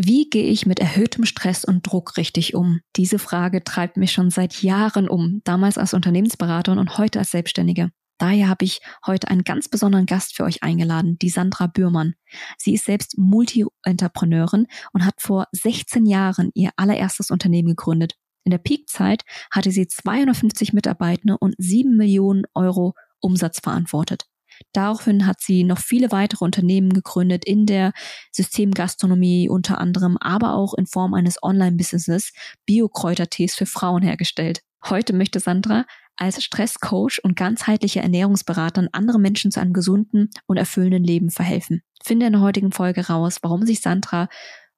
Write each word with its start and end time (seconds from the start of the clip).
Wie 0.00 0.30
gehe 0.30 0.44
ich 0.44 0.64
mit 0.64 0.78
erhöhtem 0.78 1.24
Stress 1.24 1.64
und 1.64 1.84
Druck 1.84 2.16
richtig 2.16 2.54
um? 2.54 2.82
Diese 2.94 3.18
Frage 3.18 3.64
treibt 3.64 3.96
mich 3.96 4.12
schon 4.12 4.30
seit 4.30 4.62
Jahren 4.62 5.08
um, 5.08 5.40
damals 5.42 5.76
als 5.76 5.92
Unternehmensberaterin 5.92 6.78
und 6.78 6.98
heute 6.98 7.18
als 7.18 7.32
Selbstständige. 7.32 7.90
Daher 8.16 8.48
habe 8.48 8.64
ich 8.64 8.80
heute 9.04 9.26
einen 9.26 9.42
ganz 9.42 9.66
besonderen 9.66 10.06
Gast 10.06 10.36
für 10.36 10.44
euch 10.44 10.62
eingeladen, 10.62 11.18
die 11.18 11.30
Sandra 11.30 11.66
Bührmann. 11.66 12.14
Sie 12.58 12.74
ist 12.74 12.84
selbst 12.84 13.18
Multi-Entrepreneurin 13.18 14.68
und 14.92 15.04
hat 15.04 15.20
vor 15.20 15.48
16 15.50 16.06
Jahren 16.06 16.52
ihr 16.54 16.70
allererstes 16.76 17.32
Unternehmen 17.32 17.70
gegründet. 17.70 18.14
In 18.44 18.52
der 18.52 18.58
Peakzeit 18.58 19.24
hatte 19.50 19.72
sie 19.72 19.88
250 19.88 20.74
Mitarbeiter 20.74 21.38
und 21.40 21.56
7 21.58 21.96
Millionen 21.96 22.44
Euro 22.54 22.94
Umsatz 23.18 23.58
verantwortet. 23.58 24.28
Daraufhin 24.72 25.26
hat 25.26 25.40
sie 25.40 25.64
noch 25.64 25.78
viele 25.78 26.12
weitere 26.12 26.44
Unternehmen 26.44 26.92
gegründet 26.92 27.44
in 27.44 27.66
der 27.66 27.92
Systemgastronomie 28.32 29.48
unter 29.48 29.78
anderem, 29.78 30.16
aber 30.18 30.54
auch 30.54 30.74
in 30.74 30.86
Form 30.86 31.14
eines 31.14 31.42
Online-Businesses 31.42 32.32
Bio-Kräutertees 32.66 33.54
für 33.54 33.66
Frauen 33.66 34.02
hergestellt. 34.02 34.60
Heute 34.84 35.12
möchte 35.12 35.40
Sandra 35.40 35.84
als 36.16 36.42
Stresscoach 36.42 37.20
und 37.22 37.36
ganzheitliche 37.36 38.00
Ernährungsberaterin 38.00 38.88
andere 38.92 39.18
Menschen 39.18 39.50
zu 39.50 39.60
einem 39.60 39.72
gesunden 39.72 40.30
und 40.46 40.56
erfüllenden 40.56 41.04
Leben 41.04 41.30
verhelfen. 41.30 41.82
Finde 42.02 42.26
in 42.26 42.32
der 42.32 42.42
heutigen 42.42 42.72
Folge 42.72 43.06
raus, 43.06 43.38
warum 43.42 43.64
sich 43.64 43.80
Sandra 43.80 44.28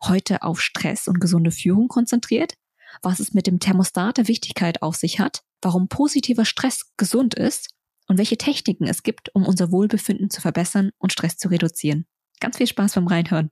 heute 0.03 0.43
auf 0.43 0.61
Stress 0.61 1.09
und 1.09 1.21
gesunde 1.21 1.51
Führung 1.51 1.89
konzentriert, 1.89 2.55
was 3.03 3.21
es 3.21 3.35
mit 3.35 3.47
dem 3.47 3.59
Thermostat 3.59 4.19
der 4.19 4.29
Wichtigkeit 4.29 4.83
auf 4.83 4.97
sich 4.97 5.21
hat, 5.21 5.43
warum 5.63 5.89
positiver 5.89 6.45
Stress 6.45 6.93
gesund 6.97 7.35
ist 7.35 7.71
und 8.11 8.19
welche 8.19 8.37
Techniken 8.37 8.89
es 8.89 9.05
gibt, 9.05 9.33
um 9.37 9.47
unser 9.47 9.71
Wohlbefinden 9.71 10.31
zu 10.31 10.41
verbessern 10.41 10.91
und 10.99 11.13
Stress 11.13 11.37
zu 11.37 11.49
reduzieren. 11.49 12.07
Ganz 12.41 12.57
viel 12.57 12.67
Spaß 12.67 12.95
beim 12.95 13.07
Reinhören. 13.07 13.51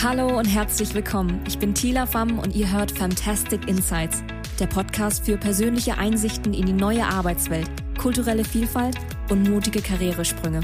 Hallo 0.00 0.38
und 0.38 0.44
herzlich 0.44 0.94
willkommen. 0.94 1.42
Ich 1.48 1.58
bin 1.58 1.74
Tila 1.74 2.06
Pham 2.06 2.38
und 2.38 2.54
ihr 2.54 2.70
hört 2.70 2.92
Fantastic 2.92 3.66
Insights, 3.66 4.22
der 4.60 4.68
Podcast 4.68 5.24
für 5.24 5.36
persönliche 5.38 5.98
Einsichten 5.98 6.54
in 6.54 6.66
die 6.66 6.72
neue 6.72 7.04
Arbeitswelt, 7.04 7.68
kulturelle 7.98 8.44
Vielfalt 8.44 8.96
und 9.28 9.50
mutige 9.50 9.82
Karrieresprünge. 9.82 10.60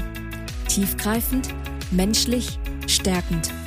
Tiefgreifend, 0.69 1.49
menschlich, 1.91 2.59
stärkend– 2.87 3.51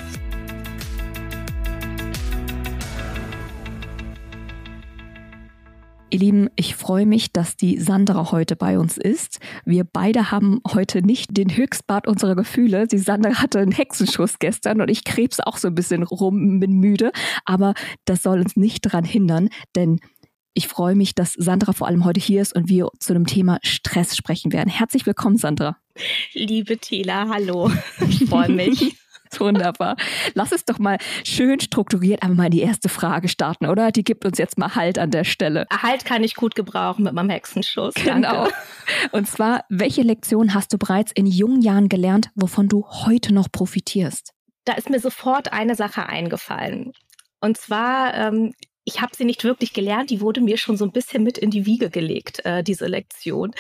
Ihr 6.13 6.19
Lieben, 6.19 6.51
ich 6.57 6.75
freue 6.75 7.07
mich, 7.07 7.33
dass 7.33 7.57
die 7.57 7.79
Sandra 7.79 8.33
heute 8.33 8.57
bei 8.57 8.81
uns 8.81 8.99
ist. 8.99 9.39
Wir 9.65 9.85
beide 9.85 10.33
haben 10.33 10.61
heute 10.67 11.03
nicht 11.03 11.37
den 11.37 11.57
Höchstbad 11.57 12.09
unserer 12.09 12.35
Gefühle. 12.35 12.89
Die 12.89 12.99
Sandra 12.99 13.41
hatte 13.41 13.61
einen 13.61 13.71
Hexenschuss 13.71 14.41
gestern 14.41 14.81
und 14.81 14.91
ich 14.91 15.05
krebs 15.05 15.39
auch 15.39 15.57
so 15.57 15.69
ein 15.69 15.77
bisschen 15.77 16.03
rum, 16.03 16.59
bin 16.59 16.73
müde. 16.81 17.13
Aber 17.45 17.75
das 18.07 18.25
soll 18.25 18.41
uns 18.41 18.57
nicht 18.57 18.87
daran 18.87 19.05
hindern, 19.05 19.51
denn 19.77 20.01
ich 20.53 20.67
freue 20.67 20.97
mich, 20.97 21.15
dass 21.15 21.35
Sandra 21.35 21.73
vor 21.73 21.87
allem 21.87 22.05
heute 22.05 22.19
hier 22.19 22.43
ist 22.43 22.57
und 22.57 22.69
wir 22.69 22.89
zu 22.99 23.13
dem 23.13 23.27
Thema 23.27 23.61
Stress 23.63 24.17
sprechen 24.17 24.53
werden. 24.53 24.69
Herzlich 24.69 25.07
willkommen, 25.07 25.37
Sandra. 25.37 25.77
Liebe 26.33 26.79
Tila, 26.79 27.29
hallo. 27.29 27.71
Ich 28.09 28.29
freue 28.29 28.51
mich. 28.51 28.97
Wunderbar. 29.39 29.97
Lass 30.35 30.53
es 30.53 30.65
doch 30.65 30.79
mal 30.79 30.99
schön 31.25 31.61
strukturiert 31.61 32.23
einmal 32.23 32.41
mal 32.41 32.51
die 32.51 32.63
erste 32.63 32.89
Frage 32.89 33.29
starten, 33.29 33.67
oder? 33.67 33.93
Die 33.93 34.03
gibt 34.03 34.25
uns 34.25 34.39
jetzt 34.39 34.59
mal 34.59 34.75
Halt 34.75 34.99
an 34.99 35.11
der 35.11 35.25
Stelle. 35.25 35.67
Halt 35.71 36.05
kann 36.05 36.25
ich 36.25 36.35
gut 36.35 36.55
gebrauchen 36.55 37.05
mit 37.05 37.13
meinem 37.13 37.31
Hexenschuss. 37.31 37.95
Genau. 37.95 38.45
Danke. 38.45 38.55
Und 39.13 39.29
zwar, 39.29 39.65
welche 39.69 40.03
Lektion 40.03 40.55
hast 40.55 40.73
du 40.73 40.79
bereits 40.79 41.13
in 41.13 41.27
jungen 41.27 41.61
Jahren 41.61 41.89
gelernt, 41.89 42.31
wovon 42.35 42.69
du 42.69 42.87
heute 42.89 43.35
noch 43.35 43.53
profitierst? 43.53 44.33
Da 44.65 44.73
ist 44.75 44.91
mir 44.91 45.01
sofort 45.01 45.53
eine 45.53 45.75
Sache 45.75 46.07
eingefallen. 46.07 46.93
Und 47.41 47.57
zwar 47.57 48.15
ähm, 48.15 48.53
ich 48.91 49.01
habe 49.01 49.15
sie 49.15 49.25
nicht 49.25 49.45
wirklich 49.45 49.73
gelernt, 49.73 50.11
die 50.11 50.21
wurde 50.21 50.41
mir 50.41 50.59
schon 50.59 50.77
so 50.77 50.85
ein 50.85 50.91
bisschen 50.91 51.23
mit 51.23 51.39
in 51.39 51.51
die 51.51 51.65
Wiege 51.65 51.91
gelegt, 51.91 52.45
äh, 52.45 52.65
diese 52.65 52.87
Lektion. 52.87 53.53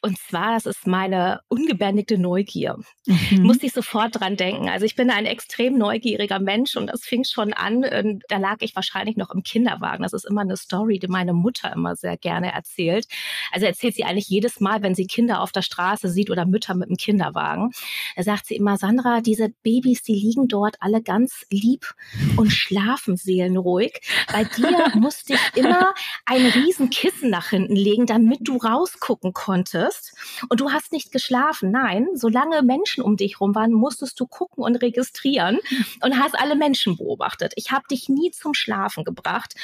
Und 0.00 0.16
zwar, 0.18 0.54
das 0.54 0.66
ist 0.66 0.86
meine 0.86 1.40
ungebändigte 1.48 2.18
Neugier. 2.18 2.76
Mhm. 3.06 3.42
Musste 3.42 3.66
ich 3.66 3.72
sofort 3.72 4.20
dran 4.20 4.36
denken. 4.36 4.68
Also 4.68 4.86
ich 4.86 4.94
bin 4.94 5.10
ein 5.10 5.26
extrem 5.26 5.76
neugieriger 5.76 6.38
Mensch 6.38 6.76
und 6.76 6.86
das 6.86 7.02
fing 7.02 7.24
schon 7.24 7.52
an, 7.52 7.82
äh, 7.82 8.14
da 8.28 8.38
lag 8.38 8.58
ich 8.60 8.76
wahrscheinlich 8.76 9.16
noch 9.16 9.30
im 9.30 9.42
Kinderwagen. 9.42 10.04
Das 10.04 10.12
ist 10.12 10.24
immer 10.24 10.42
eine 10.42 10.56
Story, 10.56 11.00
die 11.00 11.08
meine 11.08 11.32
Mutter 11.32 11.72
immer 11.72 11.96
sehr 11.96 12.16
gerne 12.16 12.52
erzählt. 12.52 13.06
Also 13.50 13.66
erzählt 13.66 13.96
sie 13.96 14.04
eigentlich 14.04 14.28
jedes 14.28 14.60
Mal, 14.60 14.82
wenn 14.82 14.94
sie 14.94 15.06
Kinder 15.06 15.40
auf 15.40 15.50
der 15.50 15.62
Straße 15.62 16.08
sieht 16.08 16.30
oder 16.30 16.46
Mütter 16.46 16.74
mit 16.74 16.88
dem 16.88 16.96
Kinderwagen. 16.96 17.72
Da 18.14 18.22
sagt 18.22 18.46
sie 18.46 18.54
immer, 18.54 18.76
Sandra, 18.76 19.20
diese 19.20 19.48
Babys, 19.62 20.02
die 20.02 20.14
liegen 20.14 20.46
dort 20.46 20.76
alle 20.78 21.02
ganz 21.02 21.44
lieb 21.50 21.92
und 22.36 22.50
schlafen 22.50 23.16
seelenruhig. 23.16 24.00
Bei 24.32 24.44
dir 24.44 24.75
früher 24.76 24.96
musste 25.00 25.34
ich 25.34 25.40
immer 25.56 25.94
ein 26.24 26.46
Riesenkissen 26.46 27.30
nach 27.30 27.48
hinten 27.48 27.76
legen, 27.76 28.06
damit 28.06 28.40
du 28.42 28.56
rausgucken 28.56 29.32
konntest. 29.32 30.14
Und 30.48 30.60
du 30.60 30.72
hast 30.72 30.92
nicht 30.92 31.12
geschlafen. 31.12 31.70
Nein, 31.70 32.08
solange 32.14 32.62
Menschen 32.62 33.02
um 33.02 33.16
dich 33.16 33.40
rum 33.40 33.54
waren, 33.54 33.72
musstest 33.72 34.18
du 34.20 34.26
gucken 34.26 34.64
und 34.64 34.76
registrieren 34.76 35.58
und 36.02 36.18
hast 36.18 36.38
alle 36.38 36.56
Menschen 36.56 36.96
beobachtet. 36.96 37.52
Ich 37.56 37.70
habe 37.72 37.84
dich 37.90 38.08
nie 38.08 38.30
zum 38.30 38.54
Schlafen 38.54 39.04
gebracht. 39.04 39.54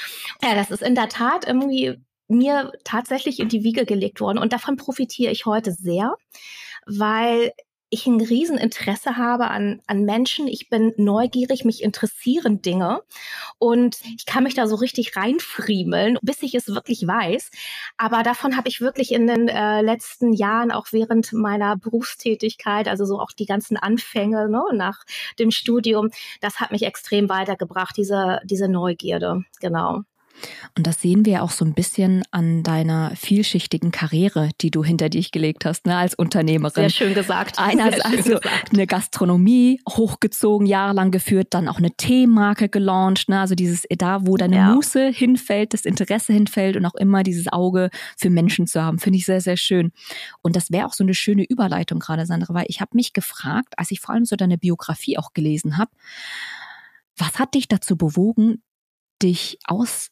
Ja, 0.42 0.54
das 0.54 0.70
ist 0.70 0.82
in 0.82 0.94
der 0.94 1.08
Tat 1.08 1.46
irgendwie 1.46 1.98
mir 2.28 2.72
tatsächlich 2.84 3.40
in 3.40 3.48
die 3.48 3.62
Wiege 3.62 3.84
gelegt 3.84 4.20
worden. 4.20 4.38
Und 4.38 4.52
davon 4.52 4.76
profitiere 4.76 5.32
ich 5.32 5.44
heute 5.46 5.72
sehr, 5.72 6.14
weil 6.86 7.52
ich 7.92 8.06
ein 8.06 8.20
Rieseninteresse 8.20 9.18
habe 9.18 9.48
an, 9.48 9.82
an 9.86 10.04
Menschen. 10.04 10.48
Ich 10.48 10.70
bin 10.70 10.94
neugierig, 10.96 11.66
mich 11.66 11.82
interessieren 11.82 12.62
Dinge 12.62 13.02
und 13.58 13.98
ich 14.16 14.24
kann 14.24 14.44
mich 14.44 14.54
da 14.54 14.66
so 14.66 14.76
richtig 14.76 15.14
reinfriemeln, 15.14 16.18
bis 16.22 16.42
ich 16.42 16.54
es 16.54 16.68
wirklich 16.68 17.06
weiß. 17.06 17.50
Aber 17.98 18.22
davon 18.22 18.56
habe 18.56 18.68
ich 18.70 18.80
wirklich 18.80 19.12
in 19.12 19.26
den 19.26 19.46
äh, 19.48 19.82
letzten 19.82 20.32
Jahren, 20.32 20.72
auch 20.72 20.86
während 20.92 21.34
meiner 21.34 21.76
Berufstätigkeit, 21.76 22.88
also 22.88 23.04
so 23.04 23.20
auch 23.20 23.32
die 23.32 23.46
ganzen 23.46 23.76
Anfänge 23.76 24.48
ne, 24.48 24.62
nach 24.72 25.04
dem 25.38 25.50
Studium, 25.50 26.10
das 26.40 26.60
hat 26.60 26.72
mich 26.72 26.84
extrem 26.84 27.28
weitergebracht, 27.28 27.94
diese, 27.98 28.40
diese 28.44 28.68
Neugierde, 28.68 29.44
genau. 29.60 30.04
Und 30.76 30.86
das 30.86 31.00
sehen 31.00 31.24
wir 31.24 31.42
auch 31.42 31.50
so 31.50 31.64
ein 31.64 31.74
bisschen 31.74 32.22
an 32.30 32.62
deiner 32.62 33.12
vielschichtigen 33.16 33.90
Karriere, 33.90 34.50
die 34.60 34.70
du 34.70 34.82
hinter 34.82 35.08
dich 35.08 35.30
gelegt 35.30 35.64
hast, 35.64 35.86
ne, 35.86 35.96
als 35.96 36.14
Unternehmerin. 36.14 36.88
Sehr 36.88 36.90
schön 36.90 37.14
gesagt. 37.14 37.58
Einerseits 37.58 38.04
also 38.04 38.34
gesagt. 38.34 38.72
eine 38.72 38.86
Gastronomie 38.86 39.80
hochgezogen, 39.88 40.66
jahrelang 40.66 41.10
geführt, 41.10 41.48
dann 41.50 41.68
auch 41.68 41.78
eine 41.78 41.92
Teemarke 41.92 42.68
gelauncht, 42.68 43.28
ne, 43.28 43.40
also 43.40 43.54
dieses 43.54 43.84
da, 43.98 44.26
wo 44.26 44.36
deine 44.36 44.56
ja. 44.56 44.74
Muße 44.74 45.08
hinfällt, 45.08 45.74
das 45.74 45.84
Interesse 45.84 46.32
hinfällt 46.32 46.76
und 46.76 46.86
auch 46.86 46.94
immer 46.94 47.22
dieses 47.22 47.52
Auge 47.52 47.90
für 48.16 48.30
Menschen 48.30 48.66
zu 48.66 48.82
haben, 48.82 48.98
finde 48.98 49.18
ich 49.18 49.26
sehr, 49.26 49.40
sehr 49.40 49.56
schön. 49.56 49.92
Und 50.42 50.56
das 50.56 50.70
wäre 50.70 50.86
auch 50.86 50.94
so 50.94 51.04
eine 51.04 51.14
schöne 51.14 51.44
Überleitung 51.44 51.98
gerade, 51.98 52.26
Sandra, 52.26 52.54
weil 52.54 52.66
ich 52.68 52.80
habe 52.80 52.90
mich 52.94 53.12
gefragt, 53.12 53.74
als 53.76 53.90
ich 53.90 54.00
vor 54.00 54.14
allem 54.14 54.24
so 54.24 54.36
deine 54.36 54.58
Biografie 54.58 55.18
auch 55.18 55.32
gelesen 55.32 55.78
habe, 55.78 55.90
was 57.16 57.38
hat 57.38 57.54
dich 57.54 57.68
dazu 57.68 57.96
bewogen, 57.96 58.62
dich 59.22 59.58
aus 59.64 60.11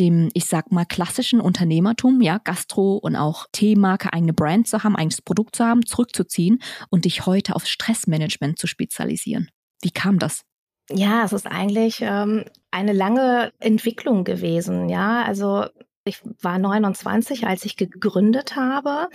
dem, 0.00 0.30
ich 0.32 0.46
sag 0.46 0.72
mal, 0.72 0.86
klassischen 0.86 1.40
Unternehmertum, 1.40 2.20
ja, 2.22 2.38
Gastro 2.38 2.96
und 2.96 3.14
auch 3.16 3.46
Teemarke, 3.52 4.12
eigene 4.12 4.32
Brand 4.32 4.66
zu 4.66 4.82
haben, 4.82 4.96
eigenes 4.96 5.22
Produkt 5.22 5.56
zu 5.56 5.64
haben, 5.64 5.84
zurückzuziehen 5.84 6.60
und 6.88 7.04
dich 7.04 7.26
heute 7.26 7.54
auf 7.54 7.66
Stressmanagement 7.66 8.58
zu 8.58 8.66
spezialisieren. 8.66 9.50
Wie 9.82 9.90
kam 9.90 10.18
das? 10.18 10.42
Ja, 10.90 11.24
es 11.24 11.32
ist 11.32 11.46
eigentlich 11.46 12.00
ähm, 12.00 12.44
eine 12.70 12.92
lange 12.92 13.52
Entwicklung 13.60 14.24
gewesen. 14.24 14.88
Ja, 14.88 15.22
also 15.22 15.66
ich 16.10 16.20
war 16.42 16.58
29, 16.58 17.46
als 17.46 17.64
ich 17.64 17.76
gegründet 17.76 18.56
habe. 18.56 19.08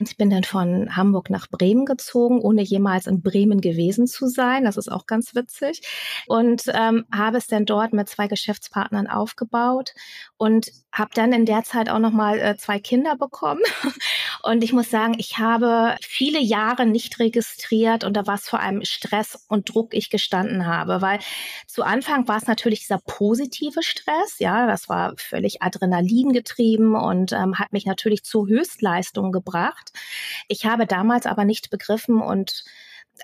Ich 0.00 0.16
bin 0.16 0.30
dann 0.30 0.44
von 0.44 0.96
Hamburg 0.96 1.28
nach 1.30 1.48
Bremen 1.48 1.84
gezogen, 1.84 2.40
ohne 2.40 2.62
jemals 2.62 3.06
in 3.06 3.20
Bremen 3.22 3.60
gewesen 3.60 4.06
zu 4.06 4.28
sein. 4.28 4.64
Das 4.64 4.76
ist 4.76 4.90
auch 4.90 5.06
ganz 5.06 5.34
witzig. 5.34 5.82
Und 6.26 6.62
ähm, 6.72 7.04
habe 7.12 7.38
es 7.38 7.46
dann 7.46 7.66
dort 7.66 7.92
mit 7.92 8.08
zwei 8.08 8.28
Geschäftspartnern 8.28 9.06
aufgebaut 9.06 9.92
und 10.36 10.70
habe 10.96 11.10
dann 11.12 11.32
in 11.34 11.44
der 11.44 11.62
Zeit 11.62 11.90
auch 11.90 11.98
noch 11.98 12.10
mal 12.10 12.38
äh, 12.38 12.56
zwei 12.56 12.78
Kinder 12.78 13.16
bekommen. 13.16 13.60
Und 14.42 14.64
ich 14.64 14.72
muss 14.72 14.88
sagen, 14.88 15.14
ich 15.18 15.38
habe 15.38 15.96
viele 16.00 16.40
Jahre 16.40 16.86
nicht 16.86 17.18
registriert 17.18 18.04
und 18.04 18.16
da 18.16 18.28
war 18.28 18.36
es 18.36 18.48
vor 18.48 18.60
allem 18.60 18.84
Stress 18.84 19.44
und 19.48 19.74
Druck 19.74 19.92
ich 19.92 20.08
gestanden 20.08 20.66
habe, 20.66 21.02
weil 21.02 21.18
zu 21.66 21.82
Anfang 21.82 22.28
war 22.28 22.36
es 22.36 22.46
natürlich 22.46 22.80
dieser 22.80 23.00
positive 23.04 23.82
Stress, 23.82 24.38
ja, 24.38 24.68
das 24.68 24.88
war 24.88 25.14
völlig 25.16 25.62
Adrenalin 25.62 26.32
getrieben 26.32 26.94
und 26.94 27.32
ähm, 27.32 27.58
hat 27.58 27.72
mich 27.72 27.86
natürlich 27.86 28.22
zu 28.22 28.46
Höchstleistungen 28.46 29.32
gebracht. 29.32 29.92
Ich 30.46 30.64
habe 30.64 30.86
damals 30.86 31.26
aber 31.26 31.44
nicht 31.44 31.70
begriffen 31.70 32.20
und 32.22 32.64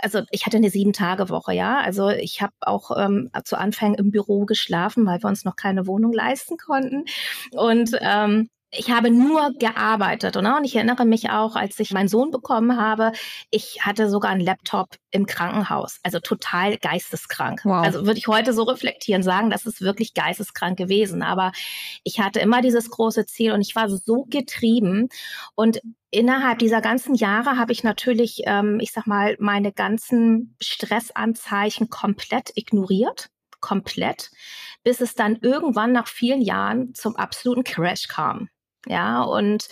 also 0.01 0.23
ich 0.31 0.47
hatte 0.47 0.57
eine 0.57 0.71
Sieben-Tage-Woche, 0.71 1.53
ja. 1.53 1.81
Also 1.81 2.09
ich 2.11 2.43
habe 2.43 2.53
auch 2.61 2.91
ähm, 2.97 3.31
zu 3.45 3.59
Anfang 3.59 3.95
im 3.95 4.11
Büro 4.11 4.45
geschlafen, 4.45 5.07
weil 5.07 5.23
wir 5.23 5.29
uns 5.29 5.45
noch 5.45 5.57
keine 5.57 5.87
Wohnung 5.87 6.13
leisten 6.13 6.57
konnten. 6.57 7.05
Und 7.53 7.91
ähm, 8.01 8.49
ich 8.75 8.91
habe 8.91 9.11
nur 9.11 9.53
gearbeitet. 9.59 10.35
Ne? 10.37 10.57
Und 10.57 10.65
ich 10.65 10.75
erinnere 10.75 11.05
mich 11.05 11.29
auch, 11.29 11.57
als 11.57 11.79
ich 11.79 11.93
meinen 11.93 12.09
Sohn 12.09 12.31
bekommen 12.31 12.81
habe, 12.81 13.13
ich 13.51 13.81
hatte 13.83 14.09
sogar 14.09 14.31
einen 14.31 14.41
Laptop 14.41 14.97
im 15.11 15.27
Krankenhaus. 15.27 15.99
Also 16.03 16.21
total 16.21 16.79
geisteskrank. 16.79 17.61
Wow. 17.65 17.85
Also 17.85 18.07
würde 18.07 18.19
ich 18.19 18.29
heute 18.29 18.55
so 18.55 18.63
reflektieren, 18.63 19.23
sagen, 19.23 19.51
das 19.51 19.67
ist 19.67 19.83
wirklich 19.83 20.15
geisteskrank 20.15 20.79
gewesen. 20.79 21.23
Aber 21.23 21.53
ich 22.03 22.21
hatte 22.21 22.41
immer 22.41 22.63
dieses 22.63 22.89
große 22.89 23.27
Ziel 23.27 23.53
und 23.53 23.61
ich 23.61 23.77
war 23.77 23.91
so 23.91 24.25
getrieben. 24.31 25.09
Und 25.55 25.81
innerhalb 26.13 26.61
dieser 26.61 26.81
ganzen 26.81 27.17
Jahre 27.17 27.59
habe 27.59 27.73
ich 27.73 27.83
natürlich, 27.83 28.43
ähm, 28.47 28.79
ich 28.81 28.93
sag 28.93 29.09
mal, 29.09 29.37
meine 29.41 29.73
ganzen 29.73 30.57
Stressanzeichen 30.61 31.91
komplett 31.91 32.53
ignoriert 32.55 33.31
komplett, 33.63 34.31
bis 34.85 35.01
es 35.01 35.15
dann 35.15 35.39
irgendwann 35.41 35.93
nach 35.93 36.09
vielen 36.09 36.43
Jahren 36.43 36.95
zum 36.95 37.17
absoluten 37.17 37.65
Crash 37.65 38.09
kam. 38.09 38.51
Ja, 38.87 39.23
und 39.23 39.69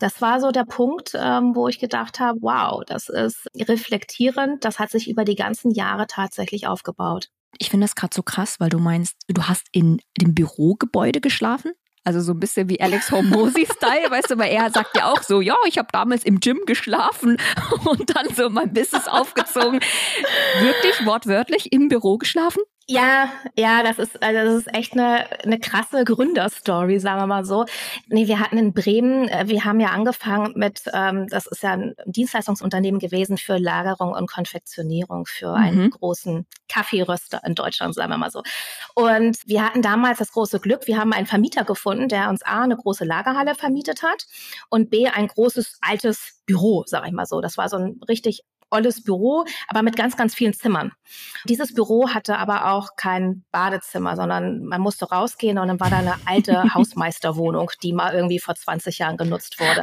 das 0.00 0.20
war 0.20 0.40
so 0.40 0.50
der 0.50 0.64
Punkt, 0.64 1.12
ähm, 1.14 1.54
wo 1.54 1.68
ich 1.68 1.78
gedacht 1.78 2.18
habe, 2.18 2.40
wow, 2.42 2.82
das 2.84 3.08
ist 3.08 3.46
reflektierend, 3.54 4.64
das 4.64 4.80
hat 4.80 4.90
sich 4.90 5.08
über 5.08 5.24
die 5.24 5.36
ganzen 5.36 5.70
Jahre 5.70 6.08
tatsächlich 6.08 6.66
aufgebaut. 6.66 7.28
Ich 7.58 7.70
finde 7.70 7.84
das 7.84 7.94
gerade 7.94 8.14
so 8.14 8.22
krass, 8.22 8.58
weil 8.58 8.68
du 8.68 8.78
meinst, 8.78 9.16
du 9.28 9.44
hast 9.44 9.68
in 9.70 10.00
dem 10.20 10.34
Bürogebäude 10.34 11.20
geschlafen? 11.20 11.72
Also 12.04 12.20
so 12.20 12.32
ein 12.32 12.40
bisschen 12.40 12.68
wie 12.68 12.80
Alex 12.80 13.10
Hormozy-Style, 13.10 14.10
weißt 14.10 14.30
du, 14.30 14.38
weil 14.38 14.52
er 14.52 14.70
sagt 14.70 14.96
ja 14.96 15.12
auch 15.12 15.22
so, 15.22 15.40
ja, 15.40 15.56
ich 15.66 15.78
habe 15.78 15.88
damals 15.92 16.24
im 16.24 16.40
Gym 16.40 16.60
geschlafen 16.66 17.36
und 17.84 18.14
dann 18.16 18.34
so 18.34 18.48
mein 18.50 18.72
Business 18.72 19.08
aufgezogen. 19.08 19.80
Wirklich 20.60 21.06
wortwörtlich 21.06 21.72
im 21.72 21.88
Büro 21.88 22.18
geschlafen? 22.18 22.62
Ja, 22.90 23.30
ja, 23.54 23.82
das 23.82 23.98
ist, 23.98 24.22
also 24.22 24.44
das 24.44 24.54
ist 24.54 24.74
echt 24.74 24.94
eine, 24.94 25.30
eine 25.42 25.60
krasse 25.60 26.04
Gründerstory, 26.04 26.98
sagen 26.98 27.20
wir 27.20 27.26
mal 27.26 27.44
so. 27.44 27.66
Nee, 28.06 28.28
wir 28.28 28.40
hatten 28.40 28.56
in 28.56 28.72
Bremen, 28.72 29.28
äh, 29.28 29.44
wir 29.46 29.66
haben 29.66 29.78
ja 29.78 29.88
angefangen 29.88 30.54
mit, 30.56 30.84
ähm, 30.94 31.26
das 31.28 31.46
ist 31.46 31.62
ja 31.62 31.72
ein 31.72 31.94
Dienstleistungsunternehmen 32.06 32.98
gewesen 32.98 33.36
für 33.36 33.58
Lagerung 33.58 34.12
und 34.12 34.30
Konfektionierung 34.30 35.26
für 35.26 35.50
mhm. 35.50 35.62
einen 35.62 35.90
großen 35.90 36.46
Kaffeeröster 36.70 37.42
in 37.44 37.54
Deutschland, 37.54 37.94
sagen 37.94 38.10
wir 38.10 38.16
mal 38.16 38.30
so. 38.30 38.42
Und 38.94 39.36
wir 39.46 39.66
hatten 39.66 39.82
damals 39.82 40.16
das 40.16 40.32
große 40.32 40.58
Glück, 40.58 40.86
wir 40.86 40.96
haben 40.96 41.12
einen 41.12 41.26
Vermieter 41.26 41.64
gefunden, 41.64 42.08
der 42.08 42.30
uns 42.30 42.42
A, 42.42 42.62
eine 42.62 42.76
große 42.76 43.04
Lagerhalle 43.04 43.54
vermietet 43.54 44.02
hat 44.02 44.26
und 44.70 44.88
B, 44.88 45.08
ein 45.08 45.26
großes 45.26 45.76
altes 45.82 46.40
Büro, 46.46 46.84
sag 46.86 47.06
ich 47.06 47.12
mal 47.12 47.26
so. 47.26 47.42
Das 47.42 47.58
war 47.58 47.68
so 47.68 47.76
ein 47.76 48.00
richtig 48.08 48.44
olles 48.70 49.02
Büro, 49.02 49.44
aber 49.68 49.82
mit 49.82 49.96
ganz, 49.96 50.16
ganz 50.16 50.34
vielen 50.34 50.52
Zimmern. 50.52 50.92
Dieses 51.44 51.74
Büro 51.74 52.10
hatte 52.10 52.38
aber 52.38 52.72
auch 52.72 52.96
kein 52.96 53.44
Badezimmer, 53.50 54.16
sondern 54.16 54.64
man 54.64 54.80
musste 54.80 55.06
rausgehen 55.06 55.58
und 55.58 55.68
dann 55.68 55.80
war 55.80 55.90
da 55.90 55.98
eine 55.98 56.14
alte 56.26 56.62
Hausmeisterwohnung, 56.74 57.70
die 57.82 57.92
mal 57.92 58.14
irgendwie 58.14 58.38
vor 58.38 58.54
20 58.54 58.98
Jahren 58.98 59.16
genutzt 59.16 59.58
wurde. 59.60 59.82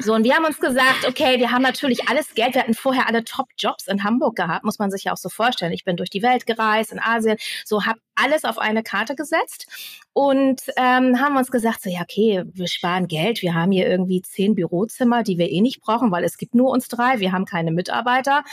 So, 0.00 0.14
und 0.14 0.24
wir 0.24 0.34
haben 0.34 0.44
uns 0.44 0.58
gesagt, 0.58 1.06
okay, 1.06 1.38
wir 1.38 1.50
haben 1.50 1.62
natürlich 1.62 2.08
alles 2.08 2.34
Geld, 2.34 2.54
wir 2.54 2.62
hatten 2.62 2.74
vorher 2.74 3.06
alle 3.06 3.24
Top-Jobs 3.24 3.86
in 3.86 4.04
Hamburg 4.04 4.36
gehabt, 4.36 4.64
muss 4.64 4.78
man 4.78 4.90
sich 4.90 5.04
ja 5.04 5.12
auch 5.12 5.16
so 5.16 5.28
vorstellen. 5.28 5.72
Ich 5.72 5.84
bin 5.84 5.96
durch 5.96 6.10
die 6.10 6.22
Welt 6.22 6.46
gereist, 6.46 6.92
in 6.92 6.98
Asien, 6.98 7.36
so 7.64 7.84
habe 7.84 8.00
alles 8.22 8.44
auf 8.44 8.58
eine 8.58 8.82
Karte 8.82 9.14
gesetzt 9.14 9.66
und 10.12 10.62
ähm, 10.76 11.20
haben 11.20 11.36
uns 11.36 11.50
gesagt, 11.50 11.82
so 11.82 11.90
ja, 11.90 12.02
okay, 12.02 12.44
wir 12.46 12.68
sparen 12.68 13.08
Geld, 13.08 13.42
wir 13.42 13.54
haben 13.54 13.72
hier 13.72 13.88
irgendwie 13.88 14.22
zehn 14.22 14.54
Bürozimmer, 14.54 15.22
die 15.22 15.38
wir 15.38 15.50
eh 15.50 15.60
nicht 15.60 15.80
brauchen, 15.80 16.10
weil 16.10 16.24
es 16.24 16.38
gibt 16.38 16.54
nur 16.54 16.70
uns 16.70 16.88
drei, 16.88 17.20
wir 17.20 17.32
haben 17.32 17.44
keine 17.44 17.72
Mitarbeiter 17.72 18.44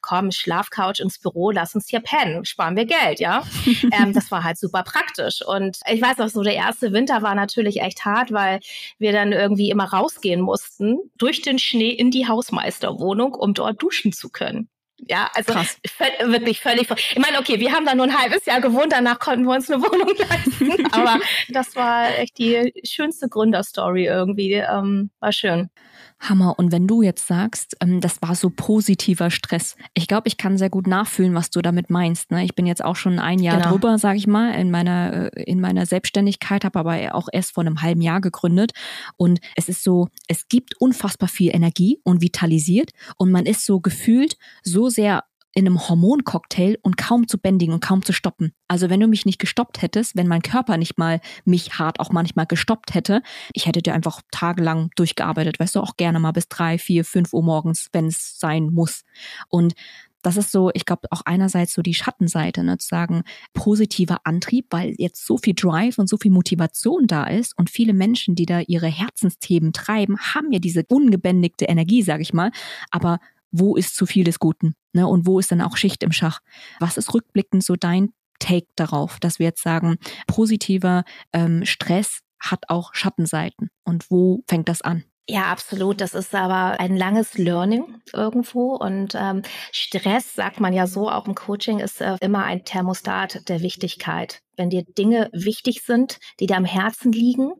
komm, 0.00 0.30
Schlafcouch 0.30 1.00
ins 1.00 1.18
Büro, 1.18 1.50
lass 1.50 1.74
uns 1.74 1.88
hier 1.88 2.00
pennen, 2.00 2.44
sparen 2.44 2.76
wir 2.76 2.86
Geld, 2.86 3.20
ja. 3.20 3.42
ähm, 3.92 4.12
das 4.12 4.30
war 4.30 4.44
halt 4.44 4.58
super 4.58 4.82
praktisch. 4.82 5.42
Und 5.44 5.80
ich 5.90 6.00
weiß 6.00 6.20
auch 6.20 6.28
so, 6.28 6.42
der 6.42 6.54
erste 6.54 6.92
Winter 6.92 7.22
war 7.22 7.34
natürlich 7.34 7.80
echt 7.80 8.04
hart, 8.04 8.32
weil 8.32 8.60
wir 8.98 9.12
dann 9.12 9.32
irgendwie 9.32 9.70
immer 9.70 9.84
rausgehen 9.84 10.40
mussten, 10.40 10.98
durch 11.16 11.42
den 11.42 11.58
Schnee 11.58 11.90
in 11.90 12.10
die 12.10 12.28
Hausmeisterwohnung, 12.28 13.34
um 13.34 13.54
dort 13.54 13.82
duschen 13.82 14.12
zu 14.12 14.28
können. 14.28 14.68
Ja, 15.06 15.30
also 15.34 15.54
wirklich 15.54 16.60
völlig. 16.60 16.90
Ich 16.90 17.18
meine, 17.18 17.38
okay, 17.38 17.60
wir 17.60 17.72
haben 17.72 17.86
da 17.86 17.94
nur 17.94 18.06
ein 18.06 18.18
halbes 18.18 18.44
Jahr 18.46 18.60
gewohnt, 18.60 18.92
danach 18.92 19.18
konnten 19.18 19.44
wir 19.44 19.54
uns 19.54 19.70
eine 19.70 19.82
Wohnung 19.82 20.12
leisten. 20.18 20.86
Aber 20.92 21.18
das 21.48 21.76
war 21.76 22.18
echt 22.18 22.36
die 22.38 22.72
schönste 22.84 23.28
Gründerstory 23.28 24.06
irgendwie. 24.06 24.54
Ähm, 24.54 25.10
war 25.20 25.32
schön. 25.32 25.70
Hammer. 26.20 26.58
Und 26.58 26.72
wenn 26.72 26.86
du 26.86 27.02
jetzt 27.02 27.26
sagst, 27.26 27.76
ähm, 27.80 28.00
das 28.00 28.20
war 28.22 28.34
so 28.34 28.50
positiver 28.50 29.30
Stress, 29.30 29.76
ich 29.94 30.08
glaube, 30.08 30.28
ich 30.28 30.36
kann 30.36 30.58
sehr 30.58 30.70
gut 30.70 30.86
nachfühlen, 30.86 31.34
was 31.34 31.50
du 31.50 31.62
damit 31.62 31.90
meinst. 31.90 32.30
Ne? 32.30 32.44
Ich 32.44 32.54
bin 32.54 32.66
jetzt 32.66 32.84
auch 32.84 32.96
schon 32.96 33.18
ein 33.18 33.38
Jahr 33.38 33.58
genau. 33.58 33.70
drüber, 33.70 33.98
sage 33.98 34.18
ich 34.18 34.26
mal, 34.26 34.52
in 34.54 34.70
meiner 34.70 35.32
äh, 35.36 35.42
in 35.44 35.60
meiner 35.60 35.86
Selbstständigkeit, 35.86 36.64
habe 36.64 36.78
aber 36.78 37.14
auch 37.14 37.28
erst 37.32 37.54
vor 37.54 37.64
einem 37.64 37.82
halben 37.82 38.00
Jahr 38.00 38.20
gegründet. 38.20 38.72
Und 39.16 39.40
es 39.56 39.68
ist 39.68 39.84
so, 39.84 40.08
es 40.26 40.48
gibt 40.48 40.80
unfassbar 40.80 41.28
viel 41.28 41.54
Energie 41.54 42.00
und 42.04 42.20
vitalisiert 42.20 42.90
und 43.16 43.30
man 43.30 43.46
ist 43.46 43.64
so 43.64 43.80
gefühlt 43.80 44.36
so 44.62 44.88
sehr 44.88 45.24
in 45.54 45.66
einem 45.66 45.88
Hormoncocktail 45.88 46.78
und 46.82 46.96
kaum 46.96 47.26
zu 47.26 47.38
bändigen 47.38 47.74
und 47.74 47.80
kaum 47.80 48.04
zu 48.04 48.12
stoppen. 48.12 48.52
Also 48.68 48.90
wenn 48.90 49.00
du 49.00 49.08
mich 49.08 49.26
nicht 49.26 49.38
gestoppt 49.38 49.82
hättest, 49.82 50.16
wenn 50.16 50.28
mein 50.28 50.42
Körper 50.42 50.76
nicht 50.76 50.98
mal 50.98 51.20
mich 51.44 51.78
hart 51.78 52.00
auch 52.00 52.10
manchmal 52.10 52.46
gestoppt 52.46 52.94
hätte, 52.94 53.22
ich 53.54 53.66
hätte 53.66 53.82
dir 53.82 53.94
einfach 53.94 54.22
tagelang 54.30 54.90
durchgearbeitet, 54.96 55.58
weißt 55.58 55.76
du, 55.76 55.80
auch 55.80 55.96
gerne 55.96 56.20
mal 56.20 56.32
bis 56.32 56.48
drei, 56.48 56.78
vier, 56.78 57.04
fünf 57.04 57.32
Uhr 57.32 57.42
morgens, 57.42 57.88
wenn 57.92 58.06
es 58.06 58.38
sein 58.38 58.70
muss. 58.72 59.04
Und 59.48 59.74
das 60.22 60.36
ist 60.36 60.50
so, 60.50 60.70
ich 60.74 60.84
glaube, 60.84 61.08
auch 61.10 61.22
einerseits 61.24 61.72
so 61.72 61.82
die 61.82 61.94
Schattenseite, 61.94 62.64
ne, 62.64 62.76
zu 62.78 62.88
sagen, 62.88 63.22
positiver 63.54 64.18
Antrieb, 64.24 64.66
weil 64.70 64.94
jetzt 64.98 65.24
so 65.24 65.38
viel 65.38 65.54
Drive 65.54 65.98
und 65.98 66.08
so 66.08 66.16
viel 66.16 66.32
Motivation 66.32 67.06
da 67.06 67.24
ist 67.24 67.56
und 67.56 67.70
viele 67.70 67.94
Menschen, 67.94 68.34
die 68.34 68.46
da 68.46 68.60
ihre 68.60 68.88
Herzensthemen 68.88 69.72
treiben, 69.72 70.18
haben 70.18 70.52
ja 70.52 70.58
diese 70.58 70.84
ungebändigte 70.88 71.66
Energie, 71.66 72.02
sage 72.02 72.22
ich 72.22 72.32
mal, 72.32 72.50
aber 72.90 73.20
wo 73.50 73.76
ist 73.76 73.96
zu 73.96 74.06
viel 74.06 74.24
des 74.24 74.38
Guten 74.38 74.74
ne? 74.92 75.06
und 75.06 75.26
wo 75.26 75.38
ist 75.38 75.50
dann 75.50 75.60
auch 75.60 75.76
Schicht 75.76 76.02
im 76.02 76.12
Schach. 76.12 76.40
Was 76.80 76.96
ist 76.96 77.12
rückblickend 77.14 77.64
so 77.64 77.76
dein 77.76 78.12
Take 78.38 78.68
darauf, 78.76 79.18
dass 79.20 79.38
wir 79.38 79.46
jetzt 79.46 79.62
sagen, 79.62 79.96
positiver 80.26 81.04
ähm, 81.32 81.64
Stress 81.64 82.20
hat 82.40 82.64
auch 82.68 82.94
Schattenseiten 82.94 83.68
und 83.84 84.10
wo 84.10 84.44
fängt 84.46 84.68
das 84.68 84.82
an? 84.82 85.04
Ja, 85.30 85.52
absolut. 85.52 86.00
Das 86.00 86.14
ist 86.14 86.34
aber 86.34 86.80
ein 86.80 86.96
langes 86.96 87.36
Learning 87.36 88.00
irgendwo. 88.14 88.74
Und 88.74 89.14
ähm, 89.14 89.42
Stress, 89.72 90.34
sagt 90.34 90.58
man 90.58 90.72
ja 90.72 90.86
so, 90.86 91.10
auch 91.10 91.26
im 91.26 91.34
Coaching, 91.34 91.80
ist 91.80 92.00
äh, 92.00 92.16
immer 92.22 92.44
ein 92.44 92.64
Thermostat 92.64 93.46
der 93.50 93.60
Wichtigkeit. 93.60 94.40
Wenn 94.56 94.70
dir 94.70 94.84
Dinge 94.84 95.28
wichtig 95.34 95.82
sind, 95.82 96.18
die 96.40 96.46
dir 96.46 96.56
am 96.56 96.64
Herzen 96.64 97.12
liegen, 97.12 97.52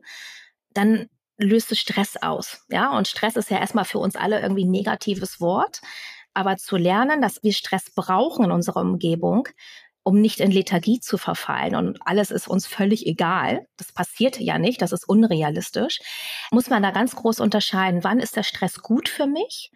dann 0.73 1.09
löst 1.39 1.71
es 1.71 1.79
Stress 1.79 2.17
aus. 2.17 2.65
Ja, 2.69 2.95
und 2.95 3.07
Stress 3.07 3.35
ist 3.35 3.49
ja 3.49 3.59
erstmal 3.59 3.85
für 3.85 3.99
uns 3.99 4.15
alle 4.15 4.41
irgendwie 4.41 4.65
ein 4.65 4.71
negatives 4.71 5.41
Wort. 5.41 5.81
Aber 6.33 6.57
zu 6.57 6.77
lernen, 6.77 7.21
dass 7.21 7.41
wir 7.43 7.53
Stress 7.53 7.91
brauchen 7.95 8.45
in 8.45 8.51
unserer 8.51 8.81
Umgebung, 8.81 9.47
um 10.03 10.21
nicht 10.21 10.39
in 10.39 10.51
Lethargie 10.51 10.99
zu 10.99 11.17
verfallen 11.17 11.75
und 11.75 11.99
alles 12.05 12.31
ist 12.31 12.47
uns 12.47 12.65
völlig 12.65 13.05
egal, 13.05 13.67
das 13.77 13.91
passiert 13.91 14.39
ja 14.39 14.57
nicht, 14.57 14.81
das 14.81 14.91
ist 14.91 15.07
unrealistisch, 15.07 15.99
muss 16.51 16.69
man 16.69 16.81
da 16.83 16.91
ganz 16.91 17.15
groß 17.15 17.39
unterscheiden, 17.39 18.03
wann 18.03 18.19
ist 18.19 18.35
der 18.35 18.43
Stress 18.43 18.81
gut 18.81 19.09
für 19.09 19.27
mich, 19.27 19.71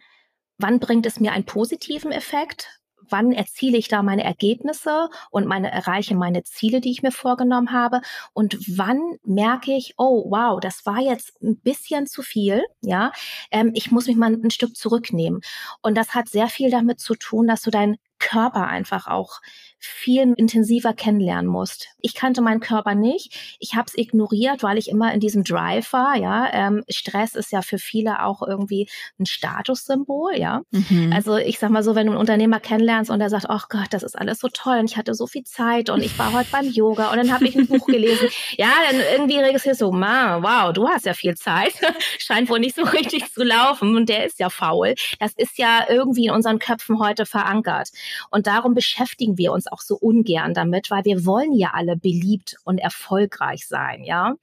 wann 0.58 0.80
bringt 0.80 1.06
es 1.06 1.20
mir 1.20 1.32
einen 1.32 1.44
positiven 1.44 2.12
Effekt 2.12 2.80
wann 3.08 3.32
erziele 3.32 3.78
ich 3.78 3.88
da 3.88 4.02
meine 4.02 4.24
Ergebnisse 4.24 5.08
und 5.30 5.46
meine 5.46 5.70
erreiche 5.70 6.14
meine 6.14 6.42
Ziele, 6.42 6.80
die 6.80 6.90
ich 6.90 7.02
mir 7.02 7.12
vorgenommen 7.12 7.72
habe? 7.72 8.00
Und 8.32 8.58
wann 8.76 9.00
merke 9.24 9.72
ich, 9.72 9.94
oh 9.96 10.30
wow, 10.30 10.60
das 10.60 10.86
war 10.86 11.00
jetzt 11.00 11.40
ein 11.42 11.56
bisschen 11.58 12.06
zu 12.06 12.22
viel, 12.22 12.64
ja, 12.82 13.12
ähm, 13.50 13.70
ich 13.74 13.90
muss 13.90 14.06
mich 14.06 14.16
mal 14.16 14.32
ein 14.32 14.50
Stück 14.50 14.76
zurücknehmen. 14.76 15.40
Und 15.82 15.96
das 15.96 16.14
hat 16.14 16.28
sehr 16.28 16.48
viel 16.48 16.70
damit 16.70 17.00
zu 17.00 17.14
tun, 17.14 17.46
dass 17.46 17.62
du 17.62 17.70
dein 17.70 17.96
Körper 18.18 18.66
einfach 18.66 19.06
auch 19.06 19.40
viel 19.86 20.34
intensiver 20.36 20.92
kennenlernen 20.92 21.50
musst. 21.50 21.88
Ich 22.00 22.14
kannte 22.14 22.42
meinen 22.42 22.60
Körper 22.60 22.94
nicht. 22.94 23.56
Ich 23.58 23.74
habe 23.74 23.86
es 23.88 23.96
ignoriert, 23.96 24.62
weil 24.62 24.78
ich 24.78 24.88
immer 24.88 25.12
in 25.12 25.20
diesem 25.20 25.44
Drive 25.44 25.92
war. 25.92 26.16
Ja, 26.16 26.48
ähm, 26.52 26.84
Stress 26.88 27.34
ist 27.34 27.52
ja 27.52 27.62
für 27.62 27.78
viele 27.78 28.22
auch 28.24 28.42
irgendwie 28.42 28.88
ein 29.18 29.26
Statussymbol. 29.26 30.36
Ja, 30.36 30.62
mhm. 30.70 31.12
also 31.14 31.36
ich 31.36 31.58
sag 31.58 31.70
mal 31.70 31.82
so, 31.82 31.94
wenn 31.94 32.06
du 32.06 32.12
einen 32.12 32.20
Unternehmer 32.20 32.60
kennenlernst 32.60 33.10
und 33.10 33.18
der 33.18 33.30
sagt, 33.30 33.46
ach 33.48 33.68
Gott, 33.68 33.88
das 33.90 34.02
ist 34.02 34.18
alles 34.18 34.40
so 34.40 34.48
toll 34.52 34.78
und 34.78 34.90
ich 34.90 34.96
hatte 34.96 35.14
so 35.14 35.26
viel 35.26 35.44
Zeit 35.44 35.90
und 35.90 36.02
ich 36.02 36.18
war 36.18 36.32
heute 36.32 36.48
beim 36.50 36.68
Yoga 36.68 37.10
und 37.10 37.16
dann 37.16 37.32
habe 37.32 37.46
ich 37.46 37.56
ein 37.56 37.66
Buch 37.66 37.86
gelesen. 37.86 38.28
Ja, 38.56 38.72
dann 38.88 39.00
irgendwie 39.12 39.38
registrierst 39.38 39.80
du, 39.80 39.90
man, 39.90 40.42
wow, 40.42 40.72
du 40.72 40.86
hast 40.88 41.06
ja 41.06 41.14
viel 41.14 41.34
Zeit. 41.34 41.72
Scheint 42.18 42.48
wohl 42.48 42.60
nicht 42.60 42.76
so 42.76 42.82
richtig 42.82 43.32
zu 43.32 43.42
laufen 43.42 43.96
und 43.96 44.08
der 44.08 44.26
ist 44.26 44.38
ja 44.38 44.50
faul. 44.50 44.94
Das 45.18 45.32
ist 45.36 45.58
ja 45.58 45.86
irgendwie 45.88 46.26
in 46.26 46.30
unseren 46.32 46.58
Köpfen 46.58 46.98
heute 47.00 47.26
verankert. 47.26 47.90
Und 48.30 48.46
darum 48.46 48.74
beschäftigen 48.74 49.38
wir 49.38 49.52
uns 49.52 49.66
auch 49.74 49.80
so 49.80 49.96
ungern 49.96 50.54
damit, 50.54 50.90
weil 50.90 51.04
wir 51.04 51.26
wollen 51.26 51.52
ja 51.52 51.72
alle 51.74 51.96
beliebt 51.96 52.56
und 52.64 52.78
erfolgreich 52.78 53.66
sein, 53.66 54.04
ja. 54.04 54.34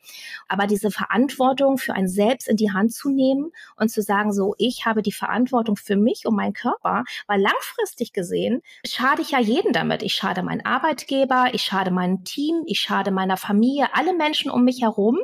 Aber 0.48 0.68
diese 0.68 0.92
Verantwortung 0.92 1.78
für 1.78 1.94
ein 1.94 2.08
Selbst 2.08 2.48
in 2.48 2.58
die 2.58 2.72
Hand 2.72 2.94
zu 2.94 3.10
nehmen 3.10 3.52
und 3.78 3.90
zu 3.90 4.02
sagen, 4.02 4.34
so, 4.34 4.54
ich 4.58 4.86
habe 4.86 5.02
die 5.02 5.12
Verantwortung 5.12 5.78
für 5.78 5.96
mich 5.96 6.26
und 6.26 6.36
meinen 6.36 6.54
Körper, 6.54 7.04
weil 7.28 7.42
langfristig 7.42 8.14
gesehen 8.14 8.62
schade 8.86 9.22
ich 9.22 9.32
ja 9.32 9.40
jeden 9.40 9.74
damit. 9.74 10.04
Ich 10.04 10.14
schade 10.14 10.44
meinen 10.44 10.66
Arbeitgeber, 10.66 11.50
ich 11.54 11.64
schade 11.64 11.92
meinem 11.92 12.24
Team, 12.24 12.64
ich 12.66 12.80
schade 12.80 13.12
meiner 13.12 13.38
Familie, 13.38 13.88
alle 13.94 14.14
Menschen 14.14 14.52
um 14.52 14.64
mich 14.64 14.82
herum 14.82 15.18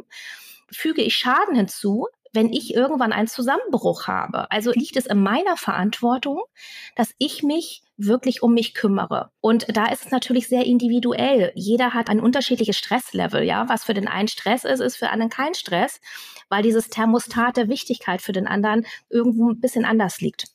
füge 0.71 1.01
ich 1.01 1.15
Schaden 1.15 1.55
hinzu, 1.55 2.07
wenn 2.33 2.51
ich 2.51 2.73
irgendwann 2.73 3.13
einen 3.13 3.27
Zusammenbruch 3.27 4.07
habe. 4.07 4.51
Also 4.51 4.71
liegt 4.71 4.97
es 4.97 5.05
in 5.05 5.21
meiner 5.21 5.57
Verantwortung, 5.57 6.41
dass 6.95 7.13
ich 7.17 7.43
mich 7.43 7.83
wirklich 7.97 8.43
um 8.43 8.53
mich 8.53 8.73
kümmere. 8.73 9.31
Und 9.41 9.75
da 9.75 9.87
ist 9.87 10.05
es 10.05 10.11
natürlich 10.11 10.47
sehr 10.47 10.65
individuell. 10.65 11.51
Jeder 11.55 11.93
hat 11.93 12.09
ein 12.09 12.19
unterschiedliches 12.19 12.77
Stresslevel, 12.77 13.43
ja. 13.43 13.67
Was 13.69 13.83
für 13.83 13.93
den 13.93 14.07
einen 14.07 14.27
Stress 14.27 14.63
ist, 14.63 14.79
ist 14.79 14.97
für 14.97 15.09
anderen 15.09 15.31
kein 15.31 15.55
Stress, 15.55 15.99
weil 16.49 16.63
dieses 16.63 16.89
Thermostat 16.89 17.57
der 17.57 17.69
Wichtigkeit 17.69 18.21
für 18.21 18.33
den 18.33 18.47
anderen 18.47 18.85
irgendwo 19.09 19.49
ein 19.49 19.59
bisschen 19.59 19.85
anders 19.85 20.21
liegt. 20.21 20.45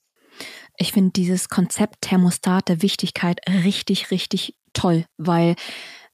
Ich 0.77 0.93
finde 0.93 1.11
dieses 1.11 1.49
Konzept 1.49 2.03
Thermostat 2.03 2.69
der 2.69 2.83
Wichtigkeit 2.83 3.41
richtig, 3.49 4.11
richtig 4.11 4.57
toll, 4.73 5.05
weil 5.19 5.57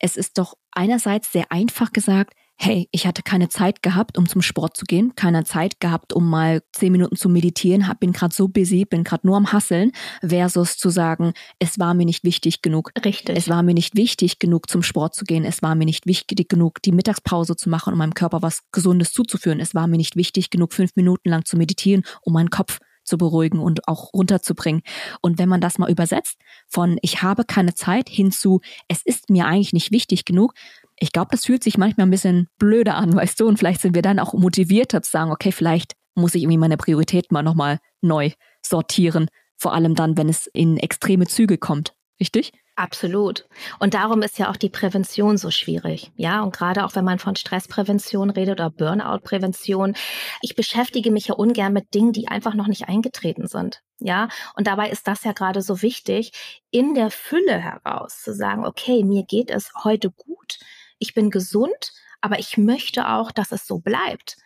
es 0.00 0.16
ist 0.16 0.38
doch 0.38 0.54
einerseits 0.72 1.32
sehr 1.32 1.52
einfach 1.52 1.92
gesagt, 1.92 2.34
hey, 2.60 2.88
ich 2.90 3.06
hatte 3.06 3.22
keine 3.22 3.48
Zeit 3.48 3.82
gehabt, 3.82 4.18
um 4.18 4.28
zum 4.28 4.42
Sport 4.42 4.76
zu 4.76 4.84
gehen, 4.84 5.14
keine 5.14 5.44
Zeit 5.44 5.78
gehabt, 5.78 6.12
um 6.12 6.28
mal 6.28 6.62
zehn 6.72 6.90
Minuten 6.90 7.16
zu 7.16 7.28
meditieren, 7.28 7.86
hab, 7.86 8.00
bin 8.00 8.12
gerade 8.12 8.34
so 8.34 8.48
busy, 8.48 8.84
bin 8.84 9.04
gerade 9.04 9.26
nur 9.26 9.36
am 9.36 9.52
Hasseln, 9.52 9.92
versus 10.20 10.76
zu 10.76 10.90
sagen, 10.90 11.34
es 11.60 11.78
war 11.78 11.94
mir 11.94 12.04
nicht 12.04 12.24
wichtig 12.24 12.60
genug. 12.60 12.90
Richtig. 13.04 13.36
Es 13.36 13.48
war 13.48 13.62
mir 13.62 13.74
nicht 13.74 13.96
wichtig 13.96 14.40
genug, 14.40 14.68
zum 14.68 14.82
Sport 14.82 15.14
zu 15.14 15.24
gehen. 15.24 15.44
Es 15.44 15.62
war 15.62 15.76
mir 15.76 15.84
nicht 15.84 16.06
wichtig 16.06 16.48
genug, 16.48 16.82
die 16.82 16.92
Mittagspause 16.92 17.54
zu 17.54 17.70
machen, 17.70 17.92
um 17.92 17.98
meinem 17.98 18.14
Körper 18.14 18.42
was 18.42 18.62
Gesundes 18.72 19.12
zuzuführen. 19.12 19.60
Es 19.60 19.74
war 19.74 19.86
mir 19.86 19.96
nicht 19.96 20.16
wichtig 20.16 20.50
genug, 20.50 20.72
fünf 20.72 20.96
Minuten 20.96 21.28
lang 21.30 21.44
zu 21.44 21.56
meditieren, 21.56 22.02
um 22.22 22.32
meinen 22.32 22.50
Kopf 22.50 22.80
zu 23.04 23.18
beruhigen 23.18 23.58
und 23.58 23.88
auch 23.88 24.12
runterzubringen. 24.12 24.82
Und 25.22 25.38
wenn 25.38 25.48
man 25.48 25.60
das 25.60 25.78
mal 25.78 25.90
übersetzt 25.90 26.38
von 26.68 26.98
ich 27.02 27.22
habe 27.22 27.44
keine 27.44 27.74
Zeit 27.74 28.08
hin 28.08 28.30
zu 28.30 28.60
es 28.86 29.02
ist 29.02 29.30
mir 29.30 29.46
eigentlich 29.46 29.72
nicht 29.72 29.90
wichtig 29.90 30.24
genug, 30.24 30.52
ich 31.00 31.12
glaube, 31.12 31.28
das 31.30 31.44
fühlt 31.44 31.62
sich 31.62 31.78
manchmal 31.78 32.06
ein 32.06 32.10
bisschen 32.10 32.48
blöder 32.58 32.96
an, 32.96 33.14
weißt 33.14 33.40
du, 33.40 33.46
und 33.46 33.58
vielleicht 33.58 33.80
sind 33.80 33.94
wir 33.94 34.02
dann 34.02 34.18
auch 34.18 34.32
motivierter 34.34 35.02
zu 35.02 35.10
sagen, 35.10 35.30
okay, 35.30 35.52
vielleicht 35.52 35.94
muss 36.14 36.34
ich 36.34 36.42
irgendwie 36.42 36.58
meine 36.58 36.76
Priorität 36.76 37.30
mal 37.30 37.42
nochmal 37.42 37.78
neu 38.00 38.30
sortieren, 38.64 39.28
vor 39.56 39.72
allem 39.72 39.94
dann, 39.94 40.16
wenn 40.16 40.28
es 40.28 40.46
in 40.46 40.76
extreme 40.76 41.26
Züge 41.26 41.58
kommt. 41.58 41.94
Richtig? 42.20 42.52
Absolut. 42.74 43.48
Und 43.80 43.94
darum 43.94 44.22
ist 44.22 44.38
ja 44.38 44.50
auch 44.50 44.56
die 44.56 44.68
Prävention 44.68 45.36
so 45.36 45.50
schwierig. 45.50 46.12
Ja, 46.14 46.42
und 46.42 46.54
gerade 46.54 46.84
auch 46.84 46.94
wenn 46.94 47.04
man 47.04 47.18
von 47.18 47.34
Stressprävention 47.34 48.30
redet 48.30 48.60
oder 48.60 48.70
Burnout-Prävention. 48.70 49.94
Ich 50.42 50.54
beschäftige 50.54 51.10
mich 51.10 51.26
ja 51.26 51.34
ungern 51.34 51.72
mit 51.72 51.92
Dingen, 51.94 52.12
die 52.12 52.28
einfach 52.28 52.54
noch 52.54 52.68
nicht 52.68 52.88
eingetreten 52.88 53.48
sind. 53.48 53.82
Ja, 53.98 54.28
und 54.54 54.68
dabei 54.68 54.90
ist 54.90 55.08
das 55.08 55.24
ja 55.24 55.32
gerade 55.32 55.60
so 55.60 55.82
wichtig, 55.82 56.30
in 56.70 56.94
der 56.94 57.10
Fülle 57.10 57.58
heraus 57.58 58.22
zu 58.22 58.32
sagen, 58.32 58.64
okay, 58.64 59.02
mir 59.02 59.24
geht 59.24 59.50
es 59.50 59.72
heute 59.82 60.10
gut, 60.12 60.60
ich 60.98 61.14
bin 61.14 61.30
gesund, 61.30 61.92
aber 62.20 62.38
ich 62.38 62.56
möchte 62.56 63.08
auch, 63.08 63.30
dass 63.30 63.52
es 63.52 63.66
so 63.66 63.78
bleibt. 63.78 64.36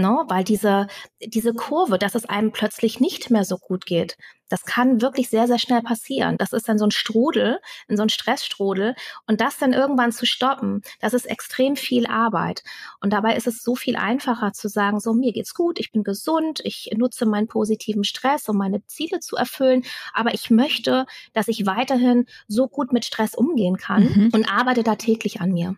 No, 0.00 0.24
weil 0.28 0.44
diese, 0.44 0.86
diese 1.20 1.52
Kurve, 1.52 1.98
dass 1.98 2.14
es 2.14 2.24
einem 2.24 2.52
plötzlich 2.52 3.00
nicht 3.00 3.30
mehr 3.30 3.44
so 3.44 3.58
gut 3.58 3.84
geht, 3.84 4.16
das 4.48 4.64
kann 4.64 5.00
wirklich 5.00 5.28
sehr, 5.30 5.46
sehr 5.46 5.58
schnell 5.58 5.80
passieren. 5.80 6.36
Das 6.36 6.52
ist 6.52 6.68
dann 6.68 6.78
so 6.78 6.84
ein 6.84 6.90
Strudel, 6.90 7.60
so 7.88 8.02
ein 8.02 8.08
Stressstrudel. 8.08 8.94
Und 9.26 9.40
das 9.40 9.58
dann 9.58 9.72
irgendwann 9.72 10.10
zu 10.10 10.26
stoppen, 10.26 10.82
das 11.00 11.14
ist 11.14 11.26
extrem 11.26 11.76
viel 11.76 12.06
Arbeit. 12.06 12.64
Und 13.00 13.12
dabei 13.12 13.36
ist 13.36 13.46
es 13.46 13.62
so 13.62 13.76
viel 13.76 13.96
einfacher 13.96 14.52
zu 14.52 14.68
sagen, 14.68 14.98
so, 14.98 15.12
mir 15.12 15.32
geht's 15.32 15.54
gut, 15.54 15.78
ich 15.78 15.92
bin 15.92 16.02
gesund, 16.02 16.60
ich 16.64 16.90
nutze 16.96 17.26
meinen 17.26 17.46
positiven 17.46 18.02
Stress, 18.02 18.48
um 18.48 18.56
meine 18.56 18.84
Ziele 18.86 19.20
zu 19.20 19.36
erfüllen. 19.36 19.84
Aber 20.12 20.34
ich 20.34 20.50
möchte, 20.50 21.06
dass 21.32 21.48
ich 21.48 21.66
weiterhin 21.66 22.26
so 22.48 22.66
gut 22.66 22.92
mit 22.92 23.04
Stress 23.04 23.34
umgehen 23.34 23.76
kann 23.76 24.02
mhm. 24.02 24.30
und 24.32 24.52
arbeite 24.52 24.82
da 24.82 24.96
täglich 24.96 25.40
an 25.40 25.52
mir. 25.52 25.76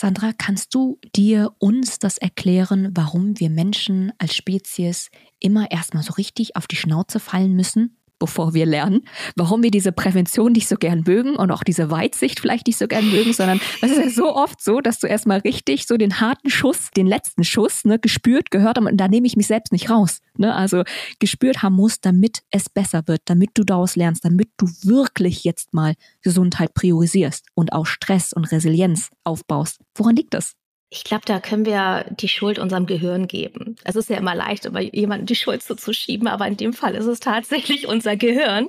Sandra, 0.00 0.30
kannst 0.32 0.76
du 0.76 1.00
dir 1.16 1.56
uns 1.58 1.98
das 1.98 2.18
erklären, 2.18 2.92
warum 2.94 3.40
wir 3.40 3.50
Menschen 3.50 4.12
als 4.18 4.36
Spezies 4.36 5.10
immer 5.40 5.72
erstmal 5.72 6.04
so 6.04 6.12
richtig 6.12 6.54
auf 6.54 6.68
die 6.68 6.76
Schnauze 6.76 7.18
fallen 7.18 7.56
müssen, 7.56 7.97
bevor 8.18 8.54
wir 8.54 8.66
lernen, 8.66 9.02
warum 9.36 9.62
wir 9.62 9.70
diese 9.70 9.92
Prävention 9.92 10.52
nicht 10.52 10.68
so 10.68 10.76
gern 10.76 11.04
mögen 11.06 11.36
und 11.36 11.50
auch 11.50 11.62
diese 11.62 11.90
Weitsicht 11.90 12.40
vielleicht 12.40 12.66
nicht 12.66 12.78
so 12.78 12.88
gern 12.88 13.10
mögen, 13.10 13.32
sondern 13.32 13.60
es 13.82 13.90
ist 13.90 13.98
ja 13.98 14.10
so 14.10 14.34
oft 14.34 14.62
so, 14.62 14.80
dass 14.80 14.98
du 14.98 15.06
erstmal 15.06 15.38
richtig 15.40 15.86
so 15.86 15.96
den 15.96 16.20
harten 16.20 16.50
Schuss, 16.50 16.90
den 16.96 17.06
letzten 17.06 17.44
Schuss, 17.44 17.84
ne, 17.84 17.98
gespürt, 17.98 18.50
gehört 18.50 18.78
und 18.78 18.96
da 18.96 19.08
nehme 19.08 19.26
ich 19.26 19.36
mich 19.36 19.46
selbst 19.46 19.72
nicht 19.72 19.90
raus. 19.90 20.20
Ne? 20.36 20.54
Also 20.54 20.84
gespürt 21.18 21.62
haben 21.62 21.74
musst, 21.74 22.04
damit 22.04 22.42
es 22.50 22.68
besser 22.68 23.02
wird, 23.06 23.22
damit 23.26 23.50
du 23.54 23.64
daraus 23.64 23.96
lernst, 23.96 24.24
damit 24.24 24.50
du 24.56 24.66
wirklich 24.82 25.44
jetzt 25.44 25.74
mal 25.74 25.94
Gesundheit 26.22 26.74
priorisierst 26.74 27.46
und 27.54 27.72
auch 27.72 27.86
Stress 27.86 28.32
und 28.32 28.50
Resilienz 28.50 29.10
aufbaust. 29.24 29.80
Woran 29.94 30.16
liegt 30.16 30.34
das? 30.34 30.54
Ich 30.90 31.04
glaube, 31.04 31.24
da 31.26 31.38
können 31.38 31.66
wir 31.66 32.06
die 32.08 32.28
Schuld 32.28 32.58
unserem 32.58 32.86
Gehirn 32.86 33.26
geben. 33.28 33.76
Es 33.84 33.94
ist 33.94 34.08
ja 34.08 34.16
immer 34.16 34.34
leicht, 34.34 34.64
über 34.64 34.80
jemanden 34.80 35.26
die 35.26 35.34
Schuld 35.34 35.62
zuzuschieben, 35.62 36.26
aber 36.28 36.46
in 36.46 36.56
dem 36.56 36.72
Fall 36.72 36.94
ist 36.94 37.04
es 37.04 37.20
tatsächlich 37.20 37.86
unser 37.86 38.16
Gehirn. 38.16 38.68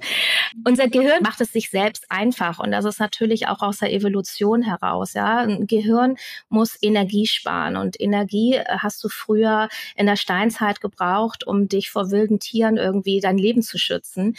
Unser 0.66 0.90
Gehirn 0.90 1.24
macht 1.24 1.40
es 1.40 1.54
sich 1.54 1.70
selbst 1.70 2.08
einfach 2.10 2.60
und 2.60 2.72
das 2.72 2.84
ist 2.84 3.00
natürlich 3.00 3.48
auch 3.48 3.62
aus 3.62 3.78
der 3.78 3.94
Evolution 3.94 4.62
heraus. 4.64 5.14
Ja, 5.14 5.38
ein 5.38 5.66
Gehirn 5.66 6.18
muss 6.50 6.78
Energie 6.82 7.26
sparen 7.26 7.78
und 7.78 7.98
Energie 8.02 8.56
äh, 8.56 8.66
hast 8.80 9.02
du 9.02 9.08
früher 9.08 9.70
in 9.96 10.06
der 10.06 10.18
Steinzeit 10.18 10.82
gebraucht, 10.82 11.48
um 11.48 11.70
dich 11.70 11.90
vor 11.90 12.12
wilden 12.12 12.40
Tieren 12.40 12.76
irgendwie 12.76 13.22
dein 13.22 13.38
Leben 13.38 13.62
zu 13.62 13.78
schützen. 13.78 14.36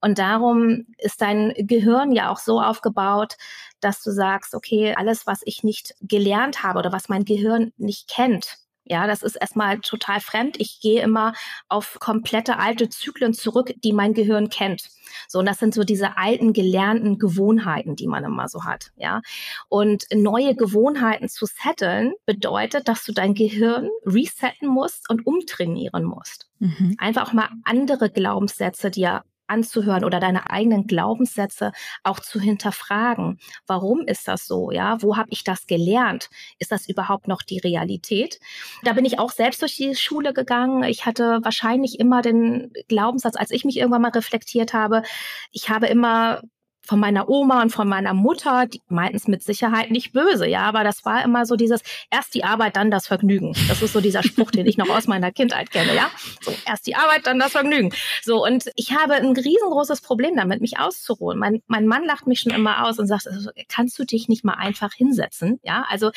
Und 0.00 0.20
darum 0.20 0.86
ist 0.98 1.20
dein 1.20 1.52
Gehirn 1.56 2.12
ja 2.12 2.30
auch 2.30 2.38
so 2.38 2.60
aufgebaut, 2.60 3.36
dass 3.84 4.02
du 4.02 4.10
sagst, 4.10 4.54
okay, 4.54 4.94
alles, 4.96 5.26
was 5.26 5.42
ich 5.44 5.62
nicht 5.62 5.94
gelernt 6.00 6.62
habe 6.62 6.78
oder 6.78 6.92
was 6.92 7.08
mein 7.08 7.23
Gehirn 7.24 7.72
nicht 7.76 8.08
kennt, 8.08 8.58
ja, 8.86 9.06
das 9.06 9.22
ist 9.22 9.36
erstmal 9.36 9.80
total 9.80 10.20
fremd. 10.20 10.60
Ich 10.60 10.80
gehe 10.80 11.02
immer 11.02 11.32
auf 11.68 11.98
komplette 12.00 12.58
alte 12.58 12.90
Zyklen 12.90 13.32
zurück, 13.32 13.72
die 13.82 13.94
mein 13.94 14.12
Gehirn 14.12 14.50
kennt. 14.50 14.90
So, 15.26 15.38
und 15.38 15.46
das 15.46 15.58
sind 15.58 15.72
so 15.72 15.84
diese 15.84 16.18
alten 16.18 16.52
gelernten 16.52 17.18
Gewohnheiten, 17.18 17.96
die 17.96 18.06
man 18.06 18.24
immer 18.24 18.48
so 18.48 18.64
hat, 18.64 18.90
ja. 18.96 19.22
Und 19.68 20.04
neue 20.12 20.54
Gewohnheiten 20.54 21.28
zu 21.28 21.46
setteln 21.46 22.12
bedeutet, 22.26 22.88
dass 22.88 23.04
du 23.04 23.12
dein 23.12 23.34
Gehirn 23.34 23.88
resetten 24.04 24.68
musst 24.68 25.08
und 25.08 25.26
umtrainieren 25.26 26.04
musst. 26.04 26.50
Mhm. 26.58 26.94
Einfach 26.98 27.28
auch 27.28 27.32
mal 27.32 27.48
andere 27.64 28.10
Glaubenssätze 28.10 28.90
dir 28.90 29.22
anzuhören 29.46 30.04
oder 30.04 30.20
deine 30.20 30.50
eigenen 30.50 30.86
Glaubenssätze 30.86 31.72
auch 32.02 32.20
zu 32.20 32.40
hinterfragen. 32.40 33.38
Warum 33.66 34.02
ist 34.06 34.28
das 34.28 34.46
so? 34.46 34.70
Ja, 34.70 35.02
wo 35.02 35.16
habe 35.16 35.28
ich 35.30 35.44
das 35.44 35.66
gelernt? 35.66 36.30
Ist 36.58 36.72
das 36.72 36.88
überhaupt 36.88 37.28
noch 37.28 37.42
die 37.42 37.58
Realität? 37.58 38.40
Da 38.82 38.92
bin 38.92 39.04
ich 39.04 39.18
auch 39.18 39.30
selbst 39.30 39.62
durch 39.62 39.76
die 39.76 39.94
Schule 39.94 40.32
gegangen. 40.32 40.84
Ich 40.84 41.06
hatte 41.06 41.40
wahrscheinlich 41.42 41.98
immer 42.00 42.22
den 42.22 42.72
Glaubenssatz, 42.88 43.36
als 43.36 43.50
ich 43.50 43.64
mich 43.64 43.76
irgendwann 43.76 44.02
mal 44.02 44.10
reflektiert 44.10 44.74
habe, 44.74 45.02
ich 45.50 45.68
habe 45.68 45.86
immer 45.86 46.42
von 46.84 47.00
meiner 47.00 47.28
Oma 47.28 47.62
und 47.62 47.70
von 47.70 47.88
meiner 47.88 48.14
Mutter, 48.14 48.66
die 48.66 48.82
meinten 48.88 49.16
es 49.16 49.26
mit 49.26 49.42
Sicherheit 49.42 49.90
nicht 49.90 50.12
böse, 50.12 50.46
ja, 50.46 50.62
aber 50.62 50.84
das 50.84 51.04
war 51.04 51.24
immer 51.24 51.46
so 51.46 51.56
dieses 51.56 51.82
erst 52.10 52.34
die 52.34 52.44
Arbeit, 52.44 52.76
dann 52.76 52.90
das 52.90 53.06
Vergnügen. 53.06 53.54
Das 53.68 53.82
ist 53.82 53.92
so 53.92 54.00
dieser 54.00 54.22
Spruch, 54.22 54.50
den 54.50 54.66
ich 54.66 54.76
noch 54.76 54.88
aus 54.88 55.06
meiner 55.06 55.32
Kindheit 55.32 55.70
kenne, 55.70 55.94
ja. 55.94 56.10
So 56.42 56.52
erst 56.66 56.86
die 56.86 56.94
Arbeit, 56.94 57.26
dann 57.26 57.38
das 57.38 57.52
Vergnügen. 57.52 57.92
So 58.22 58.44
und 58.44 58.70
ich 58.76 58.92
habe 58.92 59.14
ein 59.14 59.32
riesengroßes 59.32 60.02
Problem 60.02 60.36
damit, 60.36 60.60
mich 60.60 60.78
auszuruhen. 60.78 61.38
Mein, 61.38 61.62
mein 61.66 61.86
Mann 61.86 62.04
lacht 62.04 62.26
mich 62.26 62.40
schon 62.40 62.52
immer 62.52 62.86
aus 62.86 62.98
und 62.98 63.06
sagt, 63.06 63.26
also, 63.26 63.50
kannst 63.68 63.98
du 63.98 64.04
dich 64.04 64.28
nicht 64.28 64.44
mal 64.44 64.54
einfach 64.54 64.92
hinsetzen, 64.92 65.60
ja? 65.62 65.86
Also 65.88 66.10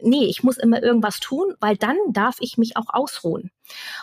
nee, 0.00 0.26
ich 0.26 0.42
muss 0.42 0.58
immer 0.58 0.82
irgendwas 0.82 1.20
tun, 1.20 1.54
weil 1.60 1.76
dann 1.76 1.96
darf 2.10 2.36
ich 2.40 2.58
mich 2.58 2.76
auch 2.76 2.86
ausruhen. 2.88 3.50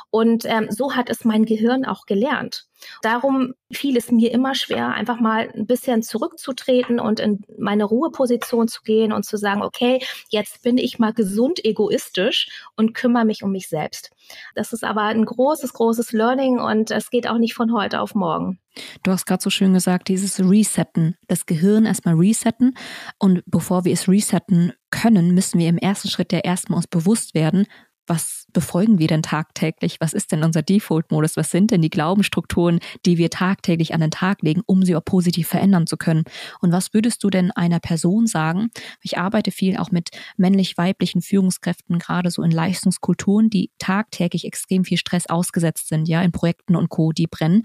Und 0.09 0.45
ähm, 0.45 0.67
so 0.69 0.95
hat 0.95 1.09
es 1.09 1.25
mein 1.25 1.45
Gehirn 1.45 1.85
auch 1.85 2.05
gelernt. 2.05 2.67
Darum 3.01 3.53
fiel 3.71 3.97
es 3.97 4.11
mir 4.11 4.31
immer 4.31 4.53
schwer, 4.55 4.89
einfach 4.89 5.19
mal 5.19 5.49
ein 5.53 5.65
bisschen 5.65 6.03
zurückzutreten 6.03 6.99
und 6.99 7.19
in 7.19 7.43
meine 7.57 7.85
Ruheposition 7.85 8.67
zu 8.67 8.81
gehen 8.83 9.11
und 9.11 9.23
zu 9.23 9.37
sagen, 9.37 9.61
okay, 9.61 10.03
jetzt 10.29 10.61
bin 10.61 10.77
ich 10.77 10.99
mal 10.99 11.13
gesund 11.13 11.63
egoistisch 11.63 12.49
und 12.75 12.93
kümmere 12.93 13.25
mich 13.25 13.43
um 13.43 13.51
mich 13.51 13.69
selbst. 13.69 14.11
Das 14.55 14.73
ist 14.73 14.83
aber 14.83 15.03
ein 15.03 15.25
großes, 15.25 15.73
großes 15.73 16.11
Learning 16.11 16.59
und 16.59 16.91
es 16.91 17.09
geht 17.09 17.27
auch 17.27 17.37
nicht 17.37 17.53
von 17.53 17.73
heute 17.73 18.01
auf 18.01 18.15
morgen. 18.15 18.59
Du 19.03 19.11
hast 19.11 19.25
gerade 19.25 19.41
so 19.41 19.49
schön 19.49 19.73
gesagt, 19.73 20.09
dieses 20.09 20.39
Resetten, 20.39 21.15
das 21.27 21.45
Gehirn 21.45 21.85
erstmal 21.85 22.15
resetten. 22.15 22.75
Und 23.19 23.41
bevor 23.45 23.85
wir 23.85 23.93
es 23.93 24.09
resetten 24.09 24.73
können, 24.89 25.33
müssen 25.33 25.59
wir 25.59 25.69
im 25.69 25.77
ersten 25.77 26.09
Schritt 26.09 26.33
ja 26.33 26.39
erstmal 26.39 26.77
uns 26.77 26.87
bewusst 26.87 27.35
werden, 27.35 27.67
was 28.07 28.47
befolgen 28.53 28.99
wir 28.99 29.07
denn 29.07 29.21
tagtäglich? 29.21 29.97
Was 29.99 30.13
ist 30.13 30.31
denn 30.31 30.43
unser 30.43 30.61
Default-Modus? 30.61 31.37
Was 31.37 31.51
sind 31.51 31.71
denn 31.71 31.81
die 31.81 31.89
Glaubensstrukturen, 31.89 32.79
die 33.05 33.17
wir 33.17 33.29
tagtäglich 33.29 33.93
an 33.93 34.01
den 34.01 34.11
Tag 34.11 34.41
legen, 34.41 34.61
um 34.65 34.83
sie 34.83 34.95
auch 34.95 35.03
positiv 35.03 35.47
verändern 35.47 35.87
zu 35.87 35.97
können? 35.97 36.23
Und 36.61 36.71
was 36.71 36.93
würdest 36.93 37.23
du 37.23 37.29
denn 37.29 37.51
einer 37.51 37.79
Person 37.79 38.27
sagen? 38.27 38.69
Ich 39.01 39.17
arbeite 39.17 39.51
viel 39.51 39.77
auch 39.77 39.91
mit 39.91 40.09
männlich-weiblichen 40.37 41.21
Führungskräften, 41.21 41.99
gerade 41.99 42.31
so 42.31 42.43
in 42.43 42.51
Leistungskulturen, 42.51 43.49
die 43.49 43.71
tagtäglich 43.77 44.45
extrem 44.45 44.85
viel 44.85 44.97
Stress 44.97 45.27
ausgesetzt 45.27 45.89
sind, 45.89 46.07
ja, 46.07 46.21
in 46.21 46.31
Projekten 46.31 46.75
und 46.75 46.89
Co., 46.89 47.11
die 47.11 47.27
brennen. 47.27 47.63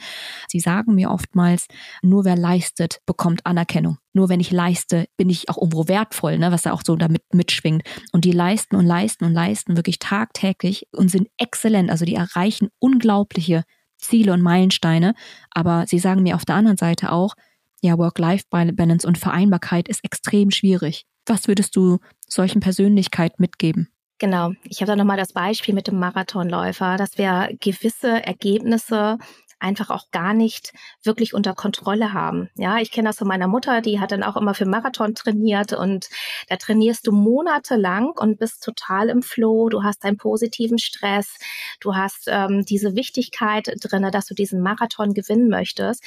Sie 0.49 0.61
sagen 0.61 0.95
mir 0.95 1.11
oftmals, 1.11 1.67
nur 2.03 2.25
wer 2.25 2.37
leistet, 2.37 3.01
bekommt 3.07 3.47
Anerkennung. 3.47 3.99
Nur 4.13 4.29
wenn 4.29 4.41
ich 4.41 4.51
leiste, 4.51 5.07
bin 5.17 5.31
ich 5.31 5.49
auch 5.49 5.59
irgendwo 5.59 5.89
wertvoll, 5.89 6.39
ne, 6.39 6.51
was 6.51 6.63
da 6.63 6.73
auch 6.73 6.83
so 6.85 6.97
damit 6.97 7.23
mitschwingt. 7.33 7.83
Und 8.13 8.25
die 8.25 8.33
leisten 8.33 8.77
und 8.77 8.87
leisten 8.87 9.25
und 9.25 9.35
leisten 9.35 9.77
wirklich 9.77 9.99
tagtäglich 9.99 10.87
und 10.93 11.11
sind 11.11 11.29
exzellent. 11.39 11.91
Also 11.91 12.05
die 12.05 12.15
erreichen 12.15 12.69
unglaubliche 12.79 13.65
Ziele 13.99 14.33
und 14.33 14.43
Meilensteine. 14.43 15.15
Aber 15.51 15.87
sie 15.87 15.99
sagen 15.99 16.23
mir 16.23 16.35
auf 16.35 16.45
der 16.45 16.57
anderen 16.57 16.77
Seite 16.77 17.13
auch, 17.13 17.35
ja, 17.83 17.97
Work-Life-Balance 17.97 19.07
und 19.07 19.19
Vereinbarkeit 19.19 19.89
ist 19.89 20.05
extrem 20.05 20.51
schwierig. 20.51 21.07
Was 21.27 21.49
würdest 21.49 21.77
du 21.77 21.99
solchen 22.27 22.61
Persönlichkeiten 22.61 23.37
mitgeben? 23.39 23.89
Genau. 24.19 24.53
Ich 24.65 24.83
habe 24.83 24.91
da 24.91 24.97
nochmal 24.97 25.17
das 25.17 25.33
Beispiel 25.33 25.75
mit 25.75 25.87
dem 25.87 25.99
Marathonläufer, 25.99 26.97
dass 26.97 27.17
wir 27.17 27.49
gewisse 27.59 28.23
Ergebnisse 28.23 29.17
einfach 29.61 29.91
auch 29.91 30.11
gar 30.11 30.35
nicht 30.35 30.73
wirklich 31.03 31.35
unter 31.35 31.55
Kontrolle 31.55 32.13
haben. 32.13 32.51
Ja, 32.57 32.79
ich 32.79 32.91
kenne 32.91 33.09
das 33.09 33.19
von 33.19 33.29
meiner 33.29 33.49
Mutter, 33.49 33.81
die 33.81 34.01
hat 34.01 34.13
dann 34.13 34.23
auch 34.23 34.37
immer 34.37 34.55
für 34.55 34.67
Marathon 34.67 35.15
trainiert 35.15 35.73
und 35.73 36.09
da 36.49 36.57
trainierst 36.57 37.07
du 37.07 37.13
monatelang 37.13 38.11
und 38.11 38.39
bist 38.39 38.63
total 38.63 39.09
im 39.09 39.23
Flow. 39.23 39.69
Du 39.69 39.83
hast 39.83 40.05
einen 40.05 40.17
positiven 40.17 40.79
Stress, 40.79 41.37
du 41.81 41.95
hast 41.95 42.25
ähm, 42.27 42.65
diese 42.65 42.97
Wichtigkeit 42.97 43.73
drinne, 43.81 44.11
dass 44.11 44.27
du 44.27 44.35
diesen 44.35 44.61
Marathon 44.61 45.15
gewinnen 45.15 45.49
möchtest 45.49 46.05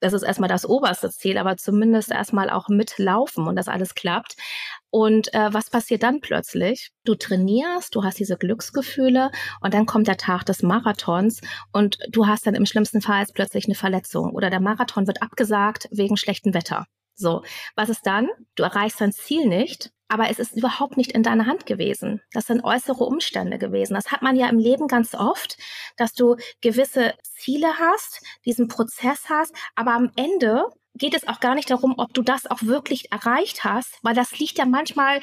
das 0.00 0.12
ist 0.12 0.22
erstmal 0.22 0.48
das 0.48 0.66
oberste 0.66 1.10
Ziel, 1.10 1.38
aber 1.38 1.56
zumindest 1.56 2.10
erstmal 2.10 2.50
auch 2.50 2.68
mitlaufen 2.68 3.46
und 3.46 3.56
das 3.56 3.68
alles 3.68 3.94
klappt. 3.94 4.36
Und 4.90 5.32
äh, 5.34 5.52
was 5.52 5.70
passiert 5.70 6.02
dann 6.02 6.20
plötzlich? 6.20 6.90
Du 7.04 7.14
trainierst, 7.14 7.94
du 7.94 8.02
hast 8.02 8.18
diese 8.18 8.36
Glücksgefühle 8.36 9.30
und 9.60 9.72
dann 9.74 9.86
kommt 9.86 10.08
der 10.08 10.16
Tag 10.16 10.44
des 10.46 10.62
Marathons 10.62 11.40
und 11.72 11.98
du 12.08 12.26
hast 12.26 12.46
dann 12.46 12.54
im 12.54 12.66
schlimmsten 12.66 13.00
Fall 13.00 13.24
plötzlich 13.32 13.66
eine 13.66 13.74
Verletzung 13.74 14.32
oder 14.32 14.50
der 14.50 14.60
Marathon 14.60 15.06
wird 15.06 15.22
abgesagt 15.22 15.88
wegen 15.92 16.16
schlechtem 16.16 16.54
Wetter. 16.54 16.86
So, 17.14 17.42
was 17.76 17.90
ist 17.90 18.06
dann? 18.06 18.28
Du 18.56 18.62
erreichst 18.62 19.00
dein 19.00 19.12
Ziel 19.12 19.46
nicht, 19.46 19.90
aber 20.10 20.28
es 20.28 20.40
ist 20.40 20.56
überhaupt 20.56 20.96
nicht 20.96 21.12
in 21.12 21.22
deiner 21.22 21.46
Hand 21.46 21.66
gewesen. 21.66 22.20
Das 22.32 22.46
sind 22.46 22.64
äußere 22.64 23.04
Umstände 23.04 23.58
gewesen. 23.58 23.94
Das 23.94 24.10
hat 24.10 24.22
man 24.22 24.34
ja 24.36 24.48
im 24.48 24.58
Leben 24.58 24.88
ganz 24.88 25.14
oft, 25.14 25.56
dass 25.96 26.12
du 26.12 26.36
gewisse 26.60 27.14
Ziele 27.22 27.78
hast, 27.78 28.20
diesen 28.44 28.66
Prozess 28.66 29.28
hast, 29.28 29.54
aber 29.76 29.92
am 29.92 30.10
Ende 30.16 30.64
geht 30.94 31.14
es 31.14 31.28
auch 31.28 31.38
gar 31.38 31.54
nicht 31.54 31.70
darum, 31.70 31.94
ob 31.96 32.12
du 32.12 32.22
das 32.22 32.46
auch 32.46 32.62
wirklich 32.62 33.12
erreicht 33.12 33.62
hast, 33.62 33.98
weil 34.02 34.14
das 34.14 34.36
liegt 34.38 34.58
ja 34.58 34.66
manchmal 34.66 35.20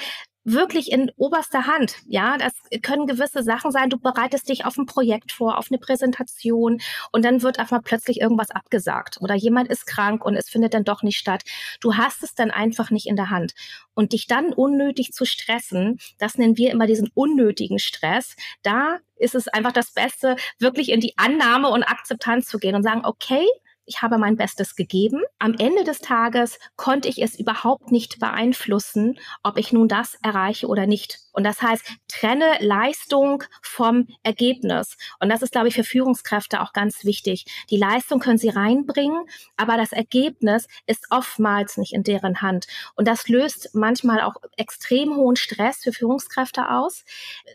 wirklich 0.47 0.91
in 0.91 1.11
oberster 1.17 1.67
Hand. 1.67 1.97
Ja, 2.07 2.37
das 2.37 2.53
können 2.81 3.05
gewisse 3.05 3.43
Sachen 3.43 3.71
sein. 3.71 3.89
Du 3.89 3.99
bereitest 3.99 4.47
dich 4.47 4.65
auf 4.65 4.77
ein 4.77 4.85
Projekt 4.85 5.33
vor, 5.33 5.57
auf 5.57 5.67
eine 5.69 5.77
Präsentation 5.77 6.79
und 7.11 7.25
dann 7.25 7.41
wird 7.41 7.59
einfach 7.59 7.81
plötzlich 7.83 8.21
irgendwas 8.21 8.49
abgesagt 8.49 9.17
oder 9.19 9.35
jemand 9.35 9.69
ist 9.69 9.85
krank 9.85 10.23
und 10.23 10.35
es 10.35 10.49
findet 10.49 10.73
dann 10.73 10.85
doch 10.85 11.03
nicht 11.03 11.17
statt. 11.17 11.43
Du 11.81 11.95
hast 11.95 12.23
es 12.23 12.33
dann 12.33 12.49
einfach 12.49 12.91
nicht 12.91 13.07
in 13.07 13.17
der 13.17 13.29
Hand. 13.29 13.53
Und 13.93 14.13
dich 14.13 14.27
dann 14.27 14.53
unnötig 14.53 15.11
zu 15.11 15.25
stressen, 15.25 15.99
das 16.17 16.37
nennen 16.37 16.55
wir 16.55 16.71
immer 16.71 16.87
diesen 16.87 17.09
unnötigen 17.13 17.79
Stress. 17.79 18.35
Da 18.61 18.99
ist 19.17 19.35
es 19.35 19.47
einfach 19.47 19.71
das 19.73 19.91
Beste, 19.91 20.37
wirklich 20.59 20.89
in 20.89 21.01
die 21.01 21.17
Annahme 21.17 21.69
und 21.69 21.83
Akzeptanz 21.83 22.47
zu 22.47 22.59
gehen 22.59 22.75
und 22.75 22.83
sagen, 22.83 23.01
okay, 23.03 23.45
ich 23.87 24.01
habe 24.01 24.17
mein 24.17 24.35
Bestes 24.35 24.75
gegeben. 24.75 25.21
Am 25.39 25.55
Ende 25.57 25.83
des 25.83 25.99
Tages 25.99 26.59
konnte 26.75 27.07
ich 27.07 27.21
es 27.21 27.39
überhaupt 27.39 27.91
nicht 27.91 28.19
beeinflussen, 28.19 29.17
ob 29.43 29.57
ich 29.57 29.71
nun 29.71 29.87
das 29.87 30.15
erreiche 30.21 30.67
oder 30.67 30.85
nicht. 30.85 31.19
Und 31.31 31.43
das 31.43 31.61
heißt, 31.61 31.85
trenne 32.07 32.57
Leistung 32.59 33.43
vom 33.61 34.07
Ergebnis. 34.23 34.97
Und 35.19 35.29
das 35.29 35.41
ist, 35.41 35.51
glaube 35.51 35.67
ich, 35.67 35.75
für 35.75 35.83
Führungskräfte 35.83 36.61
auch 36.61 36.73
ganz 36.73 37.05
wichtig. 37.05 37.45
Die 37.69 37.77
Leistung 37.77 38.19
können 38.19 38.39
sie 38.39 38.49
reinbringen, 38.49 39.25
aber 39.55 39.77
das 39.77 39.91
Ergebnis 39.91 40.67
ist 40.85 41.05
oftmals 41.09 41.77
nicht 41.77 41.93
in 41.93 42.03
deren 42.03 42.41
Hand. 42.41 42.67
Und 42.95 43.07
das 43.07 43.29
löst 43.29 43.69
manchmal 43.73 44.21
auch 44.21 44.35
extrem 44.57 45.15
hohen 45.15 45.35
Stress 45.35 45.77
für 45.83 45.93
Führungskräfte 45.93 46.69
aus. 46.71 47.05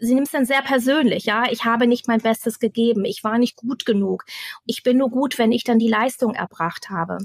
Sie 0.00 0.14
nimmt 0.14 0.28
es 0.28 0.32
dann 0.32 0.46
sehr 0.46 0.62
persönlich. 0.62 1.24
Ja, 1.24 1.50
ich 1.50 1.64
habe 1.64 1.86
nicht 1.86 2.08
mein 2.08 2.20
Bestes 2.20 2.58
gegeben. 2.58 3.04
Ich 3.04 3.24
war 3.24 3.36
nicht 3.36 3.56
gut 3.56 3.84
genug. 3.84 4.24
Ich 4.64 4.82
bin 4.82 4.96
nur 4.96 5.10
gut, 5.10 5.38
wenn 5.38 5.52
ich 5.52 5.64
dann 5.64 5.80
die 5.80 5.90
Leistung 5.90 6.21
erbracht 6.30 6.90
habe. 6.90 7.18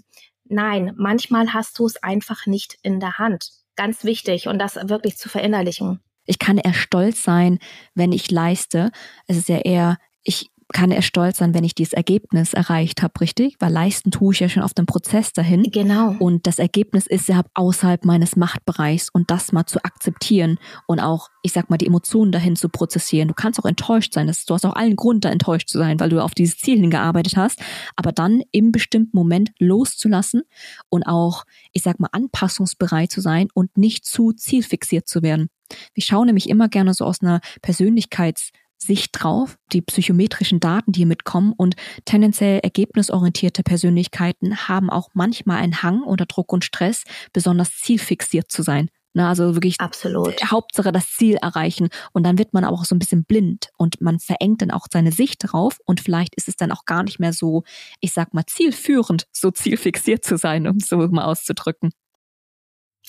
Nein, 0.45 0.93
manchmal 0.97 1.53
hast 1.53 1.77
du 1.79 1.85
es 1.85 2.01
einfach 2.01 2.45
nicht 2.45 2.77
in 2.81 2.99
der 2.99 3.17
Hand. 3.17 3.51
Ganz 3.75 4.03
wichtig 4.03 4.47
und 4.47 4.59
das 4.59 4.75
wirklich 4.75 5.17
zu 5.17 5.29
verinnerlichen. 5.29 5.99
Ich 6.25 6.39
kann 6.39 6.57
eher 6.57 6.73
stolz 6.73 7.23
sein, 7.23 7.59
wenn 7.95 8.11
ich 8.11 8.31
leiste. 8.31 8.91
Es 9.27 9.37
ist 9.37 9.49
ja 9.49 9.59
eher, 9.59 9.97
ich 10.23 10.49
kann 10.73 10.91
er 10.91 11.01
stolz 11.01 11.37
sein, 11.37 11.53
wenn 11.53 11.63
ich 11.63 11.75
dieses 11.75 11.93
Ergebnis 11.93 12.53
erreicht 12.53 13.01
habe, 13.01 13.21
richtig? 13.21 13.55
Weil 13.59 13.71
leisten 13.71 14.11
tue 14.11 14.33
ich 14.33 14.39
ja 14.41 14.49
schon 14.49 14.63
auf 14.63 14.73
dem 14.73 14.85
Prozess 14.85 15.31
dahin. 15.31 15.63
Genau. 15.63 16.15
Und 16.19 16.45
das 16.45 16.59
Ergebnis 16.59 17.07
ist 17.07 17.29
ja 17.29 17.43
außerhalb 17.53 18.03
meines 18.03 18.35
Machtbereichs 18.35 19.09
und 19.09 19.31
das 19.31 19.53
mal 19.53 19.65
zu 19.65 19.83
akzeptieren 19.83 20.59
und 20.85 20.99
auch, 20.99 21.29
ich 21.41 21.53
sag 21.53 21.69
mal, 21.69 21.77
die 21.77 21.87
Emotionen 21.87 22.31
dahin 22.31 22.55
zu 22.55 22.67
prozessieren. 22.67 23.29
Du 23.29 23.33
kannst 23.33 23.59
auch 23.59 23.65
enttäuscht 23.65 24.13
sein. 24.13 24.27
Das, 24.27 24.45
du 24.45 24.53
hast 24.53 24.65
auch 24.65 24.75
allen 24.75 24.97
Grund, 24.97 25.23
da 25.23 25.29
enttäuscht 25.29 25.69
zu 25.69 25.77
sein, 25.77 25.99
weil 25.99 26.09
du 26.09 26.21
auf 26.21 26.35
dieses 26.35 26.57
Ziel 26.57 26.79
hingearbeitet 26.79 27.37
hast. 27.37 27.59
Aber 27.95 28.11
dann 28.11 28.41
im 28.51 28.71
bestimmten 28.71 29.15
Moment 29.15 29.51
loszulassen 29.59 30.43
und 30.89 31.03
auch, 31.03 31.45
ich 31.71 31.83
sag 31.83 31.99
mal, 31.99 32.09
anpassungsbereit 32.11 33.11
zu 33.11 33.21
sein 33.21 33.47
und 33.53 33.77
nicht 33.77 34.05
zu 34.05 34.33
zielfixiert 34.33 35.07
zu 35.07 35.21
werden. 35.21 35.49
Wir 35.93 36.03
schauen 36.03 36.27
nämlich 36.27 36.49
immer 36.49 36.67
gerne 36.69 36.93
so 36.93 37.05
aus 37.05 37.21
einer 37.21 37.39
Persönlichkeits- 37.61 38.51
Sicht 38.77 39.09
drauf, 39.13 39.57
die 39.73 39.81
psychometrischen 39.81 40.59
Daten, 40.59 40.91
die 40.91 40.99
hier 40.99 41.07
mitkommen 41.07 41.53
und 41.55 41.75
tendenziell 42.05 42.59
ergebnisorientierte 42.59 43.63
Persönlichkeiten 43.63 44.67
haben 44.67 44.89
auch 44.89 45.09
manchmal 45.13 45.57
einen 45.57 45.81
Hang 45.83 46.01
unter 46.03 46.25
Druck 46.25 46.53
und 46.53 46.63
Stress, 46.63 47.03
besonders 47.33 47.75
zielfixiert 47.77 48.51
zu 48.51 48.63
sein. 48.63 48.89
Na, 49.13 49.29
also 49.29 49.55
wirklich 49.55 49.79
Absolut. 49.79 50.35
Hauptsache 50.43 50.91
das 50.91 51.09
Ziel 51.09 51.37
erreichen 51.37 51.89
und 52.13 52.23
dann 52.23 52.37
wird 52.37 52.53
man 52.53 52.63
auch 52.63 52.85
so 52.85 52.93
ein 52.93 52.99
bisschen 52.99 53.23
blind 53.23 53.69
und 53.75 53.99
man 53.99 54.19
verengt 54.19 54.61
dann 54.61 54.69
auch 54.69 54.85
seine 54.91 55.11
Sicht 55.11 55.39
drauf 55.41 55.79
und 55.85 56.01
vielleicht 56.01 56.35
ist 56.35 56.47
es 56.47 56.55
dann 56.55 56.71
auch 56.71 56.85
gar 56.85 57.01
nicht 57.01 57.19
mehr 57.19 57.33
so, 57.33 57.63
ich 57.99 58.13
sag 58.13 58.35
mal, 58.35 58.45
zielführend, 58.45 59.25
so 59.31 59.49
zielfixiert 59.49 60.23
zu 60.23 60.37
sein, 60.37 60.67
um 60.67 60.77
es 60.77 60.89
so 60.89 60.97
mal 60.97 61.25
auszudrücken. 61.25 61.93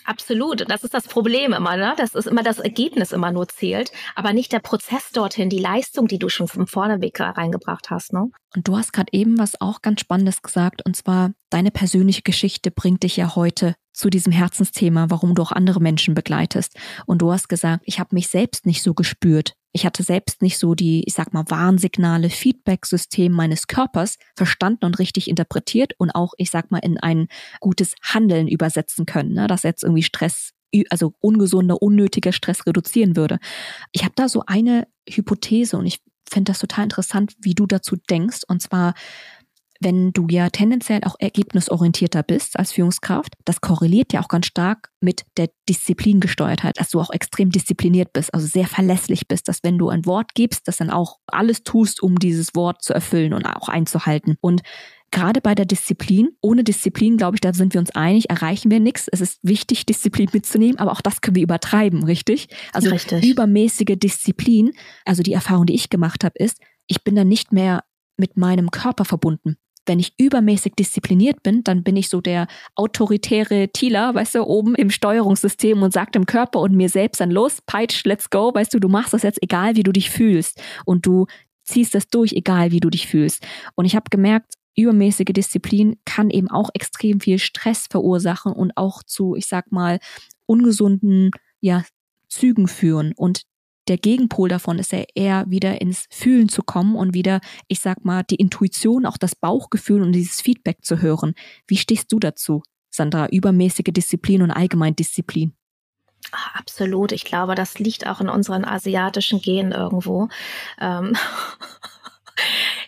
Absolut. 0.05 0.69
Das 0.71 0.85
ist 0.85 0.95
das 0.95 1.07
Problem 1.07 1.53
immer, 1.53 1.77
ne? 1.77 1.95
Das 1.97 2.15
ist 2.15 2.27
immer 2.27 2.43
das 2.43 2.59
Ergebnis 2.59 3.13
immer 3.13 3.31
nur 3.31 3.49
zählt, 3.49 3.93
aber 4.15 4.33
nicht 4.33 4.53
der 4.53 4.61
Prozess 4.61 5.11
dorthin, 5.11 5.51
die 5.51 5.59
Leistung, 5.59 6.07
die 6.09 6.19
du 6.19 6.29
schon 6.29 6.49
vom 6.49 6.67
Vorneweg 6.67 7.21
reingebracht 7.21 7.91
hast, 7.91 8.13
ne? 8.13 8.31
Und 8.55 8.67
du 8.67 8.77
hast 8.77 8.93
gerade 8.93 9.13
eben 9.13 9.39
was 9.39 9.61
auch 9.61 9.83
ganz 9.83 10.01
Spannendes 10.01 10.41
gesagt, 10.43 10.85
und 10.87 10.97
zwar 10.97 11.33
deine 11.51 11.71
persönliche 11.71 12.23
Geschichte 12.23 12.71
bringt 12.71 13.03
dich 13.03 13.17
ja 13.17 13.35
heute 13.35 13.75
zu 13.99 14.11
diesem 14.11 14.33
Herzensthema, 14.33 15.11
warum 15.11 15.35
du 15.35 15.43
auch 15.43 15.51
andere 15.51 15.81
Menschen 15.81 16.15
begleitest. 16.15 16.77
Und 17.07 17.21
du 17.21 17.33
hast 17.33 17.49
gesagt, 17.49 17.83
ich 17.85 17.99
habe 17.99 18.15
mich 18.15 18.29
selbst 18.29 18.65
nicht 18.65 18.81
so 18.83 18.95
gespürt. 18.95 19.55
Ich 19.73 19.85
hatte 19.85 20.05
selbst 20.05 20.41
nicht 20.41 20.57
so 20.57 20.77
die, 20.77 21.03
ich 21.05 21.15
sag 21.15 21.35
mal, 21.35 21.45
Warnsignale, 21.49 22.31
Feedback-System 22.31 23.33
meines 23.33 23.67
Körpers 23.67 24.17
verstanden 24.37 24.85
und 24.85 25.01
richtig 25.01 25.29
interpretiert 25.29 25.95
und 25.99 26.13
auch, 26.13 26.33
ich 26.39 26.53
sag 26.53 26.71
mal, 26.71 26.79
in 26.79 26.97
ein 26.99 27.27
gutes 27.59 27.95
Handeln 28.01 28.47
übersetzen 28.47 29.05
können, 29.05 29.33
ne? 29.33 29.49
dass 29.49 29.65
jetzt 29.65 29.83
irgendwie 29.83 30.05
Stress 30.05 30.53
also 30.91 31.15
ungesunder, 31.21 31.83
unnötiger 31.83 32.31
Stress 32.31 32.67
reduzieren 32.67 33.17
würde. 33.17 33.39
Ich 33.91 34.05
habe 34.05 34.13
da 34.15 34.29
so 34.29 34.45
eine 34.47 34.87
Hypothese 35.09 35.77
und 35.77 35.87
ich 35.87 36.01
finde 36.31 36.53
das 36.53 36.61
total 36.61 36.85
interessant, 36.85 37.35
wie 37.41 37.55
du 37.55 37.67
dazu 37.67 37.97
denkst. 37.97 38.41
Und 38.47 38.63
zwar, 38.63 38.95
wenn 39.81 40.13
du 40.13 40.27
ja 40.29 40.51
tendenziell 40.51 41.03
auch 41.05 41.17
ergebnisorientierter 41.19 42.23
bist 42.23 42.59
als 42.59 42.73
Führungskraft, 42.73 43.35
das 43.45 43.61
korreliert 43.61 44.13
ja 44.13 44.21
auch 44.21 44.29
ganz 44.29 44.47
stark 44.47 44.91
mit 45.01 45.25
der 45.37 45.51
Disziplingesteuertheit, 45.69 46.79
dass 46.81 46.91
du 46.91 47.01
auch 47.01 47.11
extrem 47.11 47.51
diszipliniert 47.51 48.13
bist, 48.13 48.35
also 48.35 48.47
sehr 48.47 48.67
verlässlich 48.67 49.29
bist, 49.29 49.47
dass 49.47 49.61
wenn 49.63 49.79
du 49.79 49.89
ein 49.89 50.05
Wort 50.05 50.35
gibst, 50.35 50.67
dass 50.67 50.79
dann 50.79 50.91
auch 50.91 51.19
alles 51.27 51.63
tust, 51.63 52.03
um 52.03 52.19
dieses 52.19 52.55
Wort 52.55 52.83
zu 52.83 52.93
erfüllen 52.93 53.33
und 53.33 53.47
auch 53.47 53.69
einzuhalten. 53.69 54.37
Und 54.41 54.63
gerade 55.13 55.41
bei 55.41 55.55
der 55.55 55.67
Disziplin, 55.67 56.31
ohne 56.41 56.65
Disziplin, 56.65 57.17
glaube 57.17 57.37
ich, 57.37 57.41
da 57.41 57.53
sind 57.53 57.73
wir 57.73 57.81
uns 57.81 57.91
einig, 57.93 58.31
erreichen 58.31 58.73
wir 58.73 58.81
nichts. 58.81 59.07
Es 59.07 59.21
ist 59.21 59.39
wichtig, 59.43 59.87
Disziplin 59.87 60.29
mitzunehmen, 60.33 60.79
aber 60.79 60.91
auch 60.91 61.01
das 61.01 61.21
können 61.21 61.37
wir 61.37 61.43
übertreiben, 61.45 62.03
richtig? 62.03 62.49
Also 62.73 62.91
richtig. 62.91 63.25
übermäßige 63.25 63.97
Disziplin, 63.97 64.73
also 65.05 65.23
die 65.23 65.33
Erfahrung, 65.33 65.67
die 65.67 65.75
ich 65.75 65.89
gemacht 65.89 66.25
habe, 66.25 66.35
ist, 66.37 66.59
ich 66.89 67.05
bin 67.05 67.15
dann 67.15 67.29
nicht 67.29 67.53
mehr 67.53 67.85
mit 68.17 68.37
meinem 68.37 68.71
Körper 68.71 69.05
verbunden. 69.05 69.57
Wenn 69.89 69.99
ich 69.99 70.13
übermäßig 70.19 70.75
diszipliniert 70.75 71.43
bin, 71.43 71.65
dann 71.65 71.83
bin 71.83 71.97
ich 71.97 72.09
so 72.09 72.21
der 72.21 72.47
autoritäre 72.75 73.69
Tieler, 73.69 74.15
weißt 74.15 74.37
du, 74.37 74.45
oben 74.45 74.75
im 74.75 74.91
Steuerungssystem 74.91 75.83
und 75.83 75.93
sagt 75.93 76.15
dem 76.15 76.27
Körper 76.27 76.61
und 76.61 76.77
mir 76.77 76.89
selbst 76.89 77.21
dann 77.21 77.31
los, 77.31 77.63
peitsch, 77.67 78.05
let's 78.05 78.31
go, 78.31 78.53
weißt 78.55 78.75
du, 78.75 78.79
du 78.79 78.89
machst 78.89 79.15
das 79.15 79.23
jetzt 79.23 79.43
egal, 79.43 79.77
wie 79.77 79.83
du 79.83 79.93
dich 79.93 80.11
fühlst. 80.11 80.61
Und 80.85 81.07
du 81.07 81.27
ziehst 81.65 81.95
das 81.95 82.09
durch, 82.09 82.33
egal 82.33 82.71
wie 82.71 82.81
du 82.81 82.91
dich 82.91 83.07
fühlst. 83.07 83.47
Und 83.75 83.87
ich 83.87 83.97
habe 83.97 84.11
gemerkt, 84.11 84.55
übermäßige 84.77 85.33
Disziplin 85.33 85.97
kann 86.05 86.31
eben 86.31 86.51
auch 86.51 86.71
extrem 86.75 87.21
viel 87.21 87.39
Stress 87.39 87.87
verursachen 87.91 88.53
und 88.53 88.77
auch 88.77 89.03
zu, 89.03 89.35
ich 89.35 89.47
sag 89.47 89.73
mal, 89.73 89.99
ungesunden, 90.47 91.31
ja, 91.61 91.85
Zügen 92.29 92.69
führen. 92.69 93.13
Und 93.17 93.43
der 93.89 93.99
Gegenpol 93.99 94.49
davon 94.49 94.79
ist 94.79 94.93
ja 94.93 95.05
eher 95.15 95.45
wieder 95.49 95.81
ins 95.81 96.07
Fühlen 96.11 96.49
zu 96.49 96.63
kommen 96.63 96.97
und 96.97 97.15
wieder, 97.15 97.41
ich 97.69 97.81
sag 97.81 98.05
mal, 98.05 98.23
die 98.23 98.37
Intuition, 98.37 99.07
auch 99.07 99.17
das 99.17 99.35
Bauchgefühl 99.35 100.03
und 100.03 100.13
dieses 100.13 100.41
Feedback 100.41 100.79
zu 100.83 101.01
hören. 101.01 101.35
Wie 101.67 101.77
stehst 101.77 102.13
du 102.13 102.19
dazu? 102.19 102.63
Sandra, 102.91 103.29
übermäßige 103.29 103.93
Disziplin 103.93 104.43
und 104.43 104.51
Allgemeindisziplin? 104.51 105.55
Ach, 106.33 106.55
absolut. 106.57 107.13
Ich 107.13 107.25
glaube, 107.25 107.55
das 107.55 107.79
liegt 107.79 108.07
auch 108.07 108.21
in 108.21 108.29
unseren 108.29 108.65
asiatischen 108.65 109.41
Genen 109.41 109.73
irgendwo. 109.73 110.29
Ähm 110.81 111.17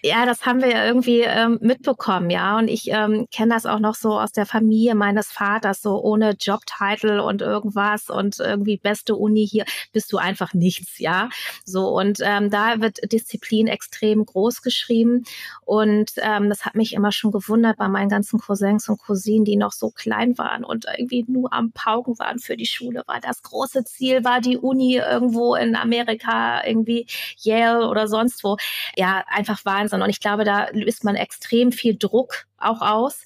Ja, 0.02 0.24
das 0.24 0.46
haben 0.46 0.62
wir 0.62 0.70
ja 0.70 0.86
irgendwie 0.86 1.20
ähm, 1.20 1.58
mitbekommen, 1.60 2.30
ja. 2.30 2.56
Und 2.58 2.68
ich 2.68 2.88
ähm, 2.88 3.26
kenne 3.34 3.54
das 3.54 3.66
auch 3.66 3.80
noch 3.80 3.94
so 3.94 4.18
aus 4.18 4.32
der 4.32 4.46
Familie 4.46 4.94
meines 4.94 5.28
Vaters, 5.28 5.82
so 5.82 6.00
ohne 6.02 6.36
Jobtitel 6.40 7.20
und 7.20 7.42
irgendwas 7.42 8.08
und 8.08 8.38
irgendwie 8.40 8.78
beste 8.78 9.14
Uni 9.16 9.46
hier 9.46 9.64
bist 9.92 10.12
du 10.12 10.18
einfach 10.18 10.54
nichts, 10.54 10.98
ja. 10.98 11.28
So 11.64 11.88
und 11.88 12.18
ähm, 12.22 12.50
da 12.50 12.80
wird 12.80 13.12
Disziplin 13.12 13.66
extrem 13.66 14.24
groß 14.24 14.62
geschrieben 14.62 15.24
und 15.64 16.12
ähm, 16.16 16.48
das 16.48 16.64
hat 16.64 16.74
mich 16.74 16.94
immer 16.94 17.12
schon 17.12 17.30
gewundert 17.30 17.76
bei 17.76 17.88
meinen 17.88 18.08
ganzen 18.08 18.40
Cousins 18.40 18.88
und 18.88 18.98
Cousinen, 19.00 19.44
die 19.44 19.56
noch 19.56 19.72
so 19.72 19.90
klein 19.90 20.38
waren 20.38 20.64
und 20.64 20.86
irgendwie 20.96 21.24
nur 21.28 21.52
am 21.52 21.72
Pauken 21.72 22.18
waren 22.18 22.38
für 22.38 22.56
die 22.56 22.66
Schule, 22.66 23.02
weil 23.06 23.20
das 23.20 23.42
große 23.42 23.84
Ziel 23.84 24.24
war 24.24 24.40
die 24.40 24.56
Uni 24.56 24.96
irgendwo 24.96 25.54
in 25.54 25.76
Amerika, 25.76 26.64
irgendwie 26.64 27.06
Yale 27.38 27.88
oder 27.88 28.08
sonst 28.08 28.42
wo. 28.44 28.56
Ja, 28.96 29.24
einfach 29.40 29.64
Wahnsinn. 29.64 30.02
Und 30.02 30.10
ich 30.10 30.20
glaube, 30.20 30.44
da 30.44 30.68
löst 30.70 31.02
man 31.04 31.16
extrem 31.16 31.72
viel 31.72 31.96
Druck 31.96 32.46
auch 32.58 32.82
aus. 32.82 33.24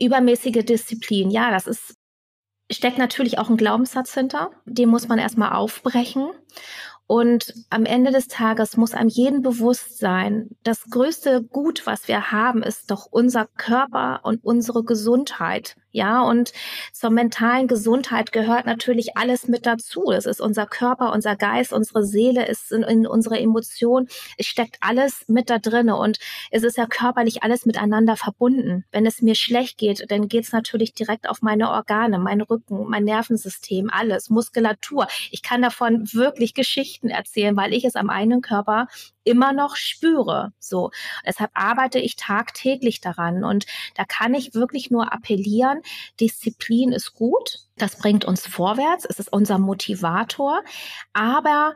Übermäßige 0.00 0.64
Disziplin, 0.64 1.30
ja, 1.30 1.50
das 1.50 1.66
ist, 1.66 1.96
steckt 2.70 2.98
natürlich 2.98 3.38
auch 3.38 3.50
ein 3.50 3.56
Glaubenssatz 3.56 4.14
hinter. 4.14 4.50
Den 4.64 4.88
muss 4.88 5.08
man 5.08 5.18
erstmal 5.18 5.52
aufbrechen. 5.52 6.30
Und 7.08 7.54
am 7.70 7.84
Ende 7.84 8.10
des 8.10 8.26
Tages 8.28 8.76
muss 8.76 8.94
einem 8.94 9.08
jeden 9.08 9.42
bewusst 9.42 9.98
sein, 9.98 10.50
das 10.64 10.84
größte 10.90 11.42
Gut, 11.42 11.86
was 11.86 12.08
wir 12.08 12.32
haben, 12.32 12.62
ist 12.62 12.90
doch 12.90 13.06
unser 13.10 13.46
Körper 13.46 14.20
und 14.24 14.42
unsere 14.44 14.82
Gesundheit. 14.82 15.76
Ja, 15.96 16.20
und 16.20 16.52
zur 16.92 17.08
mentalen 17.08 17.68
Gesundheit 17.68 18.30
gehört 18.30 18.66
natürlich 18.66 19.16
alles 19.16 19.48
mit 19.48 19.64
dazu. 19.64 20.10
Es 20.10 20.26
ist 20.26 20.42
unser 20.42 20.66
Körper, 20.66 21.10
unser 21.10 21.36
Geist, 21.36 21.72
unsere 21.72 22.04
Seele, 22.04 22.46
es 22.46 22.68
sind 22.68 22.82
in 22.82 23.06
unsere 23.06 23.40
Emotionen. 23.40 24.06
Es 24.36 24.44
steckt 24.44 24.76
alles 24.80 25.24
mit 25.26 25.48
da 25.48 25.58
drinne 25.58 25.96
und 25.96 26.18
es 26.50 26.64
ist 26.64 26.76
ja 26.76 26.84
körperlich 26.84 27.42
alles 27.44 27.64
miteinander 27.64 28.16
verbunden. 28.16 28.84
Wenn 28.92 29.06
es 29.06 29.22
mir 29.22 29.34
schlecht 29.34 29.78
geht, 29.78 30.04
dann 30.10 30.28
geht 30.28 30.44
es 30.44 30.52
natürlich 30.52 30.92
direkt 30.92 31.30
auf 31.30 31.40
meine 31.40 31.70
Organe, 31.70 32.18
mein 32.18 32.42
Rücken, 32.42 32.90
mein 32.90 33.04
Nervensystem, 33.04 33.88
alles, 33.90 34.28
Muskulatur. 34.28 35.06
Ich 35.30 35.40
kann 35.40 35.62
davon 35.62 36.12
wirklich 36.12 36.52
Geschichten 36.52 37.08
erzählen, 37.08 37.56
weil 37.56 37.72
ich 37.72 37.86
es 37.86 37.96
am 37.96 38.10
eigenen 38.10 38.42
Körper 38.42 38.88
immer 39.26 39.52
noch 39.52 39.76
spüre. 39.76 40.52
So. 40.58 40.90
Deshalb 41.26 41.50
arbeite 41.54 41.98
ich 41.98 42.16
tagtäglich 42.16 43.00
daran 43.00 43.44
und 43.44 43.66
da 43.94 44.04
kann 44.04 44.34
ich 44.34 44.54
wirklich 44.54 44.90
nur 44.90 45.12
appellieren. 45.12 45.82
Disziplin 46.20 46.92
ist 46.92 47.14
gut. 47.14 47.60
Das 47.76 47.96
bringt 47.98 48.24
uns 48.24 48.46
vorwärts. 48.46 49.06
Es 49.08 49.18
ist 49.18 49.32
unser 49.32 49.58
Motivator. 49.58 50.62
Aber 51.12 51.74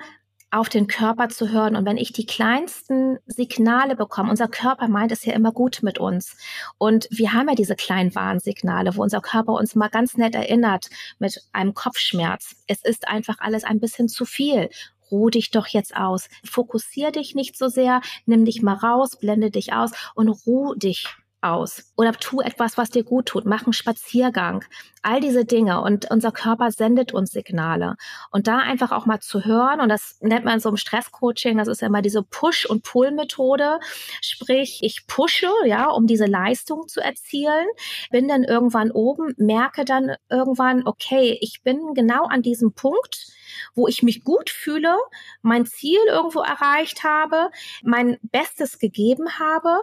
auf 0.50 0.68
den 0.68 0.86
Körper 0.88 1.28
zu 1.28 1.50
hören. 1.50 1.76
Und 1.76 1.84
wenn 1.84 1.96
ich 1.96 2.12
die 2.12 2.26
kleinsten 2.26 3.18
Signale 3.26 3.94
bekomme, 3.94 4.30
unser 4.30 4.48
Körper 4.48 4.88
meint 4.88 5.12
es 5.12 5.24
ja 5.24 5.32
immer 5.32 5.52
gut 5.52 5.80
mit 5.82 5.98
uns. 5.98 6.36
Und 6.78 7.06
wir 7.10 7.32
haben 7.32 7.48
ja 7.48 7.54
diese 7.54 7.76
kleinen 7.76 8.14
Warnsignale, 8.14 8.96
wo 8.96 9.02
unser 9.02 9.20
Körper 9.20 9.52
uns 9.52 9.74
mal 9.74 9.88
ganz 9.88 10.16
nett 10.16 10.34
erinnert 10.34 10.90
mit 11.18 11.40
einem 11.52 11.74
Kopfschmerz. 11.74 12.56
Es 12.66 12.82
ist 12.82 13.06
einfach 13.06 13.36
alles 13.38 13.64
ein 13.64 13.80
bisschen 13.80 14.08
zu 14.08 14.24
viel 14.24 14.70
ruh 15.10 15.28
dich 15.28 15.50
doch 15.50 15.66
jetzt 15.66 15.96
aus. 15.96 16.28
Fokussier 16.44 17.10
dich 17.10 17.34
nicht 17.34 17.58
so 17.58 17.66
sehr, 17.66 18.00
nimm 18.26 18.44
dich 18.44 18.62
mal 18.62 18.74
raus, 18.74 19.16
blende 19.16 19.50
dich 19.50 19.72
aus 19.72 19.90
und 20.14 20.28
ruh 20.28 20.74
dich 20.74 21.08
aus. 21.42 21.92
Oder 21.96 22.12
tu 22.12 22.40
etwas, 22.40 22.76
was 22.76 22.90
dir 22.90 23.04
gut 23.04 23.26
tut. 23.26 23.44
Mach 23.44 23.64
einen 23.64 23.72
Spaziergang. 23.72 24.64
All 25.02 25.20
diese 25.20 25.44
Dinge. 25.44 25.80
Und 25.80 26.10
unser 26.10 26.32
Körper 26.32 26.70
sendet 26.70 27.12
uns 27.12 27.30
Signale. 27.30 27.96
Und 28.30 28.46
da 28.46 28.58
einfach 28.58 28.92
auch 28.92 29.06
mal 29.06 29.20
zu 29.20 29.44
hören, 29.44 29.80
und 29.80 29.88
das 29.88 30.18
nennt 30.20 30.44
man 30.44 30.60
so 30.60 30.68
im 30.68 30.76
Stresscoaching, 30.76 31.56
das 31.56 31.68
ist 31.68 31.80
ja 31.80 31.88
immer 31.88 32.02
diese 32.02 32.22
Push- 32.22 32.66
und 32.66 32.82
Pull-Methode. 32.82 33.80
Sprich, 34.20 34.80
ich 34.82 35.06
pushe, 35.06 35.50
ja, 35.64 35.88
um 35.88 36.06
diese 36.06 36.26
Leistung 36.26 36.86
zu 36.88 37.00
erzielen, 37.00 37.66
bin 38.10 38.28
dann 38.28 38.44
irgendwann 38.44 38.90
oben, 38.90 39.34
merke 39.38 39.84
dann 39.84 40.14
irgendwann, 40.28 40.86
okay, 40.86 41.38
ich 41.40 41.62
bin 41.62 41.94
genau 41.94 42.24
an 42.26 42.42
diesem 42.42 42.72
Punkt, 42.74 43.26
wo 43.74 43.88
ich 43.88 44.02
mich 44.02 44.24
gut 44.24 44.50
fühle, 44.50 44.96
mein 45.42 45.66
Ziel 45.66 45.98
irgendwo 46.08 46.40
erreicht 46.40 47.04
habe, 47.04 47.50
mein 47.82 48.18
Bestes 48.22 48.78
gegeben 48.78 49.38
habe 49.38 49.82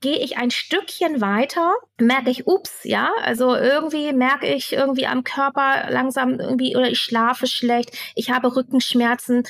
gehe 0.00 0.18
ich 0.18 0.36
ein 0.36 0.50
Stückchen 0.50 1.20
weiter, 1.20 1.72
merke 2.00 2.30
ich, 2.30 2.46
ups, 2.46 2.80
ja, 2.84 3.10
also 3.22 3.54
irgendwie 3.54 4.12
merke 4.12 4.46
ich 4.46 4.72
irgendwie 4.72 5.06
am 5.06 5.24
Körper 5.24 5.90
langsam 5.90 6.38
irgendwie 6.40 6.76
oder 6.76 6.88
ich 6.90 7.00
schlafe 7.00 7.46
schlecht, 7.46 7.96
ich 8.14 8.30
habe 8.30 8.54
Rückenschmerzen, 8.54 9.44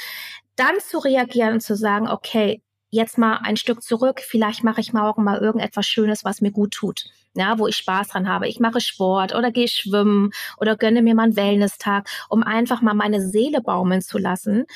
dann 0.57 0.79
zu 0.81 0.99
reagieren 0.99 1.55
und 1.55 1.61
zu 1.61 1.77
sagen, 1.77 2.09
okay, 2.09 2.63
jetzt 2.91 3.19
mal 3.19 3.39
ein 3.43 3.57
Stück 3.57 3.83
zurück, 3.83 4.21
vielleicht 4.21 4.63
mache 4.63 4.81
ich 4.81 4.93
morgen 4.93 5.25
mal 5.25 5.39
irgendetwas 5.39 5.87
Schönes, 5.87 6.25
was 6.25 6.41
mir 6.41 6.53
gut 6.53 6.73
tut, 6.73 7.07
ja, 7.35 7.59
wo 7.59 7.67
ich 7.67 7.77
Spaß 7.77 8.09
dran 8.09 8.29
habe. 8.29 8.47
Ich 8.47 8.61
mache 8.61 8.81
Sport 8.81 9.35
oder 9.35 9.51
gehe 9.51 9.67
schwimmen 9.67 10.31
oder 10.59 10.77
gönne 10.77 11.03
mir 11.03 11.15
mal 11.15 11.25
einen 11.25 11.37
Wellness-Tag, 11.37 12.09
um 12.29 12.45
einfach 12.45 12.83
mal 12.83 12.95
meine 12.95 13.21
Seele 13.21 13.61
baumeln 13.61 14.01
zu 14.01 14.19
lassen. 14.19 14.67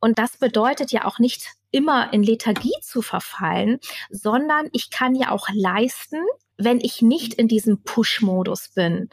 Und 0.00 0.18
das 0.18 0.36
bedeutet 0.36 0.92
ja 0.92 1.04
auch 1.04 1.18
nicht 1.18 1.52
immer 1.70 2.12
in 2.12 2.22
Lethargie 2.22 2.74
zu 2.82 3.02
verfallen, 3.02 3.78
sondern 4.10 4.68
ich 4.72 4.90
kann 4.90 5.14
ja 5.14 5.30
auch 5.30 5.48
leisten, 5.52 6.18
wenn 6.58 6.80
ich 6.80 7.02
nicht 7.02 7.34
in 7.34 7.46
diesem 7.46 7.82
Push-Modus 7.84 8.70
bin. 8.74 9.08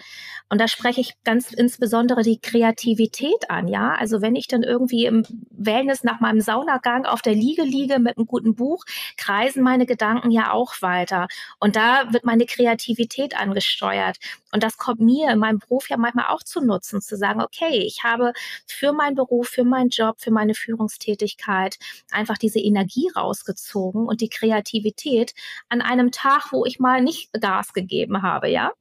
Und 0.50 0.60
da 0.60 0.68
spreche 0.68 1.00
ich 1.02 1.14
ganz 1.24 1.52
insbesondere 1.52 2.24
die 2.24 2.40
Kreativität 2.40 3.50
an, 3.50 3.68
ja. 3.68 3.94
Also 3.94 4.22
wenn 4.22 4.36
ich 4.36 4.48
dann 4.48 4.64
irgendwie 4.64 5.06
im 5.06 5.24
Wellness 5.52 6.04
nach 6.04 6.20
meinem 6.20 6.42
Saunagang 6.42 7.06
auf 7.06 7.22
der 7.22 7.36
Liege 7.36 7.62
liege 7.64 8.00
mit 8.00 8.18
einem 8.18 8.26
guten 8.26 8.56
Buch, 8.56 8.84
kreisen 9.16 9.64
meine 9.64 9.86
Gedanken 9.86 10.32
ja 10.32 10.52
auch 10.52 10.82
weiter. 10.82 11.28
Und 11.60 11.76
da 11.76 12.12
wird 12.12 12.26
meine 12.26 12.46
Kreativität 12.48 13.38
angesteuert. 13.38 14.18
Und 14.52 14.64
das 14.64 14.78
kommt 14.78 15.00
mir 15.00 15.30
in 15.30 15.38
meinem 15.40 15.60
Beruf 15.60 15.90
ja 15.90 15.98
manchmal 15.98 16.28
auch 16.30 16.42
zu 16.42 16.62
nutzen, 16.62 17.02
zu 17.02 17.16
sagen, 17.16 17.42
okay, 17.42 17.84
ich 17.86 18.04
habe 18.04 18.34
für 18.66 18.92
meinen 18.92 19.16
Beruf, 19.16 19.50
für 19.50 19.66
meinen 19.66 19.90
Job, 19.90 20.16
für 20.20 20.32
meine 20.32 20.56
Führungstätigkeit 20.76 21.78
einfach 22.12 22.38
diese 22.38 22.60
Energie 22.60 23.10
rausgezogen 23.16 24.06
und 24.06 24.22
die 24.22 24.30
Kreativität 24.30 25.34
an 25.70 25.82
einem 25.82 26.12
Tag, 26.12 26.52
wo 26.52 26.66
ich 26.66 26.80
mal 26.80 27.02
nicht 27.02 27.32
Gas 27.40 27.74
gegeben 27.74 28.22
habe, 28.22 28.50
ja. 28.50 28.72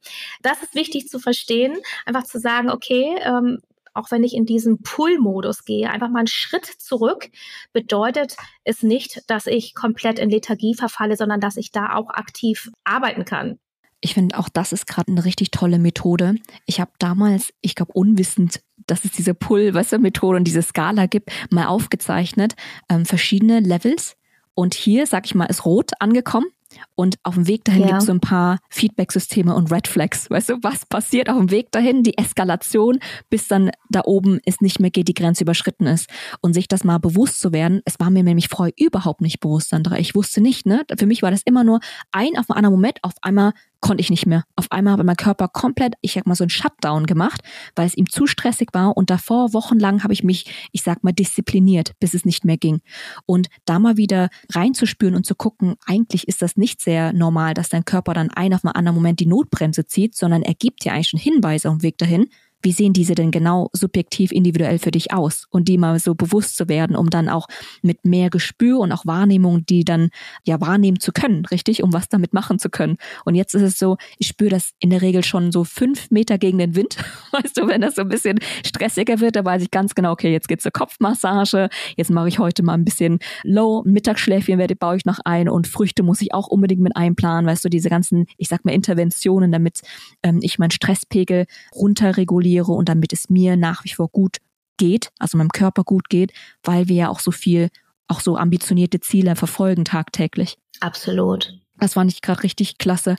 Das 0.43 0.63
ist 0.63 0.75
wichtig 0.75 1.09
zu 1.09 1.19
verstehen, 1.19 1.79
einfach 2.05 2.25
zu 2.25 2.39
sagen, 2.39 2.71
okay, 2.71 3.17
ähm, 3.23 3.59
auch 3.95 4.11
wenn 4.11 4.25
ich 4.25 4.35
in 4.35 4.45
diesen 4.45 4.83
Pull-Modus 4.83 5.65
gehe, 5.65 5.89
einfach 5.89 6.09
mal 6.09 6.21
einen 6.21 6.27
Schritt 6.27 6.67
zurück, 6.67 7.31
bedeutet 7.73 8.37
es 8.65 8.83
nicht, 8.83 9.23
dass 9.29 9.47
ich 9.47 9.75
komplett 9.75 10.19
in 10.19 10.31
Lethargie 10.31 10.75
verfalle, 10.75 11.17
sondern 11.17 11.41
dass 11.41 11.57
ich 11.57 11.71
da 11.71 11.95
auch 11.95 12.11
aktiv 12.11 12.71
arbeiten 12.83 13.25
kann. 13.25 13.61
Ich 14.01 14.13
finde, 14.13 14.37
auch 14.39 14.51
das 14.51 14.73
ist 14.73 14.87
gerade 14.87 15.13
eine 15.13 15.25
richtig 15.25 15.51
tolle 15.51 15.79
Methode. 15.79 16.35
Ich 16.67 16.79
habe 16.79 16.91
damals, 16.99 17.55
ich 17.63 17.75
glaube, 17.75 17.93
unwissend, 17.93 18.61
dass 18.87 19.05
es 19.05 19.13
diese 19.13 19.35
Pull-Methode 19.35 20.37
und 20.37 20.45
diese 20.45 20.63
Skala 20.63 21.07
gibt, 21.07 21.31
mal 21.51 21.67
aufgezeichnet, 21.67 22.55
ähm, 22.89 23.07
verschiedene 23.07 23.61
Levels. 23.61 24.17
Und 24.55 24.75
hier, 24.75 25.07
sag 25.07 25.27
ich 25.27 25.35
mal, 25.35 25.47
ist 25.47 25.65
rot 25.65 25.93
angekommen. 25.99 26.47
Und 26.95 27.17
auf 27.23 27.35
dem 27.35 27.47
Weg 27.47 27.65
dahin 27.65 27.83
ja. 27.83 27.87
gibt 27.89 28.01
es 28.01 28.07
so 28.07 28.13
ein 28.13 28.21
paar 28.21 28.59
Feedback-Systeme 28.71 29.55
und 29.55 29.71
Red 29.71 29.89
Flags. 29.89 30.31
Weißt 30.31 30.51
du, 30.51 30.59
was 30.63 30.87
passiert 30.87 31.29
auf 31.29 31.39
dem 31.39 31.51
Weg 31.51 31.71
dahin? 31.73 32.03
Die 32.03 32.19
Eskalation, 32.19 32.99
bis 33.31 33.49
dann 33.49 33.71
da 33.91 34.03
oben 34.05 34.41
es 34.45 34.61
nicht 34.61 34.81
mehr 34.81 34.91
geht, 34.91 35.09
die 35.09 35.15
Grenze 35.15 35.45
überschritten 35.45 35.87
ist. 35.87 36.09
Und 36.41 36.55
sich 36.55 36.69
das 36.69 36.85
mal 36.85 36.99
bewusst 36.99 37.41
zu 37.41 37.53
werden, 37.53 37.81
es 37.85 37.99
war 38.01 38.11
mir 38.11 38.23
nämlich 38.23 38.49
vorher 38.49 38.75
überhaupt 38.79 39.21
nicht 39.21 39.41
bewusst, 39.41 39.71
Sandra. 39.71 39.99
Ich 39.99 40.15
wusste 40.15 40.41
nicht, 40.41 40.67
ne? 40.67 40.85
Für 40.99 41.07
mich 41.07 41.23
war 41.23 41.31
das 41.31 41.43
immer 41.45 41.65
nur 41.65 41.81
ein 42.13 42.37
auf 42.39 42.51
einen 42.51 42.57
anderen 42.57 42.75
Moment, 42.75 42.99
auf 43.03 43.13
einmal 43.23 43.53
konnte 43.85 44.01
ich 44.01 44.09
nicht 44.09 44.25
mehr. 44.25 44.45
Auf 44.57 44.73
einmal 44.73 44.95
habe 44.95 45.05
mein 45.05 45.15
Körper 45.15 45.47
komplett, 45.47 45.93
ich 46.01 46.15
sag 46.15 46.27
mal, 46.27 46.35
so 46.35 46.43
ein 46.43 46.49
Shutdown 46.49 47.05
gemacht, 47.05 47.43
weil 47.77 47.87
es 47.87 47.95
ihm 47.95 48.09
zu 48.09 48.27
stressig 48.27 48.71
war. 48.73 48.97
Und 48.97 49.11
davor 49.11 49.53
wochenlang 49.53 50.03
habe 50.03 50.15
ich 50.15 50.25
mich, 50.25 50.47
ich 50.73 50.83
sag 50.83 51.05
mal, 51.05 51.13
diszipliniert, 51.13 51.93
bis 52.01 52.15
es 52.15 52.25
nicht 52.25 52.47
mehr 52.47 52.57
ging. 52.57 52.81
Und 53.27 53.49
da 53.67 53.79
mal 53.79 53.99
wieder 53.99 54.31
reinzuspüren 54.55 55.15
und 55.15 55.27
zu 55.27 55.35
gucken, 55.35 55.75
eigentlich 55.85 56.27
ist 56.29 56.41
das 56.41 56.57
nicht 56.57 56.81
sehr 56.81 57.13
normal, 57.13 57.53
dass 57.53 57.69
dein 57.69 57.85
Körper 57.85 58.15
dann 58.15 58.31
ein 58.31 58.55
auf 58.55 58.65
einen 58.65 58.75
anderen 58.75 58.97
Moment 58.97 59.21
die 59.21 59.27
Notbremse 59.27 59.85
zieht, 59.85 60.17
sondern 60.17 60.41
er 60.41 60.55
gibt 60.55 60.87
dir 60.87 60.95
eigentlich 60.95 61.09
schon 61.09 61.21
Hinweise 61.21 61.69
auf 61.69 61.77
dem 61.77 61.83
Weg 61.83 61.99
dahin, 61.99 62.31
wie 62.65 62.73
sehen 62.73 62.93
diese 62.93 63.15
denn 63.15 63.31
genau 63.31 63.69
subjektiv 63.73 64.33
individuell 64.33 64.79
für 64.79 64.91
dich 64.91 65.13
aus? 65.13 65.47
Und 65.51 65.69
die 65.69 65.79
mal 65.79 65.99
so 65.99 66.15
bewusst 66.15 66.57
zu 66.57 66.69
werden, 66.69 66.97
um 66.97 67.11
dann 67.11 67.29
auch 67.29 67.47
mit 67.83 68.05
mehr 68.05 68.31
Gespür 68.31 68.81
und 68.81 68.91
auch 68.93 69.07
Wahrnehmung, 69.07 69.67
die 69.67 69.85
dann 69.85 70.09
ja 70.45 70.61
wahrnehmen 70.61 70.99
zu 70.99 71.13
können, 71.13 71.45
richtig, 71.47 71.83
um 71.83 71.93
was 71.93 72.09
damit 72.09 72.33
machen 72.33 72.59
zu 72.59 72.71
können. 72.71 72.97
Und 73.25 73.35
jetzt 73.35 73.55
ist 73.55 73.63
es 73.63 73.79
so, 73.79 73.99
ich 74.19 74.29
spüre 74.29 74.51
das 74.51 74.73
in 74.79 74.91
der 74.91 75.03
Regel 75.03 75.23
schon 75.23 75.53
so 75.53 75.65
fünf 75.65 76.11
Meter 76.11 76.39
gegen 76.39 76.59
den 76.59 76.75
Wind. 76.75 76.97
Weißt 77.33 77.57
du, 77.57 77.69
wenn 77.69 77.83
das 77.83 77.97
so 77.97 78.03
ein 78.03 78.09
bisschen 78.09 78.39
stressiger 78.65 79.21
wird, 79.21 79.37
da 79.37 79.45
weiß 79.45 79.63
ich 79.63 79.71
ganz 79.71 79.95
genau, 79.95 80.13
okay, 80.13 80.33
jetzt 80.33 80.49
geht's 80.49 80.63
zur 80.63 80.73
Kopfmassage, 80.73 81.69
jetzt 81.97 82.11
mache 82.11 82.29
ich 82.29 82.39
heute 82.39 82.63
mal 82.63 82.75
ein 82.75 82.85
bisschen 82.85 83.19
Low, 83.43 83.83
Mittagsschläfchen 83.85 84.59
werde 84.59 84.77
baue 84.77 84.97
ich 84.97 85.05
noch 85.05 85.19
ein 85.25 85.49
und 85.49 85.67
Früchte 85.67 86.03
muss 86.03 86.23
ich 86.23 86.33
auch 86.33 86.49
unbedingt 86.49 86.81
mit 86.81 86.97
einplanen, 86.97 87.47
weißt 87.47 87.65
du, 87.65 87.69
diese 87.69 87.91
ganzen, 87.91 88.27
ich 88.39 88.49
sag 88.49 88.65
mal, 88.65 88.73
Interventionen, 88.73 89.53
damit 89.53 89.83
ähm, 90.23 90.39
ich 90.43 90.59
meinen 90.59 90.71
Stresspegel 90.71 91.47
runterreguliere 91.75 92.54
und 92.63 92.89
damit 92.89 93.13
es 93.13 93.29
mir 93.29 93.57
nach 93.57 93.85
wie 93.85 93.93
vor 93.93 94.09
gut 94.09 94.39
geht, 94.77 95.11
also 95.19 95.39
meinem 95.39 95.51
Körper 95.51 95.85
gut 95.85 96.09
geht, 96.09 96.33
weil 96.63 96.89
wir 96.89 96.97
ja 96.97 97.09
auch 97.09 97.21
so 97.21 97.31
viel, 97.31 97.71
auch 98.09 98.21
so 98.21 98.37
ambitionierte 98.37 99.01
Ziele 99.01 99.37
verfolgen 99.37 99.85
tagtäglich. 99.85 100.57
Absolut. 100.81 101.61
Das 101.79 101.95
fand 101.95 102.13
ich 102.13 102.23
gerade 102.23 102.45
richtig 102.45 102.79
klasse. 102.79 103.17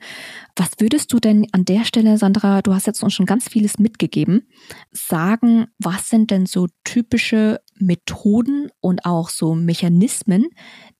Was 0.56 0.72
würdest 0.80 1.12
du 1.12 1.20
denn 1.20 1.46
an 1.52 1.66
der 1.66 1.84
Stelle, 1.84 2.18
Sandra, 2.18 2.62
du 2.62 2.74
hast 2.74 2.88
jetzt 2.88 3.04
uns 3.04 3.14
schon 3.14 3.26
ganz 3.26 3.50
vieles 3.50 3.80
mitgegeben, 3.80 4.48
sagen, 4.92 5.68
was 5.78 6.10
sind 6.10 6.32
denn 6.32 6.46
so 6.46 6.68
typische 6.86 7.60
Methoden 7.78 8.70
und 8.80 9.06
auch 9.06 9.30
so 9.30 9.56
Mechanismen 9.56 10.48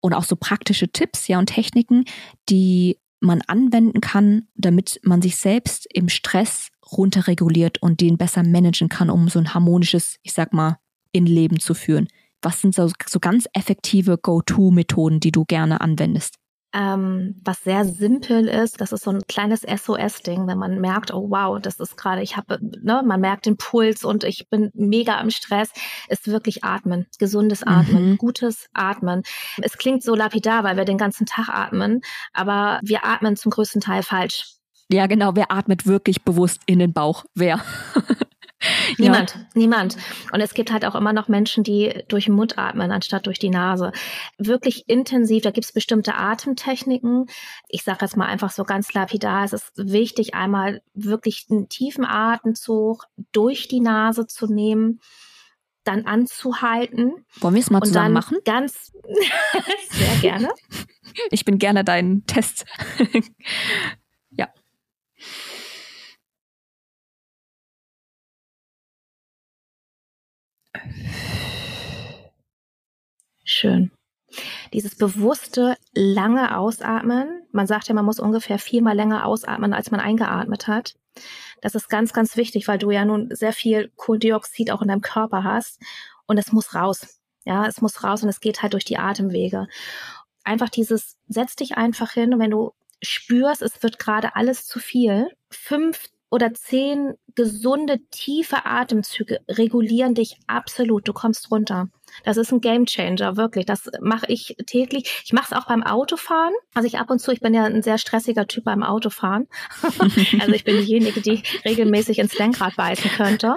und 0.02 0.14
auch 0.14 0.26
so 0.26 0.36
praktische 0.36 0.90
Tipps, 0.90 1.28
ja, 1.30 1.40
und 1.40 1.48
Techniken, 1.48 2.04
die 2.50 3.00
man 3.22 3.42
anwenden 3.42 4.02
kann, 4.02 4.48
damit 4.56 5.00
man 5.04 5.22
sich 5.22 5.38
selbst 5.38 5.88
im 5.94 6.10
Stress 6.10 6.70
runterreguliert 6.92 7.82
und 7.82 8.02
den 8.02 8.18
besser 8.18 8.44
managen 8.44 8.90
kann, 8.90 9.10
um 9.10 9.30
so 9.30 9.40
ein 9.40 9.54
harmonisches, 9.54 10.18
ich 10.24 10.34
sag 10.34 10.54
mal, 10.54 10.78
Innenleben 11.12 11.60
zu 11.60 11.74
führen? 11.74 12.08
Was 12.42 12.62
sind 12.62 12.76
so, 12.76 12.92
so 13.08 13.20
ganz 13.20 13.48
effektive 13.54 14.18
Go-To-Methoden, 14.18 15.20
die 15.20 15.32
du 15.32 15.46
gerne 15.46 15.82
anwendest? 15.82 16.36
ähm, 16.76 17.36
was 17.44 17.64
sehr 17.64 17.86
simpel 17.86 18.48
ist. 18.48 18.82
Das 18.82 18.92
ist 18.92 19.06
so 19.06 19.12
ein 19.12 19.22
kleines 19.28 19.62
SOS-Ding, 19.62 20.46
wenn 20.46 20.58
man 20.58 20.82
merkt, 20.82 21.14
oh 21.14 21.30
wow, 21.30 21.58
das 21.60 21.80
ist 21.80 21.96
gerade, 21.96 22.22
ich 22.22 22.36
habe, 22.36 22.60
ne, 22.62 23.02
man 23.06 23.22
merkt 23.22 23.46
den 23.46 23.56
Puls 23.56 24.04
und 24.04 24.26
ich 24.26 24.50
bin 24.50 24.72
mega 24.74 25.20
im 25.22 25.30
Stress, 25.30 25.72
ist 26.10 26.28
wirklich 26.28 26.66
Atmen, 26.66 27.08
gesundes 27.18 27.64
Atmen, 27.64 28.12
mhm. 28.12 28.18
gutes 28.18 28.68
Atmen. 28.74 29.24
Es 29.62 29.78
klingt 29.78 30.04
so 30.04 30.16
lapidar, 30.16 30.66
weil 30.66 30.76
wir 30.76 30.84
den 30.84 30.98
ganzen 30.98 31.26
Tag 31.26 31.48
atmen, 31.48 32.02
aber 32.34 32.80
wir 32.84 33.06
atmen 33.06 33.38
zum 33.38 33.52
größten 33.52 33.80
Teil 33.80 34.04
falsch. 34.04 34.55
Ja, 34.90 35.08
genau. 35.08 35.36
Wer 35.36 35.52
atmet 35.52 35.86
wirklich 35.86 36.24
bewusst 36.24 36.62
in 36.66 36.80
den 36.80 36.94
Bauch? 36.94 37.26
Wer? 37.34 37.62
Niemand, 38.98 39.36
ja. 39.36 39.42
niemand. 39.54 39.98
Und 40.32 40.42
es 40.42 40.54
gibt 40.54 40.72
halt 40.72 40.86
auch 40.86 40.96
immer 40.96 41.14
noch 41.14 41.28
Menschen, 41.28 41.64
die 41.64 42.04
durch 42.08 42.26
den 42.26 42.34
Mund 42.34 42.58
atmen, 42.58 42.92
anstatt 42.92 43.28
durch 43.28 43.38
die 43.38 43.50
Nase. 43.50 43.92
Wirklich 44.38 44.88
intensiv, 44.88 45.44
da 45.44 45.52
gibt 45.52 45.66
es 45.66 45.74
bestimmte 45.74 46.16
Atemtechniken. 46.16 47.28
Ich 47.68 47.84
sage 47.84 48.00
jetzt 48.02 48.18
mal 48.18 48.26
einfach 48.26 48.50
so 48.50 48.64
ganz 48.64 48.94
lapidar, 48.94 49.44
es 49.44 49.54
ist 49.54 49.72
wichtig, 49.76 50.34
einmal 50.34 50.82
wirklich 50.94 51.46
einen 51.50 51.70
tiefen 51.70 52.06
Atemzug 52.06 53.06
durch 53.32 53.68
die 53.68 53.82
Nase 53.82 54.26
zu 54.26 54.48
nehmen 54.48 55.00
dann 55.84 56.06
anzuhalten. 56.08 57.14
Wollen 57.42 57.54
wir 57.54 57.62
es 57.62 57.70
mal 57.70 57.82
zusammen 57.82 58.14
machen? 58.14 58.40
Ganz 58.44 58.92
sehr 59.92 60.16
gerne. 60.20 60.50
Ich 61.30 61.46
bin 61.46 61.60
gerne 61.60 61.84
dein 61.84 62.24
Test. 62.26 62.66
ja. 64.32 64.50
Schön. 73.44 73.92
Dieses 74.74 74.96
bewusste, 74.96 75.78
lange 75.94 76.58
Ausatmen. 76.58 77.44
Man 77.52 77.68
sagt 77.68 77.88
ja, 77.88 77.94
man 77.94 78.06
muss 78.06 78.20
ungefähr 78.20 78.60
viermal 78.60 78.96
länger 78.96 79.26
ausatmen, 79.26 79.74
als 79.74 79.92
man 79.92 80.00
eingeatmet 80.00 80.68
hat. 80.68 80.96
Das 81.62 81.76
ist 81.76 81.90
ganz, 81.90 82.12
ganz 82.12 82.36
wichtig, 82.36 82.68
weil 82.68 82.78
du 82.78 82.92
ja 82.92 83.06
nun 83.06 83.30
sehr 83.34 83.54
viel 83.54 83.92
Kohlendioxid 83.96 84.72
auch 84.72 84.82
in 84.82 84.90
deinem 84.90 85.02
Körper 85.02 85.44
hast. 85.44 85.80
Und 86.26 86.38
es 86.38 86.52
muss 86.52 86.76
raus. 86.76 87.20
Ja, 87.46 87.68
es 87.68 87.82
muss 87.82 88.04
raus 88.04 88.24
und 88.24 88.30
es 88.30 88.40
geht 88.40 88.62
halt 88.62 88.74
durch 88.74 88.86
die 88.86 88.98
Atemwege. 88.98 89.68
Einfach 90.44 90.70
dieses, 90.70 91.18
setz 91.28 91.56
dich 91.56 91.78
einfach 91.78 92.12
hin 92.12 92.34
und 92.34 92.40
wenn 92.40 92.52
du 92.52 92.74
spürst, 93.02 93.62
es 93.62 93.82
wird 93.84 94.00
gerade 94.00 94.36
alles 94.36 94.66
zu 94.66 94.80
viel, 94.80 95.30
fünf 95.50 96.10
oder 96.36 96.54
zehn 96.54 97.14
gesunde, 97.36 98.00
tiefe 98.12 98.66
Atemzüge 98.66 99.40
regulieren 99.48 100.16
dich 100.16 100.38
absolut. 100.48 101.08
Du 101.08 101.14
kommst 101.14 101.50
runter. 101.50 101.88
Das 102.24 102.38
ist 102.38 102.52
ein 102.52 102.62
Game 102.62 102.86
Changer, 102.86 103.38
wirklich. 103.38 103.66
Das 103.66 103.90
mache 104.02 104.26
ich 104.28 104.56
täglich. 104.66 105.22
Ich 105.26 105.34
mache 105.34 105.48
es 105.52 105.58
auch 105.58 105.68
beim 105.68 105.84
Autofahren. 105.84 106.54
Also 106.74 106.88
ich 106.88 106.98
ab 106.98 107.10
und 107.10 107.20
zu, 107.20 107.32
ich 107.32 107.40
bin 107.40 107.54
ja 107.54 107.66
ein 107.66 107.84
sehr 107.84 107.98
stressiger 107.98 108.48
Typ 108.48 108.64
beim 108.64 108.84
Autofahren. 108.84 109.48
also 110.00 110.52
ich 110.54 110.64
bin 110.64 110.78
diejenige, 110.78 111.22
die 111.22 111.44
regelmäßig 111.64 112.20
ins 112.20 112.38
Lenkrad 112.38 112.76
beißen 112.76 113.12
könnte. 113.12 113.56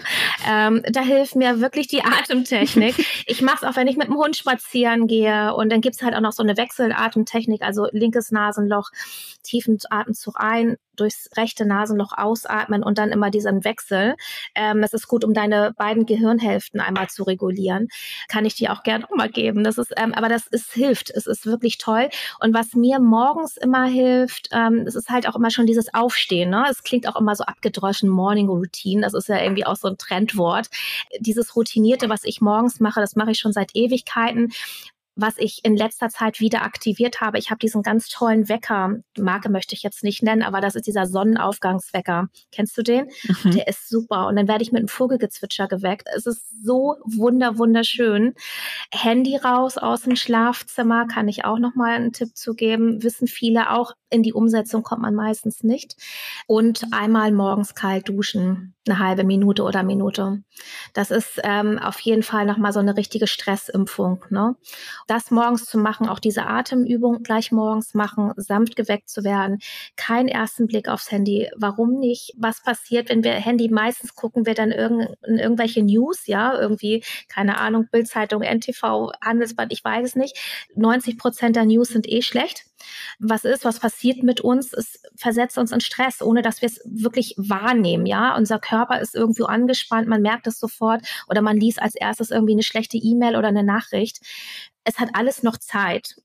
Ähm, 0.48 0.82
da 0.90 1.00
hilft 1.00 1.36
mir 1.36 1.60
wirklich 1.60 1.88
die 1.88 2.02
Atemtechnik. 2.04 2.94
Ich 3.26 3.42
mache 3.42 3.58
es 3.62 3.64
auch, 3.64 3.76
wenn 3.76 3.88
ich 3.88 3.96
mit 3.96 4.08
dem 4.08 4.16
Hund 4.16 4.36
spazieren 4.36 5.06
gehe. 5.06 5.54
Und 5.54 5.70
dann 5.70 5.80
gibt's 5.80 6.02
halt 6.02 6.14
auch 6.14 6.20
noch 6.20 6.32
so 6.32 6.42
eine 6.42 6.56
Wechselatemtechnik, 6.56 7.62
also 7.62 7.86
linkes 7.92 8.30
Nasenloch, 8.30 8.90
tiefen 9.42 9.78
Atemzug 9.90 10.34
ein, 10.38 10.76
durchs 10.96 11.30
rechte 11.36 11.64
Nasenloch 11.64 12.12
ausatmen 12.16 12.82
und 12.82 12.98
dann 12.98 13.10
immer 13.10 13.30
diesen 13.30 13.64
Wechsel. 13.64 14.16
Ähm, 14.54 14.82
es 14.82 14.92
ist 14.92 15.08
gut, 15.08 15.24
um 15.24 15.32
deine 15.32 15.72
beiden 15.76 16.06
Gehirnhälften 16.06 16.80
einmal 16.80 17.08
zu 17.08 17.22
regulieren. 17.22 17.88
Kann 18.28 18.44
ich 18.44 18.47
dir 18.54 18.72
auch 18.72 18.82
gerne 18.82 19.04
nochmal 19.04 19.28
geben. 19.28 19.64
Das 19.64 19.78
ist, 19.78 19.92
ähm, 19.96 20.14
aber 20.14 20.28
das 20.28 20.46
ist 20.46 20.72
hilft. 20.72 21.10
Es 21.10 21.26
ist 21.26 21.46
wirklich 21.46 21.78
toll. 21.78 22.08
Und 22.40 22.54
was 22.54 22.74
mir 22.74 23.00
morgens 23.00 23.56
immer 23.56 23.86
hilft, 23.86 24.48
ähm, 24.52 24.84
das 24.84 24.94
ist 24.94 25.08
halt 25.10 25.28
auch 25.28 25.36
immer 25.36 25.50
schon 25.50 25.66
dieses 25.66 25.92
Aufstehen. 25.94 26.50
Ne? 26.50 26.64
Es 26.70 26.82
klingt 26.82 27.08
auch 27.08 27.16
immer 27.16 27.34
so 27.36 27.44
abgedroschen, 27.44 28.08
Morning 28.08 28.48
Routine. 28.48 29.02
Das 29.02 29.14
ist 29.14 29.28
ja 29.28 29.40
irgendwie 29.42 29.66
auch 29.66 29.76
so 29.76 29.88
ein 29.88 29.98
Trendwort. 29.98 30.68
Dieses 31.20 31.56
Routinierte, 31.56 32.08
was 32.08 32.24
ich 32.24 32.40
morgens 32.40 32.80
mache, 32.80 33.00
das 33.00 33.16
mache 33.16 33.32
ich 33.32 33.38
schon 33.38 33.52
seit 33.52 33.74
Ewigkeiten 33.74 34.52
was 35.18 35.34
ich 35.36 35.64
in 35.64 35.76
letzter 35.76 36.08
Zeit 36.08 36.38
wieder 36.38 36.62
aktiviert 36.62 37.20
habe. 37.20 37.38
Ich 37.38 37.50
habe 37.50 37.58
diesen 37.58 37.82
ganz 37.82 38.08
tollen 38.08 38.48
Wecker, 38.48 38.94
Marke 39.18 39.50
möchte 39.50 39.74
ich 39.74 39.82
jetzt 39.82 40.04
nicht 40.04 40.22
nennen, 40.22 40.42
aber 40.42 40.60
das 40.60 40.76
ist 40.76 40.86
dieser 40.86 41.06
Sonnenaufgangswecker. 41.06 42.28
Kennst 42.52 42.78
du 42.78 42.82
den? 42.82 43.10
Mhm. 43.42 43.50
Der 43.50 43.66
ist 43.66 43.88
super. 43.88 44.28
Und 44.28 44.36
dann 44.36 44.46
werde 44.46 44.62
ich 44.62 44.70
mit 44.70 44.78
einem 44.78 44.88
Vogelgezwitscher 44.88 45.66
geweckt. 45.66 46.08
Es 46.14 46.26
ist 46.26 46.64
so 46.64 46.96
wunder, 47.04 47.58
wunderschön. 47.58 48.34
Handy 48.92 49.36
raus 49.36 49.76
aus 49.76 50.02
dem 50.02 50.14
Schlafzimmer 50.14 51.08
kann 51.08 51.26
ich 51.26 51.44
auch 51.44 51.58
nochmal 51.58 51.96
einen 51.96 52.12
Tipp 52.12 52.36
zu 52.36 52.54
geben. 52.54 53.02
Wissen 53.02 53.26
viele 53.26 53.70
auch. 53.70 53.94
In 54.10 54.22
die 54.22 54.32
Umsetzung 54.32 54.82
kommt 54.82 55.02
man 55.02 55.14
meistens 55.14 55.62
nicht. 55.62 55.96
Und 56.46 56.86
einmal 56.92 57.32
morgens 57.32 57.74
kalt 57.74 58.08
duschen. 58.08 58.74
Eine 58.86 58.98
halbe 58.98 59.24
Minute 59.24 59.64
oder 59.64 59.82
Minute. 59.82 60.42
Das 60.94 61.10
ist 61.10 61.40
ähm, 61.44 61.78
auf 61.78 62.00
jeden 62.00 62.22
Fall 62.22 62.46
nochmal 62.46 62.72
so 62.72 62.80
eine 62.80 62.96
richtige 62.96 63.26
Stressimpfung. 63.26 64.24
Ne? 64.30 64.56
das 65.06 65.30
morgens 65.30 65.64
zu 65.64 65.78
machen, 65.78 66.08
auch 66.08 66.18
diese 66.18 66.46
Atemübung 66.46 67.22
gleich 67.22 67.50
morgens 67.50 67.94
machen, 67.94 68.32
sanft 68.36 68.76
geweckt 68.76 69.08
zu 69.08 69.24
werden, 69.24 69.58
keinen 69.96 70.28
ersten 70.28 70.66
Blick 70.66 70.88
aufs 70.88 71.10
Handy. 71.10 71.48
Warum 71.56 71.98
nicht? 71.98 72.34
Was 72.38 72.62
passiert, 72.62 73.08
wenn 73.08 73.24
wir 73.24 73.32
Handy 73.32 73.68
meistens 73.68 74.14
gucken 74.14 74.46
wir 74.46 74.54
dann 74.54 74.70
in 74.70 75.38
irgendwelche 75.38 75.82
News, 75.82 76.26
ja, 76.26 76.58
irgendwie, 76.58 77.02
keine 77.28 77.58
Ahnung, 77.58 77.88
Bildzeitung, 77.90 78.42
NTV, 78.42 79.12
Handelsblatt, 79.22 79.72
ich 79.72 79.82
weiß 79.82 80.06
es 80.06 80.16
nicht. 80.16 80.36
90 80.74 81.18
Prozent 81.18 81.56
der 81.56 81.64
News 81.64 81.88
sind 81.88 82.08
eh 82.08 82.22
schlecht 82.22 82.66
was 83.18 83.44
ist, 83.44 83.64
was 83.64 83.80
passiert 83.80 83.97
mit 84.22 84.40
uns, 84.40 84.72
es 84.72 85.02
versetzt 85.16 85.58
uns 85.58 85.72
in 85.72 85.80
Stress, 85.80 86.22
ohne 86.22 86.42
dass 86.42 86.62
wir 86.62 86.68
es 86.68 86.80
wirklich 86.84 87.34
wahrnehmen, 87.36 88.06
ja. 88.06 88.36
Unser 88.36 88.58
Körper 88.58 89.00
ist 89.00 89.14
irgendwo 89.14 89.44
angespannt, 89.44 90.08
man 90.08 90.22
merkt 90.22 90.46
es 90.46 90.58
sofort 90.58 91.02
oder 91.28 91.42
man 91.42 91.56
liest 91.56 91.80
als 91.80 91.94
erstes 91.94 92.30
irgendwie 92.30 92.54
eine 92.54 92.62
schlechte 92.62 92.96
E-Mail 92.96 93.36
oder 93.36 93.48
eine 93.48 93.64
Nachricht. 93.64 94.20
Es 94.84 94.98
hat 94.98 95.10
alles 95.12 95.42
noch 95.42 95.56
Zeit 95.56 96.16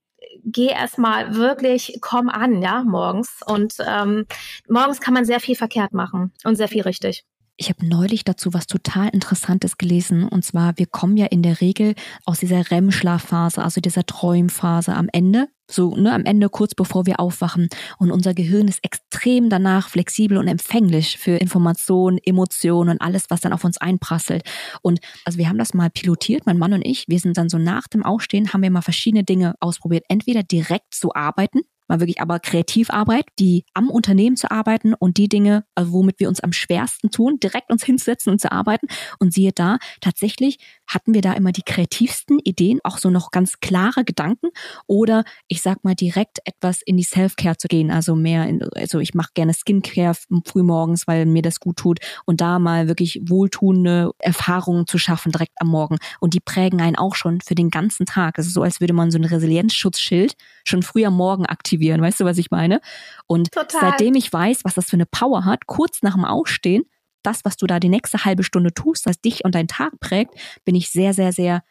geh 0.43 0.67
erstmal 0.67 1.35
wirklich, 1.35 1.97
komm 2.01 2.29
an, 2.29 2.61
ja, 2.61 2.83
morgens. 2.83 3.41
Und 3.45 3.75
ähm, 3.85 4.25
morgens 4.67 4.99
kann 4.99 5.13
man 5.13 5.25
sehr 5.25 5.39
viel 5.39 5.55
verkehrt 5.55 5.93
machen 5.93 6.31
und 6.43 6.55
sehr 6.55 6.67
viel 6.67 6.81
richtig. 6.81 7.25
Ich 7.55 7.69
habe 7.69 7.85
neulich 7.85 8.23
dazu 8.23 8.53
was 8.53 8.65
total 8.65 9.09
Interessantes 9.09 9.77
gelesen. 9.77 10.27
Und 10.27 10.43
zwar, 10.43 10.77
wir 10.77 10.87
kommen 10.87 11.17
ja 11.17 11.27
in 11.27 11.43
der 11.43 11.61
Regel 11.61 11.93
aus 12.25 12.39
dieser 12.39 12.71
REM-Schlafphase, 12.71 13.63
also 13.63 13.79
dieser 13.79 14.05
Träumphase 14.05 14.93
am 14.95 15.07
Ende 15.11 15.49
so 15.69 15.95
ne, 15.95 16.13
am 16.13 16.25
Ende 16.25 16.49
kurz 16.49 16.75
bevor 16.75 17.05
wir 17.05 17.19
aufwachen. 17.19 17.69
Und 17.97 18.11
unser 18.11 18.33
Gehirn 18.33 18.67
ist 18.67 18.83
extrem 18.83 19.49
danach 19.49 19.89
flexibel 19.89 20.37
und 20.37 20.47
empfänglich 20.47 21.17
für 21.17 21.37
Informationen, 21.37 22.17
Emotionen 22.23 22.91
und 22.91 23.01
alles, 23.01 23.25
was 23.29 23.41
dann 23.41 23.53
auf 23.53 23.63
uns 23.63 23.77
einprasselt. 23.77 24.43
Und 24.81 24.99
also 25.25 25.37
wir 25.37 25.49
haben 25.49 25.57
das 25.57 25.73
mal 25.73 25.89
pilotiert, 25.89 26.45
mein 26.45 26.57
Mann 26.57 26.73
und 26.73 26.85
ich. 26.85 27.05
Wir 27.07 27.19
sind 27.19 27.37
dann 27.37 27.49
so 27.49 27.57
nach 27.57 27.87
dem 27.87 28.03
Aufstehen, 28.03 28.53
haben 28.53 28.63
wir 28.63 28.71
mal 28.71 28.81
verschiedene 28.81 29.23
Dinge 29.23 29.55
ausprobiert. 29.59 30.03
Entweder 30.09 30.43
direkt 30.43 30.93
zu 30.93 31.13
arbeiten, 31.15 31.61
mal 31.87 31.99
wirklich 31.99 32.21
aber 32.21 32.39
Kreativarbeit, 32.39 33.25
die 33.39 33.65
am 33.73 33.89
Unternehmen 33.89 34.35
zu 34.35 34.51
arbeiten 34.51 34.93
und 34.93 35.17
die 35.17 35.29
Dinge, 35.29 35.65
also 35.75 35.91
womit 35.91 36.19
wir 36.19 36.29
uns 36.29 36.39
am 36.39 36.53
schwersten 36.53 37.11
tun, 37.11 37.39
direkt 37.41 37.71
uns 37.71 37.83
hinsetzen 37.85 38.31
und 38.31 38.39
zu 38.39 38.51
arbeiten. 38.51 38.87
Und 39.19 39.33
siehe 39.33 39.51
da, 39.51 39.77
tatsächlich 40.01 40.59
hatten 40.87 41.13
wir 41.13 41.21
da 41.21 41.33
immer 41.33 41.51
die 41.51 41.61
kreativsten 41.61 42.39
Ideen, 42.39 42.79
auch 42.83 42.97
so 42.97 43.09
noch 43.09 43.31
ganz 43.31 43.59
klare 43.59 44.03
Gedanken 44.03 44.47
oder 44.87 45.23
ich 45.47 45.61
sag 45.61 45.83
mal 45.83 45.95
direkt 45.95 46.39
etwas 46.45 46.81
in 46.83 46.97
die 46.97 47.03
Self-Care 47.03 47.57
zu 47.57 47.67
gehen, 47.67 47.91
also 47.91 48.15
mehr 48.15 48.47
in, 48.47 48.63
also 48.75 48.99
ich 48.99 49.13
mache 49.13 49.31
gerne 49.33 49.53
Skincare 49.53 50.15
frühmorgens, 50.45 51.07
weil 51.07 51.25
mir 51.25 51.41
das 51.41 51.59
gut 51.59 51.77
tut 51.77 51.99
und 52.25 52.41
da 52.41 52.59
mal 52.59 52.87
wirklich 52.87 53.21
wohltuende 53.23 54.11
Erfahrungen 54.19 54.87
zu 54.87 54.97
schaffen 54.97 55.31
direkt 55.31 55.53
am 55.57 55.67
Morgen 55.67 55.97
und 56.19 56.33
die 56.33 56.39
prägen 56.39 56.81
einen 56.81 56.95
auch 56.95 57.15
schon 57.15 57.41
für 57.41 57.55
den 57.55 57.69
ganzen 57.69 58.05
Tag. 58.05 58.37
Es 58.37 58.47
ist 58.47 58.53
so, 58.53 58.61
als 58.61 58.79
würde 58.79 58.93
man 58.93 59.11
so 59.11 59.17
ein 59.17 59.25
Resilienzschutzschild 59.25 60.35
schon 60.65 60.83
früh 60.83 61.05
am 61.05 61.15
Morgen 61.15 61.45
aktivieren, 61.45 61.72
weißt 61.79 62.19
du, 62.19 62.25
was 62.25 62.37
ich 62.37 62.51
meine? 62.51 62.81
Und 63.27 63.51
Total. 63.51 63.81
seitdem 63.81 64.15
ich 64.15 64.31
weiß, 64.31 64.61
was 64.63 64.73
das 64.73 64.85
für 64.85 64.95
eine 64.95 65.05
Power 65.05 65.45
hat, 65.45 65.67
kurz 65.67 66.01
nach 66.01 66.13
dem 66.13 66.25
Aufstehen 66.25 66.83
das, 67.23 67.45
was 67.45 67.57
du 67.57 67.65
da 67.65 67.79
die 67.79 67.89
nächste 67.89 68.25
halbe 68.25 68.43
Stunde 68.43 68.73
tust, 68.73 69.05
was 69.05 69.19
dich 69.19 69.45
und 69.45 69.55
deinen 69.55 69.67
Tag 69.67 69.99
prägt, 69.99 70.35
bin 70.65 70.75
ich 70.75 70.91
sehr, 70.91 71.13
sehr, 71.13 71.31
sehr 71.31 71.63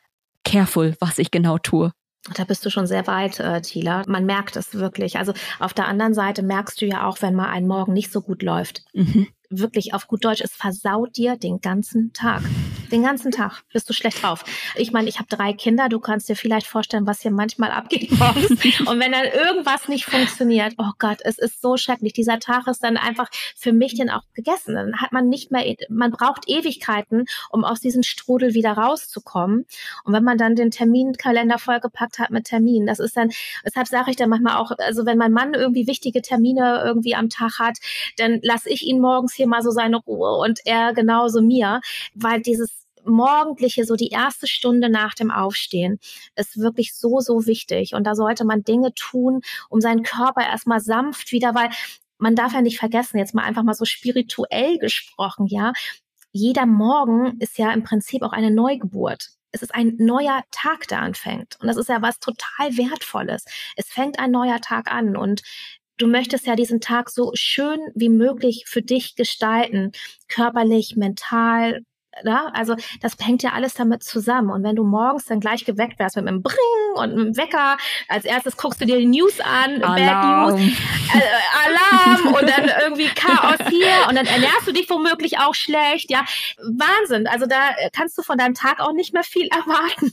careful, 0.44 0.96
was 0.98 1.18
ich 1.18 1.30
genau 1.30 1.58
tue. 1.58 1.92
Da 2.34 2.44
bist 2.44 2.64
du 2.64 2.70
schon 2.70 2.86
sehr 2.86 3.06
weit, 3.06 3.40
äh, 3.40 3.60
Thila. 3.60 4.04
Man 4.06 4.24
merkt 4.24 4.56
es 4.56 4.74
wirklich. 4.74 5.18
Also 5.18 5.34
auf 5.58 5.74
der 5.74 5.88
anderen 5.88 6.14
Seite 6.14 6.42
merkst 6.42 6.80
du 6.80 6.86
ja 6.86 7.06
auch, 7.06 7.20
wenn 7.20 7.34
mal 7.34 7.50
ein 7.50 7.66
Morgen 7.66 7.92
nicht 7.92 8.12
so 8.12 8.22
gut 8.22 8.42
läuft. 8.42 8.84
Mhm 8.94 9.26
wirklich 9.52 9.94
auf 9.94 10.08
gut 10.08 10.24
Deutsch, 10.24 10.40
es 10.40 10.52
versaut 10.52 11.16
dir 11.16 11.36
den 11.36 11.60
ganzen 11.60 12.12
Tag. 12.12 12.42
Den 12.90 13.02
ganzen 13.02 13.32
Tag 13.32 13.62
bist 13.72 13.88
du 13.88 13.94
schlecht 13.94 14.22
drauf. 14.22 14.44
Ich 14.76 14.92
meine, 14.92 15.08
ich 15.08 15.18
habe 15.18 15.26
drei 15.26 15.54
Kinder, 15.54 15.88
du 15.88 15.98
kannst 15.98 16.28
dir 16.28 16.36
vielleicht 16.36 16.66
vorstellen, 16.66 17.06
was 17.06 17.22
hier 17.22 17.30
manchmal 17.30 17.70
abgeht. 17.72 18.10
Und 18.10 19.00
wenn 19.00 19.12
dann 19.12 19.24
irgendwas 19.24 19.88
nicht 19.88 20.04
funktioniert, 20.04 20.74
oh 20.76 20.90
Gott, 20.98 21.18
es 21.24 21.38
ist 21.38 21.62
so 21.62 21.78
schrecklich. 21.78 22.12
Dieser 22.12 22.38
Tag 22.38 22.66
ist 22.66 22.84
dann 22.84 22.98
einfach 22.98 23.30
für 23.56 23.72
mich 23.72 23.96
dann 23.96 24.10
auch 24.10 24.24
gegessen. 24.34 24.74
Dann 24.74 25.00
hat 25.00 25.12
man 25.12 25.30
nicht 25.30 25.50
mehr, 25.50 25.74
man 25.88 26.10
braucht 26.10 26.48
Ewigkeiten, 26.48 27.24
um 27.50 27.64
aus 27.64 27.80
diesem 27.80 28.02
Strudel 28.02 28.52
wieder 28.52 28.72
rauszukommen. 28.72 29.64
Und 30.04 30.12
wenn 30.12 30.24
man 30.24 30.36
dann 30.36 30.54
den 30.54 30.70
Terminkalender 30.70 31.58
vollgepackt 31.58 32.18
hat 32.18 32.30
mit 32.30 32.44
Terminen, 32.44 32.86
das 32.86 32.98
ist 32.98 33.16
dann, 33.16 33.30
deshalb 33.64 33.88
sage 33.88 34.10
ich 34.10 34.16
dann 34.16 34.28
manchmal 34.28 34.56
auch, 34.56 34.70
also 34.78 35.06
wenn 35.06 35.16
mein 35.16 35.32
Mann 35.32 35.54
irgendwie 35.54 35.86
wichtige 35.86 36.20
Termine 36.20 36.82
irgendwie 36.84 37.14
am 37.14 37.30
Tag 37.30 37.58
hat, 37.58 37.78
dann 38.18 38.40
lasse 38.42 38.68
ich 38.68 38.82
ihn 38.82 39.00
morgens 39.00 39.32
hier 39.32 39.41
mal 39.46 39.62
so 39.62 39.70
seine 39.70 39.98
Ruhe 39.98 40.38
und 40.38 40.60
er 40.64 40.92
genauso 40.92 41.42
mir, 41.42 41.80
weil 42.14 42.40
dieses 42.40 42.82
morgendliche, 43.04 43.84
so 43.84 43.96
die 43.96 44.08
erste 44.08 44.46
Stunde 44.46 44.88
nach 44.88 45.14
dem 45.14 45.30
Aufstehen, 45.30 45.98
ist 46.36 46.58
wirklich 46.58 46.94
so, 46.94 47.20
so 47.20 47.46
wichtig. 47.46 47.94
Und 47.94 48.04
da 48.04 48.14
sollte 48.14 48.44
man 48.44 48.64
Dinge 48.64 48.94
tun, 48.94 49.42
um 49.68 49.80
seinen 49.80 50.02
Körper 50.02 50.42
erstmal 50.42 50.80
sanft 50.80 51.32
wieder, 51.32 51.54
weil 51.54 51.70
man 52.18 52.36
darf 52.36 52.52
ja 52.52 52.60
nicht 52.62 52.78
vergessen, 52.78 53.18
jetzt 53.18 53.34
mal 53.34 53.42
einfach 53.44 53.64
mal 53.64 53.74
so 53.74 53.84
spirituell 53.84 54.78
gesprochen, 54.78 55.46
ja. 55.46 55.72
Jeder 56.32 56.64
Morgen 56.66 57.38
ist 57.40 57.58
ja 57.58 57.72
im 57.72 57.82
Prinzip 57.82 58.22
auch 58.22 58.32
eine 58.32 58.50
Neugeburt. 58.50 59.30
Es 59.50 59.60
ist 59.60 59.74
ein 59.74 59.96
neuer 59.98 60.42
Tag, 60.50 60.88
der 60.88 61.02
anfängt. 61.02 61.58
Und 61.60 61.68
das 61.68 61.76
ist 61.76 61.90
ja 61.90 62.00
was 62.00 62.20
total 62.20 62.76
Wertvolles. 62.78 63.44
Es 63.76 63.88
fängt 63.88 64.18
ein 64.18 64.30
neuer 64.30 64.60
Tag 64.60 64.90
an. 64.90 65.14
Und 65.14 65.42
du 66.02 66.08
möchtest 66.08 66.46
ja 66.46 66.56
diesen 66.56 66.80
Tag 66.80 67.10
so 67.10 67.30
schön 67.34 67.78
wie 67.94 68.08
möglich 68.08 68.64
für 68.66 68.82
dich 68.82 69.14
gestalten, 69.14 69.92
körperlich, 70.28 70.96
mental, 70.96 71.82
ja, 72.24 72.50
also 72.52 72.76
das 73.00 73.16
hängt 73.20 73.42
ja 73.42 73.52
alles 73.52 73.74
damit 73.74 74.02
zusammen. 74.02 74.50
Und 74.50 74.64
wenn 74.64 74.76
du 74.76 74.84
morgens 74.84 75.24
dann 75.24 75.40
gleich 75.40 75.64
geweckt 75.64 75.98
wärst 75.98 76.16
mit 76.16 76.28
einem 76.28 76.42
Bring 76.42 76.56
und 76.94 77.12
einem 77.12 77.36
Wecker, 77.36 77.78
als 78.08 78.24
erstes 78.24 78.56
guckst 78.56 78.80
du 78.80 78.84
dir 78.84 78.98
die 78.98 79.06
News 79.06 79.40
an, 79.40 79.82
Alarm. 79.82 80.50
Bad 80.50 80.60
News, 80.60 80.78
äh, 81.14 82.04
Alarm 82.04 82.34
und 82.34 82.50
dann 82.50 82.70
irgendwie 82.82 83.08
Chaos 83.08 83.66
hier 83.70 84.08
und 84.08 84.16
dann 84.16 84.26
ernährst 84.26 84.66
du 84.66 84.72
dich 84.72 84.90
womöglich 84.90 85.38
auch 85.38 85.54
schlecht. 85.54 86.10
Ja, 86.10 86.24
Wahnsinn. 86.58 87.26
Also 87.26 87.46
da 87.46 87.70
kannst 87.92 88.18
du 88.18 88.22
von 88.22 88.38
deinem 88.38 88.54
Tag 88.54 88.80
auch 88.80 88.92
nicht 88.92 89.14
mehr 89.14 89.24
viel 89.24 89.46
erwarten. 89.50 90.12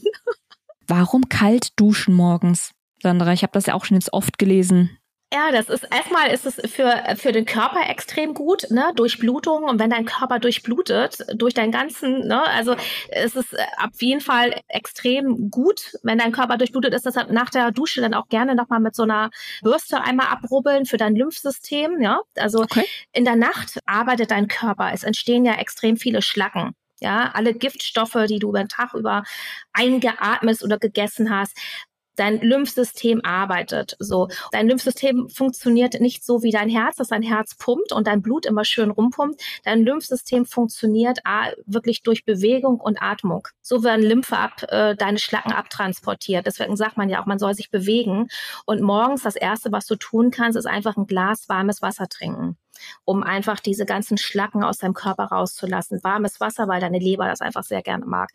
Warum 0.86 1.28
kalt 1.28 1.78
duschen 1.78 2.14
morgens? 2.14 2.72
Sandra, 3.02 3.32
ich 3.32 3.42
habe 3.42 3.52
das 3.52 3.66
ja 3.66 3.74
auch 3.74 3.84
schon 3.84 3.96
jetzt 3.96 4.12
oft 4.12 4.38
gelesen. 4.38 4.99
Ja, 5.32 5.52
das 5.52 5.68
ist 5.68 5.84
erstmal 5.92 6.30
ist 6.30 6.44
es 6.44 6.56
für, 6.72 7.04
für 7.14 7.30
den 7.30 7.44
Körper 7.44 7.88
extrem 7.88 8.34
gut, 8.34 8.68
ne, 8.70 8.92
Durchblutung. 8.96 9.62
Und 9.62 9.78
wenn 9.78 9.90
dein 9.90 10.04
Körper 10.04 10.40
durchblutet, 10.40 11.18
durch 11.34 11.54
deinen 11.54 11.70
ganzen, 11.70 12.26
ne, 12.26 12.42
also 12.42 12.74
es 13.10 13.36
ist 13.36 13.54
auf 13.76 14.02
jeden 14.02 14.20
Fall 14.20 14.60
extrem 14.66 15.48
gut, 15.48 15.92
wenn 16.02 16.18
dein 16.18 16.32
Körper 16.32 16.56
durchblutet 16.56 16.94
ist, 16.94 17.06
deshalb 17.06 17.30
nach 17.30 17.48
der 17.48 17.70
Dusche 17.70 18.00
dann 18.00 18.12
auch 18.12 18.28
gerne 18.28 18.56
nochmal 18.56 18.80
mit 18.80 18.96
so 18.96 19.04
einer 19.04 19.30
Bürste 19.62 20.00
einmal 20.00 20.26
abrubbeln 20.26 20.84
für 20.84 20.96
dein 20.96 21.14
Lymphsystem, 21.14 22.02
ja. 22.02 22.20
Also 22.36 22.62
okay. 22.62 22.84
in 23.12 23.24
der 23.24 23.36
Nacht 23.36 23.78
arbeitet 23.86 24.32
dein 24.32 24.48
Körper. 24.48 24.90
Es 24.92 25.04
entstehen 25.04 25.44
ja 25.44 25.54
extrem 25.54 25.96
viele 25.96 26.22
Schlacken. 26.22 26.74
Ja, 27.00 27.30
alle 27.32 27.54
Giftstoffe, 27.54 28.26
die 28.28 28.38
du 28.38 28.50
über 28.50 28.58
den 28.58 28.68
Tag 28.68 28.92
über 28.92 29.24
eingeatmet 29.72 30.62
oder 30.62 30.78
gegessen 30.78 31.34
hast, 31.34 31.56
dein 32.20 32.40
Lymphsystem 32.40 33.22
arbeitet. 33.24 33.96
So, 33.98 34.28
dein 34.52 34.68
Lymphsystem 34.68 35.28
funktioniert 35.30 36.00
nicht 36.00 36.24
so 36.24 36.42
wie 36.42 36.50
dein 36.50 36.68
Herz, 36.68 36.96
dass 36.96 37.08
dein 37.08 37.22
Herz 37.22 37.54
pumpt 37.54 37.92
und 37.92 38.06
dein 38.06 38.20
Blut 38.20 38.44
immer 38.44 38.64
schön 38.64 38.90
rumpumpt. 38.90 39.40
Dein 39.64 39.82
Lymphsystem 39.82 40.44
funktioniert 40.44 41.20
wirklich 41.66 42.02
durch 42.02 42.24
Bewegung 42.24 42.78
und 42.78 43.02
Atmung. 43.02 43.48
So 43.62 43.82
werden 43.82 44.04
Lymphe 44.04 44.36
ab, 44.36 44.62
äh, 44.68 44.94
deine 44.94 45.18
Schlacken 45.18 45.52
abtransportiert. 45.52 46.46
Deswegen 46.46 46.76
sagt 46.76 46.96
man 46.96 47.08
ja 47.08 47.22
auch, 47.22 47.26
man 47.26 47.38
soll 47.38 47.54
sich 47.54 47.70
bewegen. 47.70 48.28
Und 48.66 48.82
morgens 48.82 49.22
das 49.22 49.36
erste, 49.36 49.72
was 49.72 49.86
du 49.86 49.96
tun 49.96 50.30
kannst, 50.30 50.58
ist 50.58 50.66
einfach 50.66 50.96
ein 50.96 51.06
Glas 51.06 51.48
warmes 51.48 51.80
Wasser 51.80 52.08
trinken 52.08 52.56
um 53.04 53.22
einfach 53.22 53.60
diese 53.60 53.86
ganzen 53.86 54.18
Schlacken 54.18 54.62
aus 54.62 54.78
deinem 54.78 54.94
Körper 54.94 55.24
rauszulassen. 55.24 56.00
Warmes 56.02 56.40
Wasser, 56.40 56.68
weil 56.68 56.80
deine 56.80 56.98
Leber 56.98 57.26
das 57.26 57.40
einfach 57.40 57.64
sehr 57.64 57.82
gerne 57.82 58.06
mag. 58.06 58.30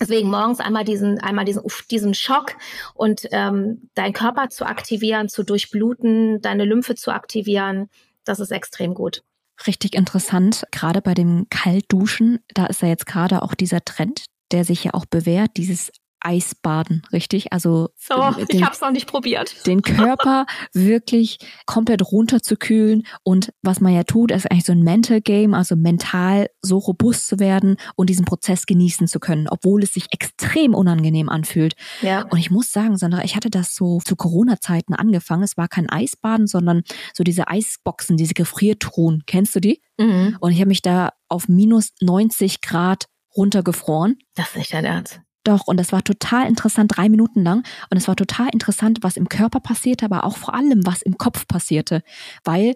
Deswegen 0.00 0.30
morgens 0.30 0.60
einmal 0.60 0.84
diesen, 0.84 1.20
einmal 1.20 1.44
diesen, 1.44 1.62
diesen 1.90 2.14
Schock 2.14 2.56
und 2.94 3.26
ähm, 3.32 3.88
deinen 3.94 4.12
Körper 4.12 4.48
zu 4.48 4.66
aktivieren, 4.66 5.28
zu 5.28 5.42
durchbluten, 5.42 6.40
deine 6.40 6.64
Lymphe 6.64 6.94
zu 6.94 7.12
aktivieren, 7.12 7.88
das 8.24 8.40
ist 8.40 8.50
extrem 8.50 8.94
gut. 8.94 9.22
Richtig 9.66 9.94
interessant, 9.94 10.64
gerade 10.70 11.00
bei 11.00 11.14
dem 11.14 11.46
Kaltduschen, 11.48 12.40
da 12.52 12.66
ist 12.66 12.82
ja 12.82 12.88
jetzt 12.88 13.06
gerade 13.06 13.42
auch 13.42 13.54
dieser 13.54 13.82
Trend, 13.84 14.26
der 14.52 14.64
sich 14.64 14.84
ja 14.84 14.92
auch 14.92 15.06
bewährt, 15.06 15.52
dieses 15.56 15.90
Eisbaden, 16.26 17.02
richtig? 17.12 17.52
Also 17.52 17.90
so, 17.96 18.16
den, 18.32 18.46
ich 18.48 18.62
habe 18.62 18.74
es 18.74 18.80
noch 18.80 18.90
nicht 18.90 19.06
probiert. 19.06 19.54
Den 19.66 19.82
Körper 19.82 20.46
wirklich 20.72 21.38
komplett 21.66 22.02
runterzukühlen 22.10 23.06
und 23.22 23.52
was 23.62 23.80
man 23.80 23.94
ja 23.94 24.02
tut, 24.02 24.32
ist 24.32 24.50
eigentlich 24.50 24.64
so 24.64 24.72
ein 24.72 24.82
Mental 24.82 25.20
Game, 25.20 25.54
also 25.54 25.76
mental 25.76 26.48
so 26.62 26.78
robust 26.78 27.28
zu 27.28 27.38
werden 27.38 27.76
und 27.94 28.10
diesen 28.10 28.24
Prozess 28.24 28.66
genießen 28.66 29.06
zu 29.06 29.20
können, 29.20 29.46
obwohl 29.48 29.84
es 29.84 29.94
sich 29.94 30.06
extrem 30.10 30.74
unangenehm 30.74 31.28
anfühlt. 31.28 31.74
Ja. 32.02 32.22
Und 32.22 32.38
ich 32.38 32.50
muss 32.50 32.72
sagen, 32.72 32.96
Sandra, 32.96 33.22
ich 33.22 33.36
hatte 33.36 33.50
das 33.50 33.74
so 33.74 34.00
zu 34.04 34.16
Corona-Zeiten 34.16 34.94
angefangen. 34.94 35.44
Es 35.44 35.56
war 35.56 35.68
kein 35.68 35.88
Eisbaden, 35.88 36.48
sondern 36.48 36.82
so 37.14 37.22
diese 37.22 37.46
Eisboxen, 37.46 38.16
diese 38.16 38.34
Gefriertruhen. 38.34 39.22
Kennst 39.26 39.54
du 39.54 39.60
die? 39.60 39.80
Mhm. 39.96 40.36
Und 40.40 40.50
ich 40.50 40.58
habe 40.58 40.68
mich 40.68 40.82
da 40.82 41.10
auf 41.28 41.48
minus 41.48 41.92
90 42.00 42.60
Grad 42.62 43.06
runtergefroren. 43.36 44.18
Das 44.34 44.48
ist 44.48 44.56
nicht 44.56 44.72
dein 44.72 44.84
Ernst. 44.84 45.20
Doch, 45.46 45.68
und 45.68 45.76
das 45.78 45.92
war 45.92 46.02
total 46.02 46.48
interessant, 46.48 46.96
drei 46.96 47.08
Minuten 47.08 47.44
lang. 47.44 47.62
Und 47.90 47.98
es 47.98 48.08
war 48.08 48.16
total 48.16 48.48
interessant, 48.52 48.98
was 49.02 49.16
im 49.16 49.28
Körper 49.28 49.60
passierte, 49.60 50.04
aber 50.04 50.24
auch 50.24 50.36
vor 50.36 50.54
allem, 50.54 50.84
was 50.84 51.02
im 51.02 51.18
Kopf 51.18 51.46
passierte. 51.46 52.02
Weil 52.42 52.74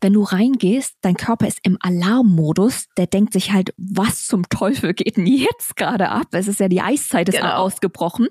wenn 0.00 0.12
du 0.12 0.22
reingehst, 0.22 0.94
dein 1.00 1.16
Körper 1.16 1.46
ist 1.46 1.58
im 1.62 1.78
Alarmmodus, 1.80 2.86
der 2.96 3.06
denkt 3.06 3.32
sich 3.32 3.52
halt, 3.52 3.72
was 3.76 4.26
zum 4.26 4.48
Teufel 4.48 4.94
geht 4.94 5.16
denn 5.16 5.26
jetzt 5.26 5.76
gerade 5.76 6.10
ab? 6.10 6.28
Es 6.32 6.48
ist 6.48 6.60
ja 6.60 6.68
die 6.68 6.80
Eiszeit 6.80 7.28
ist 7.28 7.36
genau. 7.36 7.54
ausgebrochen. 7.54 8.28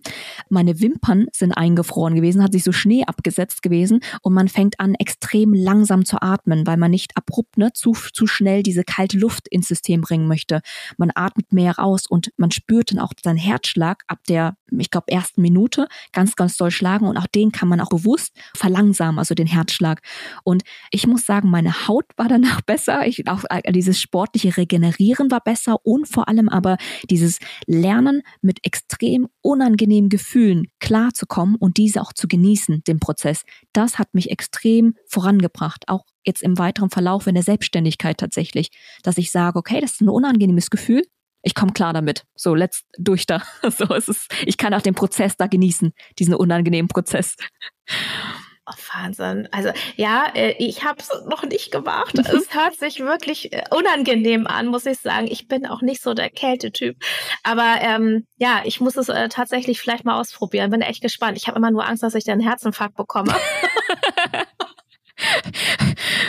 Meine 0.50 0.80
Wimpern 0.80 1.28
sind 1.34 1.54
eingefroren 1.54 2.16
gewesen, 2.16 2.44
hat 2.44 2.54
sich 2.54 2.64
so 2.64 2.72
Schnee 2.72 3.04
abgesetzt 3.06 3.62
gewesen 3.62 4.02
und 4.22 4.34
man 4.34 4.48
fängt 4.48 4.80
an 4.80 4.96
extrem 4.96 5.54
langsam 5.54 6.06
zu 6.06 6.22
atmen, 6.22 6.68
weil 6.68 6.78
man 6.78 6.92
nicht 6.92 7.18
abrupt 7.18 7.58
ne, 7.58 7.74
zu, 7.74 7.94
zu 7.94 8.28
schnell 8.28 8.64
diese 8.64 8.84
kalte 8.84 9.18
Luft 9.18 9.48
ins 9.48 9.68
System 9.68 10.02
bringen 10.02 10.28
möchte. 10.28 10.62
Man 10.98 11.12
atmet 11.14 11.52
mehr 11.54 11.78
raus 11.78 12.06
und 12.08 12.32
man 12.38 12.52
spürt 12.52 12.92
dann 12.92 13.00
auch 13.00 13.14
seinen 13.24 13.38
Herzschlag 13.38 14.04
ab 14.08 14.20
der, 14.28 14.56
ich 14.70 14.92
glaube, 14.92 15.12
ersten 15.12 15.42
Minute 15.42 15.88
ganz, 16.12 16.36
ganz 16.36 16.58
doll 16.58 16.72
schlagen 16.72 17.08
und 17.08 17.18
auch 17.18 17.28
den 17.28 17.52
kann 17.52 17.68
man 17.68 17.82
auch 17.82 17.90
bewusst 17.90 18.36
verlangsamen, 18.56 19.20
also 19.20 19.36
den 19.36 19.48
Herzschlag. 19.48 20.02
Und 20.44 20.64
ich 20.92 21.08
muss 21.08 21.26
sagen, 21.26 21.31
meine 21.40 21.88
Haut 21.88 22.06
war 22.18 22.28
danach 22.28 22.62
besser. 22.66 23.08
Ich, 23.08 23.28
auch 23.28 23.44
äh, 23.50 23.72
dieses 23.72 24.00
sportliche 24.00 24.58
Regenerieren 24.58 25.32
war 25.32 25.42
besser 25.42 25.78
und 25.84 26.08
vor 26.08 26.28
allem 26.28 26.50
aber 26.50 26.78
dieses 27.10 27.40
Lernen 27.66 28.22
mit 28.42 28.66
extrem 28.66 29.28
unangenehmen 29.42 30.10
Gefühlen 30.10 30.68
klarzukommen 30.80 31.56
und 31.56 31.78
diese 31.78 32.02
auch 32.02 32.14
zu 32.14 32.28
genießen, 32.28 32.84
den 32.84 33.00
Prozess. 33.00 33.44
Das 33.74 33.98
hat 34.00 34.14
mich 34.14 34.30
extrem 34.30 34.96
vorangebracht. 35.08 35.86
Auch 35.88 36.06
jetzt 36.26 36.44
im 36.44 36.58
weiteren 36.58 36.90
Verlauf 36.90 37.28
in 37.28 37.36
der 37.36 37.44
Selbstständigkeit 37.44 38.18
tatsächlich, 38.18 38.70
dass 39.04 39.18
ich 39.18 39.32
sage, 39.32 39.58
okay, 39.58 39.80
das 39.80 39.94
ist 39.94 40.02
ein 40.02 40.10
unangenehmes 40.10 40.70
Gefühl, 40.70 41.04
ich 41.44 41.56
komme 41.56 41.74
klar 41.74 41.94
damit. 41.94 42.26
So, 42.36 42.54
let's 42.54 42.84
durch 42.98 43.26
da. 43.26 43.42
So 43.70 43.94
ist 43.94 44.10
es. 44.10 44.28
Ich 44.46 44.58
kann 44.58 44.74
auch 44.74 44.82
den 44.82 44.94
Prozess 44.94 45.38
da 45.38 45.48
genießen, 45.48 45.94
diesen 46.20 46.36
unangenehmen 46.36 46.88
Prozess. 46.88 47.36
Oh, 48.72 48.78
Wahnsinn. 48.94 49.48
Also 49.52 49.72
ja, 49.96 50.26
äh, 50.34 50.52
ich 50.58 50.84
habe 50.84 51.00
es 51.00 51.10
noch 51.28 51.44
nicht 51.44 51.72
gemacht. 51.72 52.18
es 52.18 52.54
hört 52.54 52.78
sich 52.78 53.00
wirklich 53.00 53.52
äh, 53.54 53.64
unangenehm 53.72 54.48
an, 54.48 54.68
muss 54.68 54.86
ich 54.86 55.00
sagen. 55.00 55.28
Ich 55.30 55.48
bin 55.48 55.66
auch 55.66 55.82
nicht 55.82 56.02
so 56.02 56.14
der 56.14 56.30
Kältetyp. 56.30 56.98
Aber 57.44 57.76
ähm, 57.82 58.28
ja, 58.38 58.62
ich 58.64 58.80
muss 58.82 58.98
es 58.98 59.10
äh, 59.10 59.30
tatsächlich 59.30 59.80
vielleicht 59.80 60.06
mal 60.06 60.20
ausprobieren. 60.20 60.72
Bin 60.72 60.82
echt 60.82 61.02
gespannt. 61.02 61.38
Ich 61.38 61.48
habe 61.48 61.58
immer 61.58 61.72
nur 61.72 61.86
Angst, 61.86 62.04
dass 62.04 62.16
ich 62.16 62.24
dann 62.24 62.34
einen 62.34 62.48
Herzinfarkt 62.48 62.96
bekomme. 62.96 63.36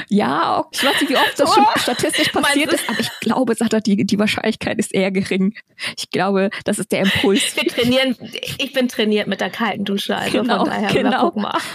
ja, 0.08 0.64
ich 0.70 0.84
weiß 0.84 1.00
nicht, 1.00 1.10
wie 1.10 1.16
oft 1.16 1.38
das 1.38 1.54
schon 1.54 1.64
oh, 1.64 1.78
statistisch 1.78 2.28
passiert 2.28 2.72
ist, 2.72 2.88
aber 2.88 3.00
ich 3.00 3.10
glaube, 3.20 3.54
sagt 3.54 3.86
die, 3.86 4.04
die 4.04 4.18
Wahrscheinlichkeit 4.18 4.78
ist 4.78 4.94
eher 4.94 5.10
gering. 5.10 5.54
Ich 5.96 6.10
glaube, 6.10 6.50
das 6.64 6.78
ist 6.78 6.92
der 6.92 7.00
Impuls. 7.00 7.56
Wir 7.56 7.66
trainieren, 7.68 8.16
ich 8.58 8.72
bin 8.72 8.88
trainiert 8.88 9.26
mit 9.26 9.40
der 9.40 9.50
kalten 9.50 9.84
Dusche, 9.84 10.16
also 10.16 10.42
genau, 10.42 10.58
von 10.60 10.68
daher, 10.68 10.92
genau. 10.92 11.32
mal. 11.34 11.58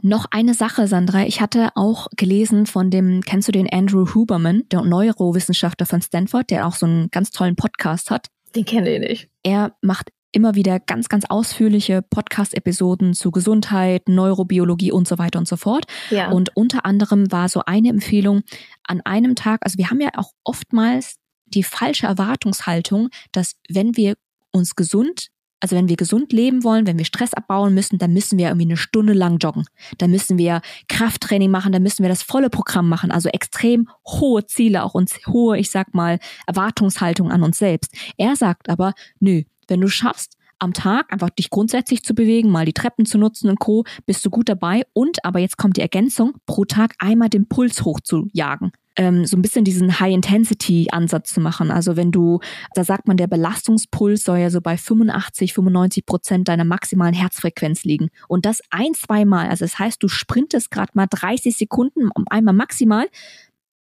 Noch 0.00 0.24
eine 0.30 0.54
Sache, 0.54 0.86
Sandra. 0.86 1.26
Ich 1.26 1.40
hatte 1.42 1.70
auch 1.74 2.06
gelesen 2.16 2.64
von 2.66 2.90
dem, 2.90 3.20
kennst 3.22 3.48
du 3.48 3.52
den 3.52 3.70
Andrew 3.70 4.14
Huberman, 4.14 4.62
der 4.70 4.82
Neurowissenschaftler 4.82 5.84
von 5.84 6.00
Stanford, 6.00 6.50
der 6.50 6.66
auch 6.66 6.74
so 6.74 6.86
einen 6.86 7.10
ganz 7.10 7.30
tollen 7.30 7.56
Podcast 7.56 8.10
hat? 8.10 8.28
Den 8.54 8.64
kenne 8.64 8.94
ich 8.94 9.00
nicht. 9.00 9.28
Er 9.42 9.76
macht 9.82 10.10
immer 10.32 10.54
wieder 10.54 10.80
ganz, 10.80 11.08
ganz 11.08 11.24
ausführliche 11.28 12.02
Podcast-Episoden 12.02 13.14
zu 13.14 13.30
Gesundheit, 13.30 14.08
Neurobiologie 14.08 14.92
und 14.92 15.06
so 15.06 15.18
weiter 15.18 15.38
und 15.38 15.46
so 15.46 15.56
fort. 15.56 15.84
Ja. 16.10 16.30
Und 16.30 16.56
unter 16.56 16.84
anderem 16.84 17.30
war 17.30 17.48
so 17.48 17.62
eine 17.66 17.90
Empfehlung 17.90 18.42
an 18.84 19.00
einem 19.02 19.34
Tag, 19.34 19.60
also 19.62 19.78
wir 19.78 19.90
haben 19.90 20.00
ja 20.00 20.10
auch 20.16 20.32
oftmals 20.42 21.16
die 21.46 21.62
falsche 21.62 22.06
Erwartungshaltung, 22.06 23.10
dass 23.30 23.54
wenn 23.68 23.96
wir 23.96 24.14
uns 24.50 24.74
gesund 24.74 25.28
also 25.62 25.76
wenn 25.76 25.88
wir 25.88 25.94
gesund 25.94 26.32
leben 26.32 26.64
wollen, 26.64 26.88
wenn 26.88 26.98
wir 26.98 27.04
Stress 27.04 27.34
abbauen 27.34 27.72
müssen, 27.72 27.96
dann 27.96 28.12
müssen 28.12 28.36
wir 28.36 28.48
irgendwie 28.48 28.66
eine 28.66 28.76
Stunde 28.76 29.12
lang 29.12 29.38
joggen. 29.38 29.64
Dann 29.96 30.10
müssen 30.10 30.36
wir 30.36 30.60
Krafttraining 30.88 31.52
machen, 31.52 31.70
dann 31.70 31.84
müssen 31.84 32.02
wir 32.02 32.08
das 32.08 32.24
volle 32.24 32.50
Programm 32.50 32.88
machen. 32.88 33.12
Also 33.12 33.28
extrem 33.28 33.88
hohe 34.04 34.44
Ziele, 34.44 34.82
auch 34.82 34.94
uns 34.94 35.20
hohe, 35.28 35.56
ich 35.56 35.70
sag 35.70 35.94
mal, 35.94 36.18
Erwartungshaltung 36.48 37.30
an 37.30 37.44
uns 37.44 37.58
selbst. 37.58 37.94
Er 38.16 38.34
sagt 38.34 38.68
aber, 38.68 38.92
nö, 39.20 39.42
wenn 39.68 39.80
du 39.80 39.88
schaffst, 39.88 40.36
am 40.62 40.72
Tag 40.72 41.12
einfach 41.12 41.30
dich 41.30 41.50
grundsätzlich 41.50 42.04
zu 42.04 42.14
bewegen, 42.14 42.48
mal 42.48 42.64
die 42.64 42.72
Treppen 42.72 43.04
zu 43.04 43.18
nutzen 43.18 43.50
und 43.50 43.58
Co., 43.58 43.84
bist 44.06 44.24
du 44.24 44.30
gut 44.30 44.48
dabei. 44.48 44.82
Und 44.92 45.24
aber 45.24 45.40
jetzt 45.40 45.58
kommt 45.58 45.76
die 45.76 45.80
Ergänzung, 45.80 46.34
pro 46.46 46.64
Tag 46.64 46.94
einmal 46.98 47.28
den 47.28 47.48
Puls 47.48 47.84
hoch 47.84 48.00
zu 48.00 48.28
jagen. 48.32 48.70
Ähm, 48.94 49.24
so 49.24 49.36
ein 49.36 49.42
bisschen 49.42 49.64
diesen 49.64 49.98
High-Intensity-Ansatz 49.98 51.32
zu 51.32 51.40
machen. 51.40 51.70
Also 51.70 51.96
wenn 51.96 52.12
du, 52.12 52.40
da 52.74 52.84
sagt 52.84 53.08
man, 53.08 53.16
der 53.16 53.26
Belastungspuls 53.26 54.22
soll 54.22 54.38
ja 54.38 54.50
so 54.50 54.60
bei 54.60 54.76
85, 54.76 55.54
95 55.54 56.06
Prozent 56.06 56.48
deiner 56.48 56.64
maximalen 56.64 57.14
Herzfrequenz 57.14 57.84
liegen. 57.84 58.10
Und 58.28 58.46
das 58.46 58.60
ein, 58.70 58.94
zweimal. 58.94 59.48
Also 59.48 59.64
das 59.64 59.78
heißt, 59.78 60.02
du 60.02 60.08
sprintest 60.08 60.70
gerade 60.70 60.92
mal 60.94 61.06
30 61.10 61.56
Sekunden 61.56 62.10
einmal 62.30 62.54
maximal, 62.54 63.08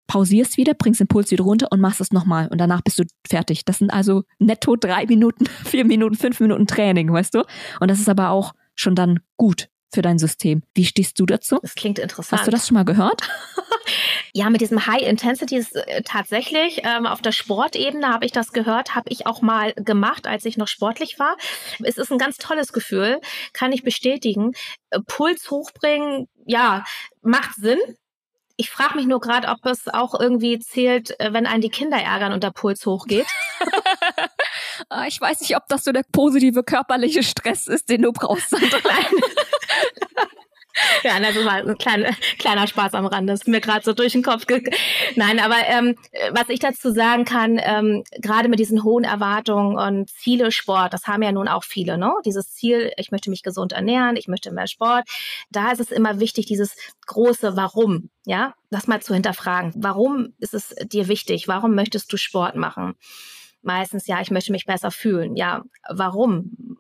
pausierst 0.07 0.57
wieder, 0.57 0.73
bringst 0.73 0.99
den 0.99 1.07
Puls 1.07 1.31
wieder 1.31 1.43
runter 1.43 1.67
und 1.71 1.79
machst 1.79 2.01
es 2.01 2.11
nochmal 2.11 2.47
und 2.49 2.57
danach 2.57 2.81
bist 2.81 2.99
du 2.99 3.03
fertig. 3.27 3.65
Das 3.65 3.77
sind 3.77 3.91
also 3.91 4.23
netto 4.39 4.75
drei 4.75 5.05
Minuten, 5.05 5.45
vier 5.65 5.85
Minuten, 5.85 6.15
fünf 6.15 6.39
Minuten 6.39 6.67
Training, 6.67 7.11
weißt 7.11 7.33
du? 7.33 7.43
Und 7.79 7.89
das 7.89 7.99
ist 7.99 8.09
aber 8.09 8.29
auch 8.29 8.53
schon 8.75 8.95
dann 8.95 9.19
gut 9.37 9.69
für 9.93 10.01
dein 10.01 10.19
System. 10.19 10.63
Wie 10.73 10.85
stehst 10.85 11.19
du 11.19 11.25
dazu? 11.25 11.59
Das 11.61 11.75
klingt 11.75 11.99
interessant. 11.99 12.39
Hast 12.39 12.47
du 12.47 12.51
das 12.51 12.67
schon 12.67 12.75
mal 12.75 12.85
gehört? 12.85 13.21
ja, 14.33 14.49
mit 14.49 14.61
diesem 14.61 14.85
High 14.85 15.03
Intensity 15.03 15.57
ist 15.57 15.75
äh, 15.75 16.01
tatsächlich 16.03 16.81
ähm, 16.83 17.05
auf 17.05 17.21
der 17.21 17.31
Sportebene 17.31 18.07
habe 18.07 18.25
ich 18.25 18.31
das 18.31 18.53
gehört, 18.53 18.95
habe 18.95 19.09
ich 19.09 19.25
auch 19.25 19.41
mal 19.41 19.73
gemacht, 19.73 20.27
als 20.27 20.45
ich 20.45 20.57
noch 20.57 20.67
sportlich 20.67 21.19
war. 21.19 21.35
Es 21.83 21.97
ist 21.97 22.11
ein 22.11 22.17
ganz 22.17 22.37
tolles 22.37 22.73
Gefühl, 22.73 23.19
kann 23.53 23.71
ich 23.71 23.83
bestätigen. 23.83 24.51
Äh, 24.89 24.99
Puls 25.05 25.49
hochbringen, 25.51 26.27
ja, 26.45 26.83
macht 27.21 27.55
Sinn. 27.55 27.79
Ich 28.61 28.69
frage 28.69 28.95
mich 28.95 29.07
nur 29.07 29.19
gerade, 29.19 29.47
ob 29.47 29.65
es 29.65 29.87
auch 29.87 30.13
irgendwie 30.19 30.59
zählt, 30.59 31.19
äh, 31.19 31.33
wenn 31.33 31.47
einen 31.47 31.63
die 31.63 31.71
Kinder 31.71 31.97
ärgern 31.97 32.31
und 32.31 32.43
der 32.43 32.51
Puls 32.51 32.85
hochgeht. 32.85 33.25
Ah, 34.87 35.05
ich 35.07 35.19
weiß 35.19 35.41
nicht, 35.41 35.57
ob 35.57 35.67
das 35.67 35.83
so 35.83 35.91
der 35.91 36.03
positive 36.11 36.61
körperliche 36.61 37.23
Stress 37.23 37.65
ist, 37.65 37.89
den 37.89 38.03
du 38.03 38.11
brauchst, 38.11 38.51
Sandra. 38.51 38.77
Ja, 41.03 41.19
das 41.19 41.35
mal 41.43 41.67
ein 41.67 41.77
kleiner, 41.77 42.11
kleiner 42.37 42.67
Spaß 42.67 42.93
am 42.93 43.05
Rande. 43.05 43.33
Das 43.33 43.41
ist 43.41 43.47
mir 43.47 43.61
gerade 43.61 43.83
so 43.83 43.93
durch 43.93 44.13
den 44.13 44.23
Kopf 44.23 44.45
gegangen. 44.45 44.75
Nein, 45.15 45.39
aber 45.39 45.57
ähm, 45.67 45.95
was 46.31 46.49
ich 46.49 46.59
dazu 46.59 46.91
sagen 46.91 47.25
kann, 47.25 47.59
ähm, 47.63 48.03
gerade 48.21 48.49
mit 48.49 48.59
diesen 48.59 48.83
hohen 48.83 49.03
Erwartungen 49.03 49.77
und 49.77 50.09
Ziele 50.09 50.51
Sport, 50.51 50.93
das 50.93 51.07
haben 51.07 51.23
ja 51.23 51.31
nun 51.31 51.47
auch 51.47 51.63
viele, 51.63 51.97
ne? 51.97 52.13
Dieses 52.25 52.53
Ziel, 52.53 52.91
ich 52.97 53.11
möchte 53.11 53.29
mich 53.29 53.43
gesund 53.43 53.73
ernähren, 53.73 54.15
ich 54.15 54.27
möchte 54.27 54.51
mehr 54.51 54.67
Sport. 54.67 55.07
Da 55.49 55.71
ist 55.71 55.79
es 55.79 55.91
immer 55.91 56.19
wichtig, 56.19 56.45
dieses 56.45 56.75
große 57.07 57.55
Warum, 57.55 58.09
ja, 58.25 58.53
das 58.69 58.87
mal 58.87 59.01
zu 59.01 59.13
hinterfragen. 59.13 59.73
Warum 59.75 60.33
ist 60.39 60.53
es 60.53 60.75
dir 60.83 61.07
wichtig? 61.07 61.47
Warum 61.47 61.75
möchtest 61.75 62.11
du 62.13 62.17
Sport 62.17 62.55
machen? 62.55 62.95
Meistens, 63.63 64.07
ja, 64.07 64.21
ich 64.21 64.31
möchte 64.31 64.51
mich 64.51 64.65
besser 64.65 64.91
fühlen. 64.91 65.35
Ja, 65.35 65.63
warum? 65.89 66.77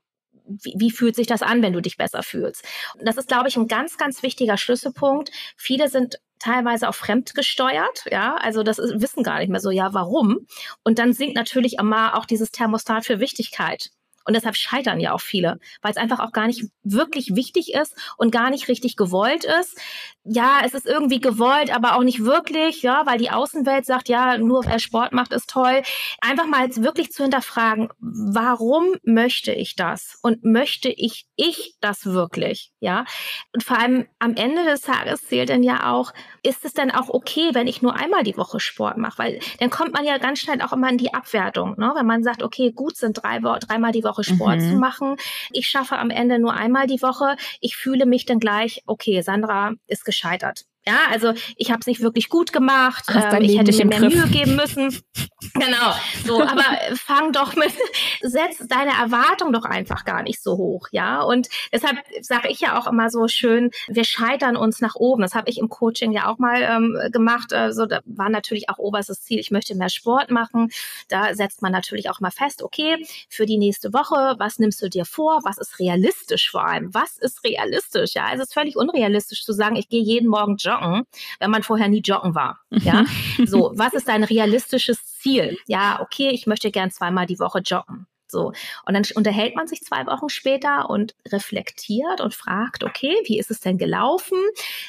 Wie, 0.61 0.73
wie 0.77 0.91
fühlt 0.91 1.15
sich 1.15 1.27
das 1.27 1.41
an, 1.41 1.61
wenn 1.61 1.73
du 1.73 1.81
dich 1.81 1.97
besser 1.97 2.23
fühlst? 2.23 2.63
Und 2.97 3.07
das 3.07 3.17
ist, 3.17 3.27
glaube 3.27 3.47
ich, 3.47 3.57
ein 3.57 3.67
ganz, 3.67 3.97
ganz 3.97 4.23
wichtiger 4.23 4.57
Schlüsselpunkt. 4.57 5.31
Viele 5.57 5.89
sind 5.89 6.19
teilweise 6.39 6.89
auch 6.89 6.95
fremdgesteuert, 6.95 8.05
ja, 8.09 8.35
also 8.35 8.63
das 8.63 8.79
ist, 8.79 8.99
wissen 8.99 9.23
gar 9.23 9.39
nicht 9.39 9.49
mehr 9.49 9.59
so, 9.59 9.69
ja, 9.69 9.93
warum? 9.93 10.47
Und 10.83 10.97
dann 10.97 11.13
sinkt 11.13 11.35
natürlich 11.35 11.75
immer 11.77 12.17
auch 12.17 12.25
dieses 12.25 12.51
Thermostat 12.51 13.05
für 13.05 13.19
Wichtigkeit. 13.19 13.91
Und 14.25 14.35
deshalb 14.35 14.55
scheitern 14.55 14.99
ja 14.99 15.13
auch 15.13 15.21
viele, 15.21 15.59
weil 15.81 15.91
es 15.91 15.97
einfach 15.97 16.19
auch 16.19 16.31
gar 16.31 16.47
nicht 16.47 16.65
wirklich 16.83 17.35
wichtig 17.35 17.73
ist 17.73 17.95
und 18.17 18.31
gar 18.31 18.49
nicht 18.49 18.67
richtig 18.67 18.95
gewollt 18.95 19.45
ist. 19.45 19.79
Ja, 20.23 20.59
es 20.63 20.73
ist 20.73 20.85
irgendwie 20.85 21.19
gewollt, 21.19 21.73
aber 21.73 21.95
auch 21.95 22.03
nicht 22.03 22.23
wirklich, 22.23 22.83
ja, 22.83 23.05
weil 23.05 23.17
die 23.17 23.31
Außenwelt 23.31 23.85
sagt, 23.85 24.09
ja, 24.09 24.37
nur 24.37 24.65
wer 24.65 24.79
Sport 24.79 25.13
macht, 25.13 25.33
ist 25.33 25.49
toll. 25.49 25.81
Einfach 26.21 26.45
mal 26.45 26.69
wirklich 26.75 27.11
zu 27.11 27.23
hinterfragen, 27.23 27.89
warum 27.99 28.95
möchte 29.03 29.51
ich 29.51 29.75
das? 29.75 30.19
Und 30.21 30.43
möchte 30.43 30.89
ich, 30.89 31.25
ich 31.35 31.75
das 31.81 32.05
wirklich? 32.05 32.71
Ja. 32.79 33.05
Und 33.53 33.63
vor 33.63 33.79
allem 33.79 34.07
am 34.19 34.35
Ende 34.35 34.63
des 34.63 34.81
Tages 34.81 35.25
zählt 35.27 35.49
dann 35.49 35.63
ja 35.63 35.91
auch, 35.91 36.13
ist 36.43 36.65
es 36.65 36.73
denn 36.73 36.91
auch 36.91 37.09
okay, 37.09 37.49
wenn 37.53 37.67
ich 37.67 37.81
nur 37.81 37.95
einmal 37.95 38.23
die 38.23 38.37
Woche 38.37 38.59
Sport 38.59 38.97
mache? 38.97 39.17
Weil 39.17 39.39
dann 39.59 39.69
kommt 39.69 39.93
man 39.93 40.05
ja 40.05 40.17
ganz 40.19 40.39
schnell 40.39 40.61
auch 40.61 40.73
immer 40.73 40.89
in 40.89 40.97
die 40.97 41.13
Abwertung, 41.13 41.75
ne? 41.77 41.91
Wenn 41.95 42.05
man 42.05 42.23
sagt, 42.23 42.43
okay, 42.43 42.71
gut 42.71 42.97
sind 42.97 43.21
drei, 43.23 43.39
dreimal 43.39 43.91
die 43.91 44.03
Woche 44.03 44.11
Woche 44.11 44.23
Sport 44.23 44.59
mhm. 44.59 44.69
zu 44.69 44.75
machen. 44.75 45.15
Ich 45.51 45.67
schaffe 45.67 45.97
am 45.97 46.09
Ende 46.09 46.39
nur 46.39 46.53
einmal 46.53 46.87
die 46.87 47.01
Woche. 47.01 47.35
Ich 47.59 47.75
fühle 47.75 48.05
mich 48.05 48.25
dann 48.25 48.39
gleich, 48.39 48.83
okay, 48.85 49.21
Sandra 49.21 49.73
ist 49.87 50.05
gescheitert. 50.05 50.65
Ja, 50.87 50.97
also 51.11 51.33
ich 51.57 51.69
habe 51.69 51.81
es 51.81 51.85
nicht 51.85 52.01
wirklich 52.01 52.27
gut 52.27 52.51
gemacht. 52.51 53.05
Ähm, 53.09 53.43
ich 53.43 53.57
hätte 53.57 53.71
mir 53.71 53.85
mehr 53.85 53.99
Griff. 53.99 54.15
Mühe 54.15 54.27
geben 54.29 54.55
müssen. 54.55 54.89
genau. 55.53 55.93
So, 56.25 56.41
aber 56.41 56.63
fang 56.95 57.31
doch 57.31 57.55
mit, 57.55 57.71
setz 58.21 58.65
deine 58.67 58.91
Erwartung 58.91 59.53
doch 59.53 59.65
einfach 59.65 60.05
gar 60.05 60.23
nicht 60.23 60.41
so 60.41 60.57
hoch, 60.57 60.87
ja. 60.91 61.21
Und 61.21 61.49
deshalb 61.71 61.97
sage 62.21 62.49
ich 62.49 62.61
ja 62.61 62.79
auch 62.79 62.87
immer 62.87 63.11
so 63.11 63.27
schön, 63.27 63.69
wir 63.89 64.03
scheitern 64.05 64.57
uns 64.57 64.81
nach 64.81 64.95
oben. 64.95 65.21
Das 65.21 65.35
habe 65.35 65.51
ich 65.51 65.59
im 65.59 65.69
Coaching 65.69 66.13
ja 66.13 66.27
auch 66.27 66.39
mal 66.39 66.63
ähm, 66.63 66.97
gemacht. 67.11 67.53
Also 67.53 67.85
da 67.85 67.99
war 68.05 68.29
natürlich 68.29 68.69
auch 68.69 68.79
oberstes 68.79 69.21
Ziel, 69.21 69.37
ich 69.37 69.51
möchte 69.51 69.75
mehr 69.75 69.89
Sport 69.89 70.31
machen. 70.31 70.71
Da 71.09 71.35
setzt 71.35 71.61
man 71.61 71.71
natürlich 71.71 72.09
auch 72.09 72.21
mal 72.21 72.31
fest, 72.31 72.63
okay, 72.63 73.05
für 73.29 73.45
die 73.45 73.59
nächste 73.59 73.93
Woche, 73.93 74.33
was 74.39 74.57
nimmst 74.57 74.81
du 74.81 74.89
dir 74.89 75.05
vor? 75.05 75.41
Was 75.43 75.59
ist 75.59 75.77
realistisch 75.77 76.49
vor 76.49 76.65
allem? 76.65 76.91
Was 76.91 77.17
ist 77.17 77.43
realistisch? 77.43 78.15
Ja, 78.15 78.25
also 78.25 78.41
es 78.41 78.49
ist 78.49 78.55
völlig 78.55 78.75
unrealistisch 78.75 79.45
zu 79.45 79.53
sagen, 79.53 79.75
ich 79.75 79.87
gehe 79.87 80.01
jeden 80.01 80.27
Morgen 80.27 80.55
joggen 80.55 80.70
joggen, 80.71 81.03
wenn 81.39 81.51
man 81.51 81.63
vorher 81.63 81.87
nie 81.87 82.01
joggen 82.01 82.35
war. 82.35 82.59
Ja, 82.69 83.05
so, 83.45 83.71
was 83.75 83.93
ist 83.93 84.07
dein 84.07 84.23
realistisches 84.23 85.05
Ziel? 85.19 85.57
Ja, 85.67 85.99
okay, 86.01 86.29
ich 86.29 86.47
möchte 86.47 86.71
gern 86.71 86.91
zweimal 86.91 87.25
die 87.25 87.39
Woche 87.39 87.59
joggen. 87.59 88.07
So. 88.27 88.53
Und 88.85 88.93
dann 88.93 89.03
unterhält 89.15 89.55
man 89.55 89.67
sich 89.67 89.81
zwei 89.81 90.05
Wochen 90.07 90.29
später 90.29 90.89
und 90.89 91.13
reflektiert 91.27 92.21
und 92.21 92.33
fragt, 92.33 92.83
okay, 92.83 93.15
wie 93.25 93.37
ist 93.37 93.51
es 93.51 93.59
denn 93.59 93.77
gelaufen? 93.77 94.37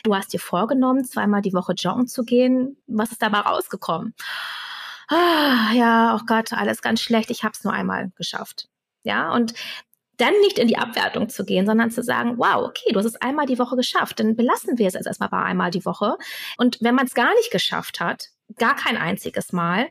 Du 0.04 0.14
hast 0.14 0.32
dir 0.32 0.38
vorgenommen, 0.38 1.04
zweimal 1.04 1.42
die 1.42 1.52
Woche 1.52 1.72
joggen 1.72 2.06
zu 2.06 2.24
gehen. 2.24 2.76
Was 2.86 3.10
ist 3.10 3.20
dabei 3.20 3.40
rausgekommen? 3.40 4.14
Ah, 5.08 5.72
ja, 5.74 6.16
oh 6.16 6.24
Gott, 6.26 6.52
alles 6.52 6.80
ganz 6.80 7.00
schlecht. 7.02 7.30
Ich 7.30 7.42
habe 7.42 7.52
es 7.52 7.64
nur 7.64 7.72
einmal 7.72 8.12
geschafft. 8.16 8.68
Ja, 9.02 9.32
und 9.34 9.52
dann 10.18 10.34
nicht 10.40 10.58
in 10.58 10.68
die 10.68 10.78
Abwertung 10.78 11.28
zu 11.28 11.44
gehen, 11.44 11.66
sondern 11.66 11.90
zu 11.90 12.02
sagen, 12.02 12.38
wow, 12.38 12.66
okay, 12.66 12.92
du 12.92 12.98
hast 12.98 13.06
es 13.06 13.16
einmal 13.16 13.46
die 13.46 13.58
Woche 13.58 13.76
geschafft, 13.76 14.20
dann 14.20 14.36
belassen 14.36 14.78
wir 14.78 14.86
es 14.86 14.94
jetzt 14.94 15.06
erstmal 15.06 15.30
bei 15.30 15.42
einmal 15.42 15.70
die 15.70 15.84
Woche. 15.84 16.16
Und 16.58 16.78
wenn 16.80 16.94
man 16.94 17.06
es 17.06 17.14
gar 17.14 17.34
nicht 17.34 17.50
geschafft 17.50 18.00
hat, 18.00 18.28
gar 18.56 18.76
kein 18.76 18.96
einziges 18.96 19.52
Mal, 19.52 19.88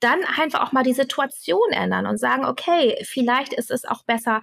dann 0.00 0.20
einfach 0.40 0.60
auch 0.60 0.72
mal 0.72 0.82
die 0.82 0.92
Situation 0.92 1.70
ändern 1.70 2.06
und 2.06 2.18
sagen, 2.18 2.44
okay, 2.44 3.02
vielleicht 3.08 3.52
ist 3.52 3.70
es 3.70 3.84
auch 3.84 4.02
besser, 4.04 4.42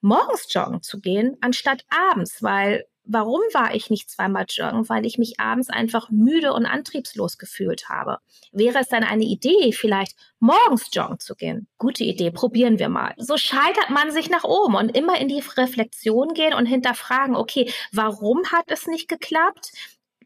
morgens 0.00 0.52
joggen 0.52 0.82
zu 0.82 1.00
gehen, 1.00 1.36
anstatt 1.40 1.84
abends, 2.10 2.42
weil 2.42 2.86
warum 3.10 3.40
war 3.52 3.74
ich 3.74 3.90
nicht 3.90 4.08
zweimal 4.08 4.46
joggen? 4.48 4.88
Weil 4.88 5.04
ich 5.04 5.18
mich 5.18 5.40
abends 5.40 5.68
einfach 5.68 6.10
müde 6.10 6.52
und 6.52 6.66
antriebslos 6.66 7.38
gefühlt 7.38 7.88
habe. 7.88 8.18
Wäre 8.52 8.78
es 8.78 8.88
dann 8.88 9.04
eine 9.04 9.24
Idee, 9.24 9.72
vielleicht 9.72 10.16
morgens 10.38 10.88
joggen 10.92 11.18
zu 11.18 11.34
gehen? 11.34 11.66
Gute 11.78 12.04
Idee, 12.04 12.30
probieren 12.30 12.78
wir 12.78 12.88
mal. 12.88 13.14
So 13.18 13.36
scheitert 13.36 13.90
man 13.90 14.10
sich 14.12 14.30
nach 14.30 14.44
oben 14.44 14.76
und 14.76 14.96
immer 14.96 15.20
in 15.20 15.28
die 15.28 15.42
Reflexion 15.56 16.34
gehen 16.34 16.54
und 16.54 16.66
hinterfragen, 16.66 17.36
okay, 17.36 17.72
warum 17.92 18.44
hat 18.52 18.64
es 18.68 18.86
nicht 18.86 19.08
geklappt? 19.08 19.72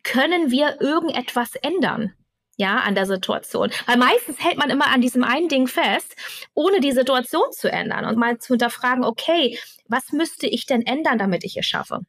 Können 0.03 0.51
wir 0.51 0.81
irgendetwas 0.81 1.55
ändern? 1.57 2.13
ja, 2.57 2.77
an 2.77 2.95
der 2.95 3.07
Situation. 3.07 3.73
Weil 3.87 3.97
meistens 3.97 4.39
hält 4.39 4.59
man 4.59 4.71
immer 4.71 4.87
an 4.87 5.01
diesem 5.01 5.25
einen 5.25 5.49
Ding 5.49 5.67
fest, 5.67 6.15
ohne 6.55 6.79
die 6.79 6.93
Situation 6.93 7.51
zu 7.51 7.69
ändern 7.69 8.05
und 8.05 8.17
mal 8.17 8.39
zu 8.39 8.53
hinterfragen, 8.53 9.05
okay, 9.05 9.59
was 9.89 10.13
müsste 10.13 10.47
ich 10.47 10.65
denn 10.67 10.83
ändern, 10.83 11.19
damit 11.19 11.43
ich 11.43 11.57
es 11.57 11.67
schaffe? 11.67 12.07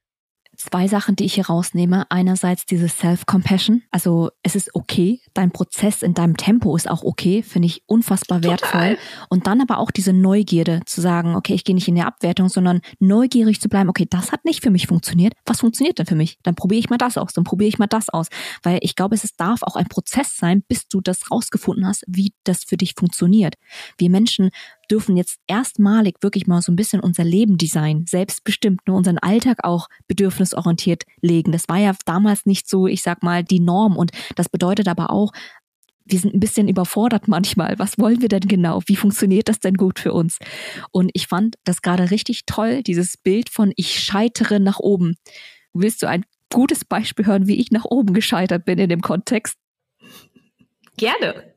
Zwei 0.56 0.88
Sachen, 0.88 1.16
die 1.16 1.26
ich 1.26 1.36
hier 1.36 1.48
rausnehme. 1.48 2.06
Einerseits 2.10 2.66
dieses 2.66 2.98
Self-Compassion. 2.98 3.84
Also 3.92 4.32
es 4.44 4.56
ist 4.56 4.74
okay. 4.76 5.22
Dein 5.36 5.52
Prozess 5.52 6.02
in 6.02 6.14
deinem 6.14 6.38
Tempo 6.38 6.76
ist 6.76 6.90
auch 6.90 7.04
okay. 7.04 7.44
Finde 7.44 7.68
ich 7.68 7.84
unfassbar 7.86 8.42
Total. 8.42 8.52
wertvoll. 8.52 8.98
Und 9.30 9.48
dann 9.48 9.62
aber 9.62 9.78
auch 9.78 9.92
diese 9.92 10.14
Neugierde 10.14 10.80
zu 10.86 11.02
sagen, 11.02 11.36
okay, 11.36 11.54
ich 11.54 11.64
gehe 11.64 11.76
nicht 11.76 11.88
in 11.88 11.96
die 11.96 12.02
Abwertung, 12.02 12.50
sondern 12.50 12.82
neugierig 13.00 13.62
zu 13.62 13.70
bleiben. 13.70 13.90
Okay, 13.90 14.08
das 14.10 14.32
hat 14.32 14.46
nicht 14.46 14.64
für 14.64 14.72
mich 14.72 14.88
funktioniert. 14.88 15.34
Was 15.46 15.60
funktioniert 15.60 16.00
denn 16.00 16.06
für 16.06 16.16
mich? 16.16 16.40
Dann 16.44 16.56
probiere 16.56 16.80
ich 16.80 16.90
mal 16.90 16.98
das 16.98 17.18
aus. 17.18 17.34
Dann 17.34 17.44
probiere 17.44 17.68
ich 17.68 17.78
mal 17.78 17.88
das 17.88 18.10
aus. 18.10 18.28
Weil 18.64 18.80
ich 18.82 18.96
glaube, 18.96 19.16
es 19.16 19.36
darf 19.36 19.62
auch 19.62 19.76
ein 19.76 19.88
Prozess 19.88 20.38
sein, 20.38 20.64
bis 20.68 20.88
du 20.88 21.02
das 21.02 21.30
rausgefunden 21.30 21.86
hast, 21.86 22.04
wie 22.08 22.34
das 22.46 22.64
für 22.64 22.78
dich 22.78 22.94
funktioniert. 22.98 23.56
Wir 23.98 24.10
Menschen 24.10 24.52
dürfen 24.90 25.18
jetzt 25.18 25.40
erstmalig 25.48 26.18
wirklich 26.22 26.48
mal 26.48 26.62
so 26.62 26.72
ein 26.72 26.76
bisschen 26.76 27.00
unser 27.00 27.24
Leben 27.24 27.58
designen, 27.58 28.06
selbstbestimmt, 28.08 28.82
nur 28.88 28.98
unseren 28.98 29.18
Alltag 29.18 29.64
auch 29.64 29.88
bedürfnisorientiert 30.08 31.04
legen. 31.22 31.52
Das 31.52 31.68
war 31.68 31.78
ja 31.78 31.94
damals 32.06 32.46
nicht 32.46 32.70
so, 32.70 32.88
ich 32.88 33.02
sag 33.02 33.24
mal, 33.24 33.44
die 33.44 33.60
Norm. 33.60 33.98
Und 33.98 34.12
das 34.36 34.50
bedeutet 34.50 34.88
aber 34.88 35.10
auch, 35.10 35.25
wir 36.06 36.20
sind 36.20 36.34
ein 36.34 36.40
bisschen 36.40 36.68
überfordert 36.68 37.28
manchmal. 37.28 37.78
Was 37.78 37.98
wollen 37.98 38.22
wir 38.22 38.30
denn 38.30 38.42
genau? 38.42 38.82
Wie 38.86 38.96
funktioniert 38.96 39.50
das 39.50 39.60
denn 39.60 39.76
gut 39.76 40.00
für 40.00 40.14
uns? 40.14 40.38
Und 40.92 41.12
ich 41.14 41.28
fand 41.28 41.56
das 41.64 41.82
gerade 41.82 42.12
richtig 42.12 42.46
toll, 42.46 42.84
dieses 42.84 43.18
Bild 43.18 43.50
von 43.50 43.74
ich 43.76 44.00
scheitere 44.00 44.60
nach 44.60 44.80
oben. 44.80 45.16
Willst 45.74 46.02
du 46.02 46.08
ein 46.08 46.26
gutes 46.54 46.86
Beispiel 46.86 47.26
hören, 47.26 47.48
wie 47.48 47.60
ich 47.60 47.72
nach 47.72 47.86
oben 47.86 48.14
gescheitert 48.14 48.66
bin 48.66 48.80
in 48.80 48.90
dem 48.90 49.02
Kontext? 49.02 49.58
Gerne. 50.98 51.54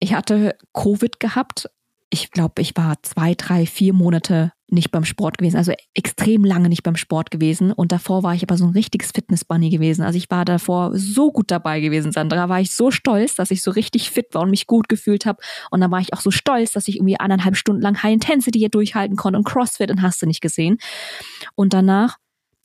Ich 0.00 0.14
hatte 0.14 0.56
Covid 0.74 1.20
gehabt 1.20 1.68
ich 2.12 2.30
glaube, 2.30 2.60
ich 2.60 2.76
war 2.76 3.02
zwei, 3.02 3.34
drei, 3.34 3.64
vier 3.64 3.94
Monate 3.94 4.52
nicht 4.72 4.90
beim 4.90 5.04
Sport 5.04 5.38
gewesen, 5.38 5.56
also 5.56 5.72
extrem 5.94 6.44
lange 6.44 6.68
nicht 6.68 6.82
beim 6.82 6.96
Sport 6.96 7.30
gewesen. 7.30 7.72
Und 7.72 7.92
davor 7.92 8.22
war 8.22 8.34
ich 8.34 8.42
aber 8.42 8.56
so 8.56 8.64
ein 8.64 8.72
richtiges 8.72 9.10
Fitness-Bunny 9.12 9.70
gewesen. 9.70 10.02
Also 10.02 10.16
ich 10.16 10.30
war 10.30 10.44
davor 10.44 10.92
so 10.94 11.30
gut 11.30 11.50
dabei 11.50 11.80
gewesen, 11.80 12.12
Sandra. 12.12 12.48
War 12.48 12.60
ich 12.60 12.74
so 12.74 12.90
stolz, 12.90 13.34
dass 13.34 13.50
ich 13.50 13.62
so 13.62 13.70
richtig 13.70 14.10
fit 14.10 14.28
war 14.32 14.42
und 14.42 14.50
mich 14.50 14.66
gut 14.66 14.88
gefühlt 14.88 15.26
habe. 15.26 15.42
Und 15.70 15.80
dann 15.80 15.90
war 15.90 16.00
ich 16.00 16.14
auch 16.14 16.20
so 16.20 16.30
stolz, 16.30 16.72
dass 16.72 16.88
ich 16.88 16.96
irgendwie 16.96 17.20
eineinhalb 17.20 17.56
Stunden 17.56 17.82
lang 17.82 18.02
High 18.02 18.14
Intensity 18.14 18.58
hier 18.58 18.70
durchhalten 18.70 19.16
konnte 19.16 19.38
und 19.38 19.44
CrossFit 19.44 19.90
und 19.90 20.02
hast 20.02 20.22
du 20.22 20.26
nicht 20.26 20.40
gesehen. 20.40 20.78
Und 21.54 21.74
danach 21.74 22.16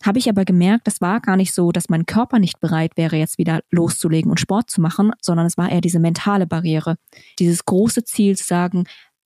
habe 0.05 0.19
ich 0.19 0.29
aber 0.29 0.45
gemerkt, 0.45 0.87
das 0.87 1.01
war 1.01 1.19
gar 1.21 1.37
nicht 1.37 1.53
so, 1.53 1.71
dass 1.71 1.89
mein 1.89 2.05
Körper 2.05 2.39
nicht 2.39 2.59
bereit 2.59 2.91
wäre, 2.95 3.15
jetzt 3.15 3.37
wieder 3.37 3.61
loszulegen 3.71 4.29
und 4.29 4.39
Sport 4.39 4.69
zu 4.69 4.79
machen, 4.79 5.11
sondern 5.21 5.47
es 5.47 5.57
war 5.57 5.71
eher 5.71 5.81
diese 5.81 5.99
mentale 5.99 6.45
Barriere. 6.45 6.97
Dieses 7.39 7.65
große 7.65 8.03
Ziel 8.03 8.37
zu 8.37 8.43
sagen, 8.43 8.85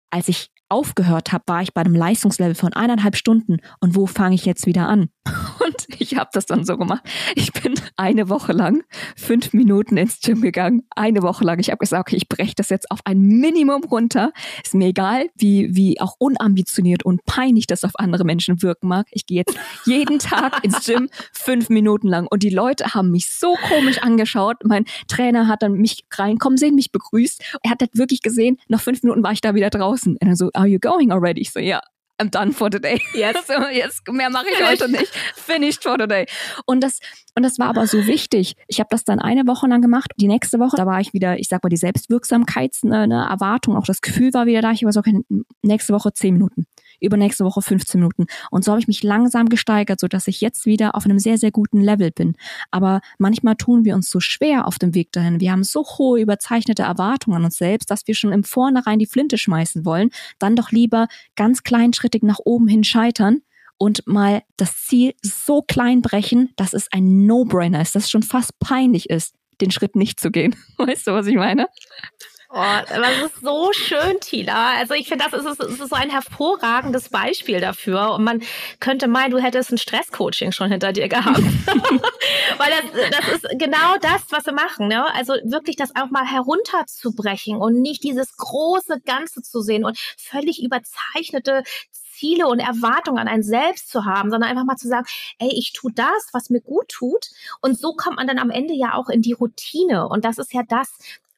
als 0.10 0.28
ich 0.28 0.51
aufgehört 0.72 1.32
habe, 1.32 1.44
war 1.48 1.62
ich 1.62 1.74
bei 1.74 1.82
einem 1.82 1.96
Leistungslevel 1.96 2.56
von 2.56 2.74
eineinhalb 2.74 3.16
Stunden 3.16 3.58
und 3.80 3.96
wo 3.96 4.08
fange 4.08 4.36
ich 4.36 4.46
jetzt 4.46 4.66
wieder 4.66 4.88
an? 4.88 5.10
Und 5.64 5.88
ich 6.00 6.16
habe 6.16 6.32
das 6.34 6.48
dann 6.48 6.66
so 6.66 6.78
gemacht. 6.78 7.04
Ich 7.36 7.54
bin 7.54 7.76
eine 7.96 8.30
Woche 8.30 8.54
lang 8.54 8.84
fünf 9.16 9.54
Minuten 9.54 9.96
ins 9.96 10.20
Gym 10.20 10.42
gegangen. 10.42 10.82
Eine 10.96 11.22
Woche 11.22 11.44
lang. 11.44 11.60
Ich 11.60 11.70
habe 11.70 11.78
gesagt, 11.78 12.10
okay, 12.10 12.16
ich 12.16 12.28
breche 12.28 12.56
das 12.56 12.70
jetzt 12.70 12.90
auf 12.90 13.00
ein 13.06 13.20
Minimum 13.20 13.84
runter. 13.84 14.32
Ist 14.64 14.74
mir 14.74 14.88
egal, 14.88 15.28
wie, 15.36 15.76
wie 15.76 16.02
auch 16.02 16.16
unambitioniert 16.18 17.04
und 17.04 17.24
peinlich 17.26 17.68
das 17.68 17.84
auf 17.84 17.92
andere 17.96 18.24
Menschen 18.24 18.64
wirken 18.64 18.88
mag. 18.88 19.06
Ich 19.12 19.28
gehe 19.28 19.38
jetzt 19.38 19.56
jeden 19.86 20.18
Tag 20.18 20.64
ins 20.64 20.84
Gym 20.86 21.10
fünf 21.32 21.70
Minuten 21.70 22.08
lang. 22.08 22.26
Und 22.28 22.42
die 22.42 22.50
Leute 22.50 22.96
haben 22.96 23.12
mich 23.12 23.30
so 23.30 23.56
komisch 23.70 24.02
angeschaut. 24.02 24.58
Mein 24.64 24.86
Trainer 25.08 25.48
hat 25.48 25.62
dann 25.62 25.74
mich 25.74 26.06
reinkommen 26.12 26.58
sehen, 26.58 26.74
mich 26.74 26.92
begrüßt. 26.92 27.44
Er 27.62 27.72
hat 27.72 27.82
das 27.82 27.90
wirklich 27.94 28.24
gesehen. 28.24 28.58
Nach 28.68 28.82
fünf 28.82 29.04
Minuten 29.04 29.24
war 29.24 29.34
ich 29.34 29.42
da 29.42 29.54
wieder 29.54 29.70
draußen. 29.70 30.18
Und 30.20 30.28
er 30.28 30.36
so, 30.36 30.50
are 30.62 30.68
you 30.68 30.80
going 30.80 31.12
already? 31.12 31.42
Ich 31.42 31.52
so, 31.52 31.60
ja. 31.60 31.82
I'm 32.22 32.30
done 32.30 32.52
for 32.54 32.70
today. 32.70 33.02
Yes. 33.16 33.36
So, 33.48 33.54
jetzt 33.68 34.08
mehr 34.08 34.30
mache 34.30 34.46
ich 34.52 34.64
heute 34.64 34.88
nicht. 34.90 35.12
Finished 35.36 35.82
for 35.82 35.98
today. 35.98 36.28
Und 36.66 36.82
das 36.82 37.00
und 37.36 37.42
das 37.44 37.58
war 37.58 37.70
aber 37.70 37.88
so 37.88 38.06
wichtig. 38.06 38.56
Ich 38.68 38.80
habe 38.80 38.90
das 38.92 39.04
dann 39.04 39.20
eine 39.20 39.48
Woche 39.48 39.66
lang 39.66 39.82
gemacht. 39.82 40.12
Die 40.18 40.28
nächste 40.28 40.60
Woche, 40.60 40.78
da 40.78 40.86
war 40.86 41.02
ich 41.02 41.14
wieder, 41.14 41.40
ich 41.40 41.48
sag 41.48 41.64
mal, 41.64 41.70
die 41.70 41.78
Selbstwirksamkeitserwartung, 41.78 43.76
auch 43.76 43.86
das 43.86 44.02
Gefühl 44.02 44.34
war 44.34 44.46
wieder 44.46 44.62
da. 44.62 44.72
Ich 44.72 44.84
war 44.84 44.92
so, 44.92 45.00
okay, 45.00 45.22
nächste 45.64 45.94
Woche 45.94 46.14
zehn 46.14 46.34
Minuten 46.34 46.68
übernächste 47.02 47.44
Woche 47.44 47.62
15 47.62 48.00
Minuten. 48.00 48.26
Und 48.50 48.64
so 48.64 48.72
habe 48.72 48.80
ich 48.80 48.88
mich 48.88 49.04
langsam 49.04 49.50
gesteigert, 49.50 50.00
so 50.00 50.08
dass 50.08 50.28
ich 50.28 50.42
jetzt 50.42 50.66
wieder 50.66 50.96
auf 50.96 51.06
einem 51.06 51.20
sehr, 51.20 51.38
sehr 51.38 51.52
guten 51.52 51.82
Level 51.82 52.12
bin. 52.12 52.36
Aber 52.70 53.02
manchmal 53.18 53.56
tun 53.56 53.86
wir 53.86 53.96
uns 53.96 54.10
so 54.10 54.20
schwer 54.20 54.68
auf 54.68 54.80
dem 54.80 54.96
Weg 54.96 55.12
dahin. 55.12 55.40
Wir 55.40 55.52
haben 55.52 55.64
so 55.64 55.84
hohe 55.84 56.22
überzeichnete 56.22 56.84
Erwartungen 56.84 57.38
an 57.38 57.46
uns 57.46 57.58
selbst, 57.58 57.90
dass 57.92 58.08
wir 58.08 58.16
schon 58.16 58.32
im 58.32 58.44
Vornherein 58.44 59.00
die 59.00 59.06
Flinte 59.06 59.38
schmeißen 59.38 59.86
wollen. 59.86 60.10
Dann 60.40 60.56
doch 60.56 60.72
lieber 60.72 61.08
ganz 61.36 61.64
kleinschrittig 61.64 62.24
nach 62.24 62.40
oben 62.44 62.68
hin 62.68 62.84
scheitern 62.84 63.42
und 63.82 64.06
mal 64.06 64.44
das 64.58 64.86
Ziel 64.86 65.14
so 65.24 65.64
klein 65.64 66.04
brechen, 66.04 66.52
dass 66.56 66.74
es 66.74 66.88
ein 66.92 67.26
No-Brainer 67.26 67.82
ist, 67.82 67.96
dass 67.96 68.04
es 68.04 68.12
schon 68.12 68.22
fast 68.22 68.60
peinlich 68.60 69.10
ist, 69.10 69.34
den 69.60 69.72
Schritt 69.72 69.96
nicht 69.96 70.20
zu 70.20 70.30
gehen. 70.30 70.56
Weißt 70.78 71.08
du, 71.08 71.14
was 71.14 71.26
ich 71.26 71.36
meine? 71.36 71.68
Oh, 72.54 72.82
das 72.86 73.32
ist 73.32 73.42
so 73.42 73.72
schön, 73.72 74.20
Tila. 74.20 74.74
Also 74.78 74.94
ich 74.94 75.08
finde, 75.08 75.24
das 75.24 75.40
ist, 75.40 75.62
ist, 75.62 75.80
ist 75.80 75.90
so 75.90 75.96
ein 75.96 76.10
hervorragendes 76.10 77.08
Beispiel 77.08 77.62
dafür. 77.62 78.16
Und 78.16 78.26
man 78.26 78.42
könnte 78.82 79.08
meinen, 79.08 79.32
du 79.32 79.38
hättest 79.38 79.72
ein 79.72 79.78
Stresscoaching 79.78 80.52
schon 80.52 80.70
hinter 80.70 80.92
dir 80.92 81.08
gehabt. 81.08 81.40
Weil 82.58 82.72
das, 82.72 83.10
das 83.12 83.36
ist 83.36 83.48
genau 83.58 83.96
das, 84.02 84.24
was 84.32 84.46
wir 84.46 84.52
machen. 84.52 84.90
Ne? 84.90 85.06
Also 85.14 85.34
wirklich 85.46 85.78
das 85.78 85.96
auch 85.96 86.10
mal 86.10 86.26
herunterzubrechen 86.26 87.56
und 87.56 87.80
nicht 87.82 88.04
dieses 88.04 88.36
große 88.36 89.00
Ganze 89.06 89.42
zu 89.42 89.62
sehen 89.62 89.86
und 89.86 89.98
völlig 90.18 90.62
überzeichnete 90.62 91.64
Ziele 91.94 92.48
und 92.48 92.60
Erwartungen 92.60 93.20
an 93.20 93.30
einen 93.30 93.44
selbst 93.44 93.90
zu 93.90 94.04
haben, 94.04 94.30
sondern 94.30 94.50
einfach 94.50 94.66
mal 94.66 94.76
zu 94.76 94.90
sagen, 94.90 95.08
ey, 95.40 95.52
ich 95.54 95.72
tue 95.72 95.94
das, 95.94 96.28
was 96.34 96.50
mir 96.50 96.60
gut 96.60 96.90
tut. 96.90 97.30
Und 97.62 97.80
so 97.80 97.94
kommt 97.94 98.18
man 98.18 98.28
dann 98.28 98.40
am 98.40 98.50
Ende 98.50 98.74
ja 98.74 98.96
auch 98.96 99.08
in 99.08 99.22
die 99.22 99.32
Routine. 99.32 100.10
Und 100.10 100.26
das 100.26 100.38
ist 100.38 100.54
ja 100.54 100.64
das, 100.68 100.90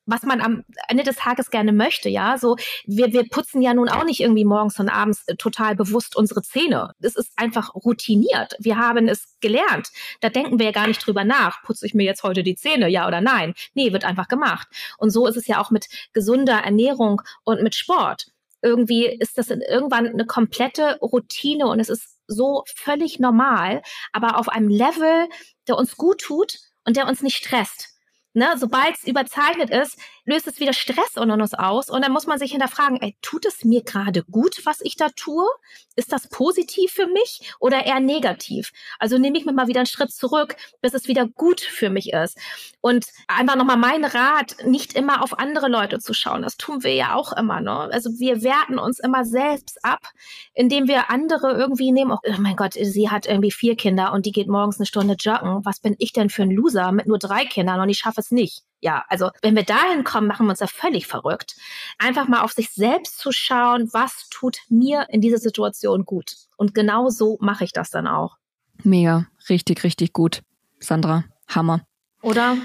was 0.06 0.24
man 0.24 0.42
am 0.42 0.64
Ende 0.88 1.04
des 1.04 1.16
Tages 1.16 1.50
gerne 1.50 1.72
möchte, 1.72 2.10
ja. 2.10 2.38
So, 2.38 2.58
wir, 2.86 3.14
wir 3.14 3.28
putzen 3.30 3.62
ja 3.62 3.74
nun 3.74 3.90
auch 3.90 4.04
nicht 4.04 4.20
irgendwie 4.20 4.46
morgens 4.46 4.80
und 4.80 4.90
abends 4.90 5.24
äh, 5.28 5.36
total 5.36 5.76
bewusst 5.76 6.16
unsere 6.16 6.42
Zähne. 6.42 6.94
Es 7.00 7.16
ist 7.16 7.32
einfach 7.36 7.74
routiniert. 7.76 8.56
Wir 8.60 8.78
haben 8.78 9.08
es 9.08 9.38
gelernt. 9.40 9.90
Da 10.22 10.30
denken 10.30 10.60
wir 10.60 10.68
ja 10.68 10.72
gar 10.72 10.88
nicht 10.88 11.06
drüber 11.06 11.24
nach. 11.24 11.64
Putze 11.64 11.86
ich 11.86 11.94
mir 11.94 12.04
jetzt 12.04 12.24
heute 12.24 12.44
die 12.44 12.56
Zähne, 12.56 12.90
ja 12.90 13.08
oder 13.08 13.22
nein? 13.22 13.54
Nee, 13.74 13.94
wird 13.94 14.06
einfach 14.06 14.28
gemacht. 14.28 14.68
Und 14.98 15.12
so 15.12 15.28
ist 15.28 15.38
es 15.38 15.48
ja 15.48 15.62
auch 15.62 15.72
mit 15.72 15.88
gesunder 16.14 16.60
Ernährung 16.64 17.22
und 17.44 17.64
mit 17.64 17.76
Sport. 17.76 18.28
Irgendwie 18.62 19.06
ist 19.06 19.38
das 19.38 19.50
irgendwann 19.50 20.08
eine 20.08 20.26
komplette 20.26 20.98
Routine 21.02 21.68
und 21.68 21.80
es 21.80 21.90
ist 21.90 22.20
so 22.28 22.64
völlig 22.76 23.20
normal, 23.20 23.82
aber 24.14 24.38
auf 24.38 24.48
einem 24.48 24.70
Level, 24.70 25.28
der 25.68 25.78
uns 25.78 25.98
gut 25.98 26.22
tut 26.22 26.60
und 26.86 26.96
der 26.96 27.08
uns 27.08 27.22
nicht 27.22 27.38
stresst. 27.38 27.93
Ne, 28.34 28.56
sobald 28.58 28.96
es 28.96 29.04
überzeichnet 29.04 29.70
ist, 29.70 30.00
löst 30.26 30.48
es 30.48 30.60
wieder 30.60 30.74
Stress 30.74 31.18
unter 31.18 31.34
uns 31.34 31.54
aus 31.54 31.90
und 31.90 32.02
dann 32.02 32.12
muss 32.12 32.28
man 32.28 32.40
sich 32.40 32.52
hinterfragen, 32.52 33.02
ey, 33.02 33.16
tut 33.22 33.46
es 33.46 33.64
mir 33.64 33.84
gerade 33.84 34.24
gut, 34.24 34.62
was 34.66 34.82
ich 34.82 34.96
da 34.96 35.10
tue? 35.10 35.46
Ist 35.96 36.12
das 36.12 36.30
positiv 36.30 36.92
für 36.92 37.08
mich 37.08 37.54
oder 37.60 37.86
eher 37.86 38.00
negativ? 38.00 38.72
Also 39.00 39.18
nehme 39.18 39.38
ich 39.38 39.46
mir 39.46 39.54
mal 39.54 39.68
wieder 39.68 39.82
einen 39.82 39.88
Schritt 39.88 40.12
zurück, 40.12 40.56
bis 40.82 40.94
es 40.94 41.08
wieder 41.08 41.28
gut 41.28 41.62
für 41.62 41.90
mich 41.90 42.14
ist. 42.14 42.38
Und 42.82 43.06
einfach 43.28 43.56
nochmal 43.56 43.78
mein 43.78 44.06
Rat, 44.06 44.56
nicht 44.66 44.94
immer 44.94 45.24
auf 45.24 45.38
andere 45.40 45.68
Leute 45.68 46.00
zu 46.00 46.14
schauen. 46.14 46.42
Das 46.42 46.58
tun 46.58 46.84
wir 46.84 46.94
ja 46.94 47.16
auch 47.16 47.34
immer. 47.34 47.62
Ne? 47.62 47.90
Also 47.92 48.10
wir 48.20 48.44
werten 48.44 48.80
uns 48.80 49.00
immer 49.00 49.26
selbst 49.26 49.84
ab, 49.84 50.08
indem 50.54 50.88
wir 50.88 51.10
andere 51.10 51.52
irgendwie 51.54 51.92
nehmen. 51.92 52.12
Oh, 52.12 52.18
oh 52.26 52.40
mein 52.40 52.56
Gott, 52.56 52.74
sie 52.74 53.10
hat 53.10 53.26
irgendwie 53.26 53.52
vier 53.52 53.76
Kinder 53.76 54.14
und 54.14 54.26
die 54.26 54.32
geht 54.32 54.48
morgens 54.48 54.80
eine 54.80 54.86
Stunde 54.86 55.16
joggen. 55.20 55.66
Was 55.66 55.80
bin 55.80 55.96
ich 56.00 56.14
denn 56.14 56.30
für 56.30 56.44
ein 56.44 56.52
Loser 56.52 56.92
mit 56.92 57.08
nur 57.08 57.20
drei 57.20 57.46
Kindern 57.46 57.80
und 57.80 57.90
ich 57.90 58.00
schaffe 58.00 58.22
es 58.22 58.32
nicht? 58.32 58.64
Ja, 58.84 59.06
also 59.08 59.30
wenn 59.42 59.56
wir 59.56 59.64
dahin 59.64 60.04
kommen, 60.04 60.28
machen 60.28 60.46
wir 60.46 60.52
uns 60.52 60.60
ja 60.60 60.68
völlig 60.68 61.08
verrückt. 61.08 61.56
Einfach 61.98 62.28
mal 62.28 62.42
auf 62.42 62.52
sich 62.52 62.70
selbst 62.70 63.18
zu 63.18 63.32
schauen, 63.32 63.90
was 63.94 64.28
tut 64.30 64.58
mir 64.70 65.08
in 65.10 65.22
dieser 65.22 65.38
Situation 65.38 66.04
gut. 66.04 66.36
Und 66.58 66.76
genau 66.76 67.10
so 67.10 67.38
mache 67.40 67.64
ich 67.64 67.72
das 67.72 67.90
dann 67.90 68.08
auch. 68.08 68.38
Mega, 68.84 69.28
richtig, 69.50 69.86
richtig 69.86 70.12
gut. 70.12 70.44
Sandra, 70.80 71.24
Hammer. 71.48 71.86
Oder? 72.22 72.58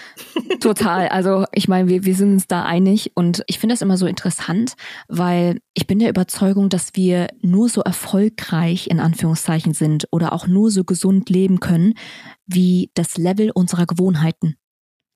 Total. 0.60 1.08
Also 1.08 1.44
ich 1.52 1.68
meine, 1.68 1.88
wir, 1.88 2.04
wir 2.04 2.16
sind 2.16 2.32
uns 2.32 2.48
da 2.48 2.64
einig 2.64 3.12
und 3.14 3.44
ich 3.46 3.60
finde 3.60 3.74
das 3.74 3.82
immer 3.82 3.96
so 3.96 4.06
interessant, 4.06 4.74
weil 5.06 5.60
ich 5.74 5.86
bin 5.86 6.00
der 6.00 6.10
Überzeugung, 6.10 6.70
dass 6.70 6.90
wir 6.94 7.28
nur 7.40 7.68
so 7.68 7.82
erfolgreich 7.82 8.88
in 8.88 8.98
Anführungszeichen 8.98 9.74
sind 9.74 10.08
oder 10.10 10.32
auch 10.32 10.48
nur 10.48 10.72
so 10.72 10.82
gesund 10.82 11.30
leben 11.30 11.60
können, 11.60 11.94
wie 12.46 12.90
das 12.94 13.16
Level 13.16 13.52
unserer 13.52 13.86
Gewohnheiten. 13.86 14.56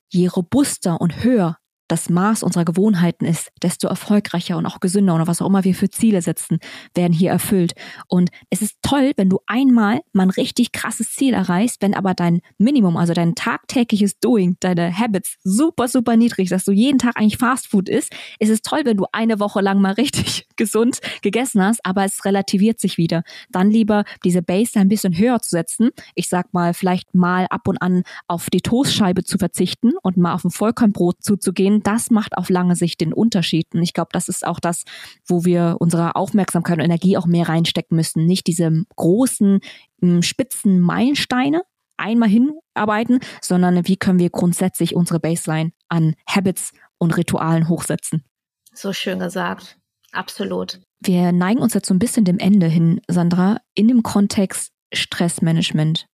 Je 0.08 0.28
robuster 0.28 1.00
und 1.00 1.24
höher 1.24 1.58
das 1.88 2.10
Maß 2.10 2.42
unserer 2.42 2.64
Gewohnheiten 2.64 3.24
ist, 3.24 3.50
desto 3.62 3.88
erfolgreicher 3.88 4.56
und 4.56 4.66
auch 4.66 4.80
gesünder 4.80 5.14
oder 5.14 5.26
was 5.26 5.40
auch 5.40 5.46
immer 5.46 5.64
wir 5.64 5.74
für 5.74 5.90
Ziele 5.90 6.22
setzen, 6.22 6.58
werden 6.94 7.12
hier 7.12 7.30
erfüllt. 7.30 7.74
Und 8.08 8.30
es 8.50 8.62
ist 8.62 8.76
toll, 8.82 9.12
wenn 9.16 9.28
du 9.28 9.38
einmal 9.46 10.00
mal 10.12 10.24
ein 10.24 10.30
richtig 10.30 10.72
krasses 10.72 11.12
Ziel 11.12 11.34
erreichst, 11.34 11.82
wenn 11.82 11.94
aber 11.94 12.14
dein 12.14 12.40
Minimum, 12.58 12.96
also 12.96 13.12
dein 13.12 13.34
tagtägliches 13.34 14.18
Doing, 14.18 14.56
deine 14.60 14.96
Habits 14.96 15.36
super, 15.42 15.88
super 15.88 16.16
niedrig, 16.16 16.48
dass 16.48 16.64
du 16.64 16.72
jeden 16.72 16.98
Tag 16.98 17.16
eigentlich 17.16 17.38
Fastfood 17.38 17.88
isst, 17.88 18.14
ist 18.38 18.50
es 18.50 18.62
toll, 18.62 18.82
wenn 18.84 18.96
du 18.96 19.06
eine 19.12 19.40
Woche 19.40 19.60
lang 19.60 19.80
mal 19.80 19.92
richtig 19.96 20.46
gesund 20.56 21.00
gegessen 21.22 21.62
hast, 21.62 21.80
aber 21.84 22.04
es 22.04 22.24
relativiert 22.24 22.80
sich 22.80 22.96
wieder. 22.96 23.22
Dann 23.50 23.70
lieber 23.70 24.04
diese 24.24 24.42
Base 24.42 24.78
ein 24.78 24.88
bisschen 24.88 25.16
höher 25.16 25.40
zu 25.40 25.50
setzen. 25.50 25.90
Ich 26.14 26.28
sag 26.28 26.52
mal, 26.52 26.74
vielleicht 26.74 27.14
mal 27.14 27.46
ab 27.50 27.68
und 27.68 27.80
an 27.80 28.02
auf 28.26 28.50
die 28.50 28.60
Toastscheibe 28.60 29.24
zu 29.24 29.38
verzichten 29.38 29.92
und 30.02 30.16
mal 30.16 30.34
auf 30.34 30.44
ein 30.44 30.50
Vollkornbrot 30.50 31.22
zuzugehen, 31.22 31.75
das 31.82 32.10
macht 32.10 32.36
auf 32.36 32.48
lange 32.48 32.76
Sicht 32.76 33.00
den 33.00 33.12
Unterschied. 33.12 33.66
Und 33.74 33.82
ich 33.82 33.92
glaube, 33.92 34.10
das 34.12 34.28
ist 34.28 34.46
auch 34.46 34.60
das, 34.60 34.84
wo 35.26 35.44
wir 35.44 35.76
unsere 35.80 36.16
Aufmerksamkeit 36.16 36.78
und 36.78 36.84
Energie 36.84 37.16
auch 37.16 37.26
mehr 37.26 37.48
reinstecken 37.48 37.96
müssen. 37.96 38.26
Nicht 38.26 38.46
diese 38.46 38.84
großen, 38.96 39.60
hm, 40.00 40.22
spitzen 40.22 40.80
Meilensteine 40.80 41.62
einmal 41.96 42.28
hinarbeiten, 42.28 43.20
sondern 43.40 43.86
wie 43.86 43.96
können 43.96 44.18
wir 44.18 44.30
grundsätzlich 44.30 44.94
unsere 44.94 45.20
Baseline 45.20 45.72
an 45.88 46.14
Habits 46.28 46.72
und 46.98 47.16
Ritualen 47.16 47.68
hochsetzen. 47.68 48.24
So 48.72 48.92
schön 48.92 49.18
gesagt. 49.18 49.78
Absolut. 50.12 50.80
Wir 51.00 51.32
neigen 51.32 51.60
uns 51.60 51.74
jetzt 51.74 51.88
so 51.88 51.94
ein 51.94 51.98
bisschen 51.98 52.24
dem 52.24 52.38
Ende 52.38 52.66
hin, 52.66 53.00
Sandra, 53.08 53.58
in 53.74 53.88
dem 53.88 54.02
Kontext 54.02 54.72
Stressmanagement, 54.92 56.06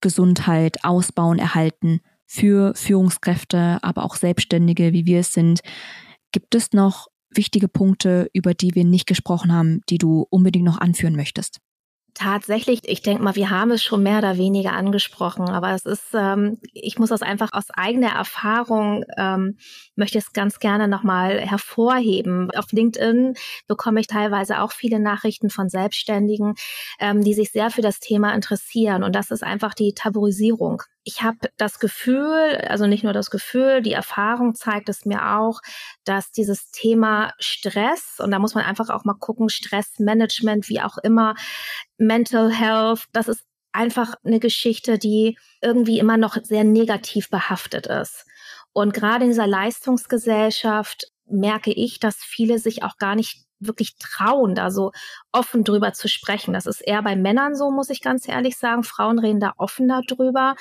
Gesundheit, 0.00 0.84
Ausbauen, 0.84 1.38
Erhalten 1.38 2.00
für 2.30 2.74
Führungskräfte, 2.76 3.80
aber 3.82 4.04
auch 4.04 4.14
Selbstständige, 4.14 4.92
wie 4.92 5.04
wir 5.04 5.18
es 5.18 5.32
sind. 5.32 5.62
Gibt 6.30 6.54
es 6.54 6.72
noch 6.72 7.08
wichtige 7.28 7.66
Punkte, 7.66 8.30
über 8.32 8.54
die 8.54 8.76
wir 8.76 8.84
nicht 8.84 9.08
gesprochen 9.08 9.52
haben, 9.52 9.80
die 9.88 9.98
du 9.98 10.26
unbedingt 10.30 10.64
noch 10.64 10.80
anführen 10.80 11.16
möchtest? 11.16 11.58
Tatsächlich, 12.14 12.80
ich 12.84 13.02
denke 13.02 13.22
mal, 13.22 13.34
wir 13.34 13.50
haben 13.50 13.70
es 13.70 13.82
schon 13.82 14.02
mehr 14.02 14.18
oder 14.18 14.36
weniger 14.36 14.72
angesprochen, 14.72 15.48
aber 15.48 15.74
es 15.74 15.84
ist, 15.84 16.08
ähm, 16.12 16.58
ich 16.72 16.98
muss 16.98 17.08
das 17.08 17.22
einfach 17.22 17.52
aus 17.52 17.70
eigener 17.70 18.10
Erfahrung, 18.10 19.04
ähm, 19.16 19.56
möchte 19.94 20.18
es 20.18 20.32
ganz 20.32 20.58
gerne 20.58 20.88
nochmal 20.88 21.40
hervorheben. 21.40 22.50
Auf 22.52 22.72
LinkedIn 22.72 23.34
bekomme 23.68 24.00
ich 24.00 24.06
teilweise 24.06 24.60
auch 24.60 24.72
viele 24.72 25.00
Nachrichten 25.00 25.50
von 25.50 25.68
Selbstständigen, 25.68 26.54
ähm, 26.98 27.22
die 27.22 27.34
sich 27.34 27.52
sehr 27.52 27.70
für 27.70 27.82
das 27.82 28.00
Thema 28.00 28.34
interessieren 28.34 29.02
und 29.02 29.14
das 29.14 29.30
ist 29.30 29.42
einfach 29.42 29.74
die 29.74 29.94
Tabuisierung 29.94 30.82
ich 31.10 31.22
habe 31.22 31.38
das 31.56 31.80
Gefühl, 31.80 32.56
also 32.68 32.86
nicht 32.86 33.02
nur 33.02 33.12
das 33.12 33.30
Gefühl, 33.30 33.82
die 33.82 33.92
Erfahrung 33.92 34.54
zeigt 34.54 34.88
es 34.88 35.04
mir 35.04 35.36
auch, 35.36 35.60
dass 36.04 36.30
dieses 36.30 36.70
Thema 36.70 37.34
Stress, 37.40 38.20
und 38.20 38.30
da 38.30 38.38
muss 38.38 38.54
man 38.54 38.64
einfach 38.64 38.90
auch 38.90 39.04
mal 39.04 39.18
gucken, 39.18 39.48
Stressmanagement, 39.48 40.68
wie 40.68 40.80
auch 40.80 40.98
immer, 40.98 41.34
Mental 41.98 42.52
Health, 42.52 43.06
das 43.12 43.26
ist 43.26 43.44
einfach 43.72 44.14
eine 44.24 44.38
Geschichte, 44.38 44.98
die 44.98 45.36
irgendwie 45.60 45.98
immer 45.98 46.16
noch 46.16 46.36
sehr 46.42 46.64
negativ 46.64 47.28
behaftet 47.28 47.88
ist. 47.88 48.24
Und 48.72 48.94
gerade 48.94 49.24
in 49.24 49.30
dieser 49.30 49.48
Leistungsgesellschaft 49.48 51.06
merke 51.26 51.72
ich, 51.72 51.98
dass 51.98 52.16
viele 52.18 52.60
sich 52.60 52.84
auch 52.84 52.98
gar 52.98 53.16
nicht 53.16 53.44
wirklich 53.60 53.96
trauen, 53.98 54.54
da 54.54 54.70
so 54.70 54.92
offen 55.32 55.64
drüber 55.64 55.92
zu 55.92 56.08
sprechen. 56.08 56.52
Das 56.52 56.66
ist 56.66 56.80
eher 56.80 57.02
bei 57.02 57.16
Männern 57.16 57.54
so, 57.54 57.70
muss 57.70 57.90
ich 57.90 58.00
ganz 58.00 58.26
ehrlich 58.28 58.56
sagen. 58.56 58.82
Frauen 58.82 59.18
reden 59.18 59.40
da 59.40 59.52
offener 59.56 60.02
drüber, 60.06 60.56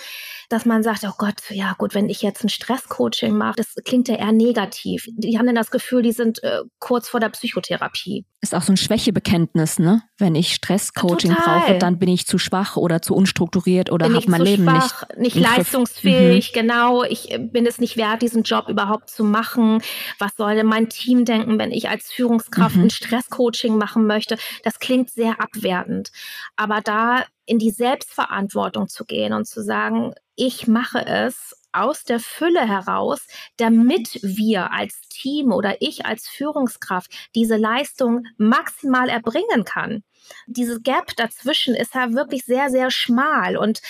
dass 0.50 0.66
man 0.66 0.84
sagt, 0.84 1.04
oh 1.06 1.14
Gott, 1.18 1.42
ja 1.50 1.74
gut, 1.78 1.96
wenn 1.96 2.10
ich 2.10 2.22
jetzt 2.22 2.44
ein 2.44 2.50
Stresscoaching 2.50 3.36
mache, 3.36 3.56
das 3.58 3.76
klingt 3.86 4.08
ja 4.08 4.16
eher 4.16 4.32
negativ. 4.32 5.08
Die 5.12 5.38
haben 5.38 5.46
dann 5.46 5.56
das 5.56 5.72
Gefühl, 5.72 6.02
die 6.02 6.12
sind 6.12 6.44
äh, 6.44 6.62
kurz 6.80 7.10
vor 7.10 7.20
der 7.20 7.30
Psychotherapie. 7.30 8.26
Ist 8.42 8.56
auch 8.56 8.62
so 8.62 8.72
ein 8.72 8.78
Schwächebekenntnis, 8.78 9.80
ne? 9.80 10.02
Wenn 10.18 10.36
ich 10.36 10.54
Stresscoaching 10.54 11.34
brauche, 11.34 11.78
dann 11.78 12.00
bin 12.00 12.08
ich 12.10 12.26
zu 12.26 12.38
schwach 12.38 12.78
oder 12.78 13.02
zu 13.02 13.14
unstrukturiert 13.14 13.92
oder 13.92 14.06
habe 14.14 14.30
mein 14.30 14.42
Leben 14.42 14.64
schwach, 14.64 15.04
nicht, 15.18 15.36
nicht 15.36 15.36
leistungsfähig, 15.36 16.52
mhm. 16.52 16.60
genau. 16.60 17.04
Ich 17.04 17.38
bin 17.38 17.66
es 17.66 17.80
nicht 17.80 17.98
wert, 17.98 18.22
diesen 18.22 18.44
Job 18.44 18.70
überhaupt 18.70 19.10
zu 19.10 19.24
machen. 19.24 19.82
Was 20.20 20.38
soll 20.38 20.56
denn 20.56 20.68
mein 20.68 20.90
Team 20.90 21.26
denken, 21.26 21.60
wenn 21.60 21.72
ich 21.72 21.90
als 21.90 22.12
Führungskraft 22.12 22.78
mhm. 22.78 22.89
Ein 22.90 22.92
Stresscoaching 22.92 23.78
machen 23.78 24.06
möchte? 24.06 24.38
Das 24.64 24.80
klingt 24.80 25.12
sehr 25.12 25.40
abwertend. 25.40 26.12
Aber 26.56 26.82
da 26.82 27.26
in 27.46 27.60
die 27.60 27.72
Selbstverantwortung 27.72 28.88
zu 28.88 29.06
gehen 29.06 29.34
und 29.34 29.46
zu 29.46 29.64
sagen, 29.64 30.14
ich 30.36 30.68
mache 30.68 31.06
es 31.06 31.56
aus 31.72 32.04
der 32.04 32.20
Fülle 32.20 32.68
heraus, 32.68 33.28
damit 33.58 34.20
wir 34.24 34.72
als 34.72 35.02
Team 35.10 35.52
oder 35.52 35.82
ich 35.82 36.06
als 36.06 36.28
Führungskraft 36.28 37.12
diese 37.36 37.58
Leistung 37.58 38.26
maximal 38.38 39.10
erbringen 39.10 39.66
kann. 39.66 40.04
Diese 40.48 40.82
Gap 40.82 41.16
dazwischen 41.16 41.76
ist 41.76 41.96
ja 41.96 42.14
wirklich 42.14 42.46
sehr, 42.46 42.70
sehr 42.70 42.92
schmal 42.92 43.58
und 43.58 43.82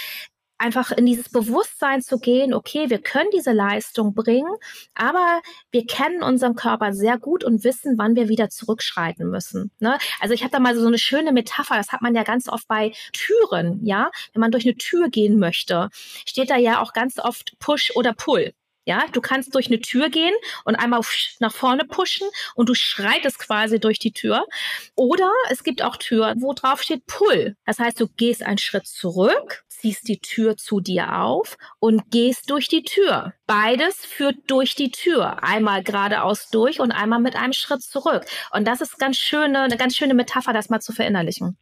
einfach 0.60 0.91
in 0.91 1.05
dieses 1.05 1.30
Bewusstsein 1.30 2.01
zu 2.01 2.20
gehen, 2.20 2.53
okay, 2.53 2.89
wir 2.89 2.99
können 2.99 3.30
diese 3.34 3.51
Leistung 3.51 4.14
bringen, 4.14 4.53
aber 4.93 5.41
wir 5.72 5.86
kennen 5.86 6.22
unseren 6.22 6.55
Körper 6.55 6.93
sehr 6.93 7.18
gut 7.18 7.43
und 7.43 7.64
wissen, 7.64 7.97
wann 7.97 8.16
wir 8.16 8.30
wieder 8.30 8.49
zurückschreiten 8.49 9.30
müssen. 9.30 9.72
Ne? 9.80 9.97
Also 10.20 10.34
ich 10.34 10.43
habe 10.43 10.51
da 10.51 10.60
mal 10.60 10.76
so 10.76 10.86
eine 10.86 10.97
schöne 10.97 11.32
Metapher, 11.32 11.76
das 11.76 11.91
hat 11.91 12.01
man 12.01 12.14
ja 12.14 12.24
ganz 12.24 12.47
oft 12.49 12.68
bei 12.68 12.91
Türen, 13.14 13.86
ja, 13.86 14.12
wenn 14.34 14.41
man 14.41 14.51
durch 14.51 14.66
eine 14.66 14.76
Tür 14.76 15.10
gehen 15.10 15.39
möchte, 15.39 15.89
steht 15.93 16.49
da 16.49 16.57
ja 16.57 16.82
auch 16.82 16.93
ganz 16.93 17.18
oft 17.20 17.57
Push 17.60 17.91
oder 17.95 18.14
Pull. 18.14 18.53
Ja, 18.90 19.06
du 19.14 19.22
kannst 19.22 19.54
durch 19.54 19.68
eine 19.68 19.82
Tür 19.82 20.10
gehen 20.10 20.34
und 20.66 20.74
einmal 20.74 21.02
nach 21.40 21.54
vorne 21.54 21.86
pushen 21.86 22.28
und 22.56 22.70
du 22.70 22.74
schreitest 22.74 23.38
quasi 23.38 23.80
durch 23.80 24.00
die 24.00 24.14
Tür. 24.14 24.48
Oder 24.96 25.32
es 25.52 25.64
gibt 25.64 25.84
auch 25.84 25.96
Türen, 25.96 26.42
wo 26.42 26.54
drauf 26.54 26.82
steht 26.82 27.06
Pull. 27.06 27.56
Das 27.68 27.78
heißt, 27.78 28.00
du 28.00 28.08
gehst 28.08 28.42
einen 28.42 28.58
Schritt 28.58 28.88
zurück, 28.88 29.64
ziehst 29.68 30.08
die 30.08 30.18
Tür 30.18 30.58
zu 30.58 30.80
dir 30.80 31.22
auf 31.22 31.56
und 31.78 32.10
gehst 32.10 32.50
durch 32.50 32.68
die 32.68 32.82
Tür. 32.82 33.34
Beides 33.46 33.98
führt 33.98 34.38
durch 34.48 34.74
die 34.74 34.90
Tür. 34.90 35.44
Einmal 35.44 35.84
geradeaus 35.84 36.50
durch 36.50 36.80
und 36.80 36.92
einmal 36.92 37.20
mit 37.20 37.36
einem 37.36 37.54
Schritt 37.54 37.84
zurück. 37.84 38.26
Und 38.50 38.68
das 38.68 38.82
ist 38.82 38.98
ganz 38.98 39.18
schöne, 39.18 39.60
eine 39.60 39.78
ganz 39.78 39.96
schöne 39.96 40.16
Metapher, 40.16 40.52
das 40.52 40.72
mal 40.72 40.80
zu 40.80 40.94
verinnerlichen. 40.94 41.60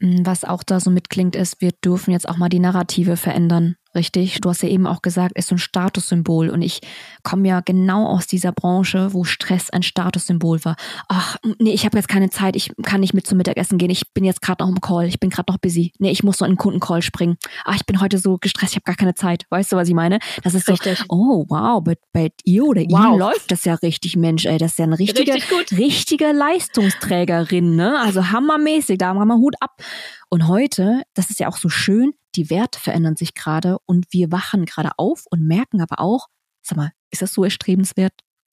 Was 0.00 0.42
auch 0.42 0.64
da 0.64 0.80
so 0.80 0.90
mitklingt, 0.90 1.36
ist, 1.36 1.60
wir 1.60 1.70
dürfen 1.84 2.10
jetzt 2.10 2.28
auch 2.28 2.36
mal 2.36 2.48
die 2.48 2.58
Narrative 2.58 3.16
verändern. 3.16 3.76
Richtig, 3.94 4.40
du 4.40 4.48
hast 4.48 4.62
ja 4.62 4.70
eben 4.70 4.86
auch 4.86 5.02
gesagt, 5.02 5.36
ist 5.36 5.48
so 5.48 5.54
ein 5.54 5.58
Statussymbol 5.58 6.48
und 6.48 6.62
ich 6.62 6.80
komme 7.22 7.46
ja 7.46 7.60
genau 7.60 8.06
aus 8.06 8.26
dieser 8.26 8.50
Branche, 8.50 9.12
wo 9.12 9.24
Stress 9.24 9.68
ein 9.68 9.82
Statussymbol 9.82 10.64
war. 10.64 10.76
Ach, 11.08 11.36
nee, 11.58 11.72
ich 11.72 11.84
habe 11.84 11.98
jetzt 11.98 12.08
keine 12.08 12.30
Zeit, 12.30 12.56
ich 12.56 12.72
kann 12.82 13.00
nicht 13.00 13.12
mit 13.12 13.26
zum 13.26 13.36
Mittagessen 13.36 13.76
gehen, 13.76 13.90
ich 13.90 14.14
bin 14.14 14.24
jetzt 14.24 14.40
gerade 14.40 14.64
noch 14.64 14.70
im 14.70 14.80
Call, 14.80 15.06
ich 15.06 15.20
bin 15.20 15.28
gerade 15.28 15.52
noch 15.52 15.58
busy. 15.58 15.92
Nee, 15.98 16.10
ich 16.10 16.22
muss 16.22 16.40
noch 16.40 16.46
in 16.46 16.54
den 16.54 16.58
Kundencall 16.58 17.02
springen. 17.02 17.36
Ach, 17.66 17.74
ich 17.74 17.84
bin 17.84 18.00
heute 18.00 18.16
so 18.16 18.38
gestresst, 18.38 18.72
ich 18.72 18.76
habe 18.76 18.84
gar 18.84 18.96
keine 18.96 19.14
Zeit. 19.14 19.44
Weißt 19.50 19.72
du, 19.72 19.76
was 19.76 19.88
ich 19.88 19.94
meine? 19.94 20.20
Das 20.42 20.54
ist 20.54 20.68
richtig. 20.68 20.98
so, 20.98 21.04
oh 21.10 21.44
wow, 21.48 21.84
bei, 21.84 21.96
bei 22.14 22.30
ihr 22.44 22.64
oder 22.64 22.80
wow. 22.88 23.12
ihm 23.12 23.18
läuft 23.18 23.50
das 23.50 23.66
ja 23.66 23.74
richtig, 23.74 24.16
Mensch, 24.16 24.46
ey, 24.46 24.56
das 24.56 24.72
ist 24.72 24.78
ja 24.78 24.86
eine 24.86 24.98
richtige, 24.98 25.34
richtige 25.72 26.32
Leistungsträgerin, 26.32 27.76
ne? 27.76 27.98
Also 28.00 28.30
hammermäßig, 28.30 28.96
da 28.96 29.08
haben 29.08 29.28
wir 29.28 29.36
Hut 29.36 29.56
ab. 29.60 29.82
Und 30.30 30.48
heute, 30.48 31.02
das 31.12 31.28
ist 31.28 31.40
ja 31.40 31.48
auch 31.48 31.58
so 31.58 31.68
schön, 31.68 32.14
die 32.34 32.50
Werte 32.50 32.80
verändern 32.80 33.16
sich 33.16 33.34
gerade 33.34 33.78
und 33.86 34.06
wir 34.10 34.32
wachen 34.32 34.64
gerade 34.66 34.90
auf 34.96 35.24
und 35.30 35.46
merken 35.46 35.80
aber 35.80 36.00
auch, 36.00 36.28
sag 36.62 36.76
mal, 36.76 36.92
ist 37.10 37.22
das 37.22 37.32
so 37.32 37.44
erstrebenswert? 37.44 38.12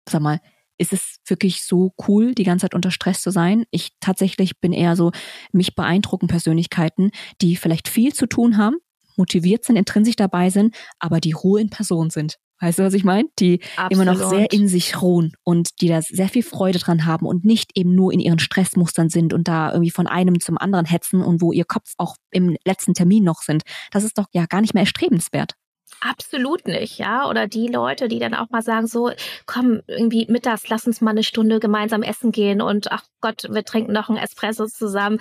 Sag 0.09 0.23
mal, 0.23 0.41
ist 0.79 0.93
es 0.93 1.19
wirklich 1.27 1.63
so 1.65 1.93
cool, 2.07 2.35
die 2.35 2.45
ganze 2.45 2.65
Zeit 2.65 2.75
unter 2.75 2.91
Stress 2.91 3.23
zu 3.23 3.31
sein? 3.31 3.65
Ich 3.71 3.93
tatsächlich 4.01 4.61
bin 4.61 4.73
eher 4.73 4.97
so, 4.97 5.13
mich 5.53 5.75
beeindrucken 5.75 6.29
Persönlichkeiten, 6.29 7.11
die 7.41 7.57
vielleicht 7.57 7.89
viel 7.89 8.13
zu 8.13 8.27
tun 8.27 8.57
haben, 8.57 8.77
motiviert 9.17 9.65
sind, 9.65 9.77
intrinsisch 9.77 10.17
dabei 10.17 10.51
sind, 10.51 10.77
aber 10.99 11.21
die 11.21 11.33
Ruhe 11.33 11.61
in 11.61 11.71
Person 11.71 12.11
sind. 12.11 12.37
Weißt 12.61 12.79
du, 12.79 12.85
was 12.85 12.95
ich 12.95 13.05
meine? 13.05 13.29
Die 13.39 13.61
Absolut. 13.77 13.93
immer 13.93 14.05
noch 14.05 14.31
sehr 14.31 14.51
in 14.51 14.67
sich 14.67 15.01
ruhen 15.03 15.33
und 15.45 15.81
die 15.81 15.89
da 15.89 16.01
sehr 16.01 16.29
viel 16.29 16.43
Freude 16.43 16.79
dran 16.79 17.05
haben 17.05 17.27
und 17.27 17.45
nicht 17.45 17.73
eben 17.75 17.95
nur 17.95 18.13
in 18.13 18.21
ihren 18.21 18.39
Stressmustern 18.39 19.11
sind 19.11 19.35
und 19.35 19.47
da 19.47 19.73
irgendwie 19.73 19.91
von 19.91 20.07
einem 20.07 20.41
zum 20.41 20.57
anderen 20.57 20.87
hetzen 20.87 21.23
und 21.23 21.43
wo 21.43 21.53
ihr 21.53 21.65
Kopf 21.65 21.93
auch 21.99 22.17
im 22.31 22.57
letzten 22.65 22.95
Termin 22.95 23.25
noch 23.25 23.43
sind. 23.43 23.63
Das 23.91 24.05
ist 24.05 24.17
doch 24.17 24.27
ja 24.33 24.47
gar 24.47 24.63
nicht 24.63 24.73
mehr 24.73 24.85
erstrebenswert. 24.85 25.53
Absolut 26.01 26.67
nicht, 26.67 26.99
ja. 26.99 27.29
Oder 27.29 27.47
die 27.47 27.69
Leute, 27.69 28.09
die 28.09 28.19
dann 28.19 28.35
auch 28.35 28.51
mal 28.51 28.61
sagen, 28.63 28.87
so, 28.87 29.11
komm, 29.47 29.81
irgendwie 29.87 30.27
mittags, 30.29 30.69
lass 30.69 30.87
uns 30.87 31.01
mal 31.01 31.13
eine 31.13 31.23
Stunde 31.23 31.61
gemeinsam 31.61 32.03
essen 32.03 32.33
gehen 32.33 32.61
und 32.61 32.91
ach 32.93 33.05
Gott, 33.21 33.45
wir 33.51 33.65
trinken 33.65 33.93
noch 33.93 34.09
ein 34.11 34.17
Espresso 34.17 34.67
zusammen. 34.67 35.19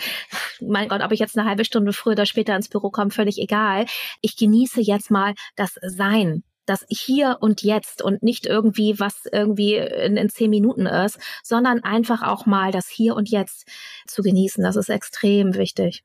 Mein 0.61 0.89
Gott, 0.89 1.01
ob 1.01 1.11
ich 1.11 1.19
jetzt 1.19 1.38
eine 1.38 1.47
halbe 1.47 1.65
Stunde 1.65 1.93
früher 1.93 2.13
oder 2.13 2.25
später 2.25 2.55
ins 2.55 2.69
Büro 2.69 2.89
komme, 2.89 3.11
völlig 3.11 3.39
egal. 3.39 3.86
Ich 4.21 4.36
genieße 4.36 4.81
jetzt 4.81 5.11
mal 5.11 5.33
das 5.55 5.75
Sein 5.81 6.43
das 6.66 6.86
hier 6.89 7.38
und 7.41 7.63
jetzt 7.63 8.01
und 8.01 8.24
nicht 8.24 8.45
irgendwie, 8.45 8.99
was 8.99 9.26
irgendwie 9.32 9.76
in, 9.76 10.18
in 10.18 10.30
zehn 10.30 10.49
Minuten 10.49 10.86
ist, 10.86 11.20
sondern 11.43 11.84
einfach 11.84 12.22
auch 12.22 12.45
mal 12.45 12.72
das 12.72 12.88
hier 12.88 13.16
und 13.16 13.30
jetzt 13.30 13.68
zu 14.07 14.22
genießen. 14.22 14.63
Das 14.63 14.76
ist 14.76 14.89
extrem 14.89 15.55
wichtig. 15.55 16.03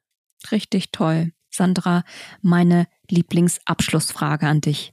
Richtig 0.50 0.92
toll. 0.92 1.32
Sandra, 1.52 2.04
meine 2.42 2.86
Lieblingsabschlussfrage 3.10 4.46
an 4.46 4.60
dich. 4.60 4.92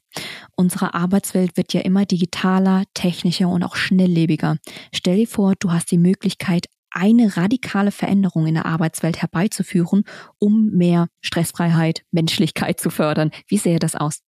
Unsere 0.55 0.95
Arbeitswelt 0.95 1.55
wird 1.55 1.73
ja 1.73 1.81
immer 1.81 2.05
digitaler, 2.05 2.83
technischer 2.95 3.47
und 3.47 3.63
auch 3.63 3.75
schnelllebiger. 3.75 4.57
Stell 4.91 5.17
dir 5.17 5.27
vor, 5.27 5.53
du 5.59 5.71
hast 5.71 5.91
die 5.91 5.99
Möglichkeit, 5.99 6.65
eine 6.89 7.37
radikale 7.37 7.91
Veränderung 7.91 8.47
in 8.47 8.55
der 8.55 8.65
Arbeitswelt 8.65 9.21
herbeizuführen, 9.21 10.03
um 10.39 10.71
mehr 10.71 11.09
Stressfreiheit, 11.21 12.03
Menschlichkeit 12.11 12.79
zu 12.79 12.89
fördern. 12.89 13.29
Wie 13.47 13.57
sähe 13.57 13.77
das 13.77 13.95
aus? 13.95 14.21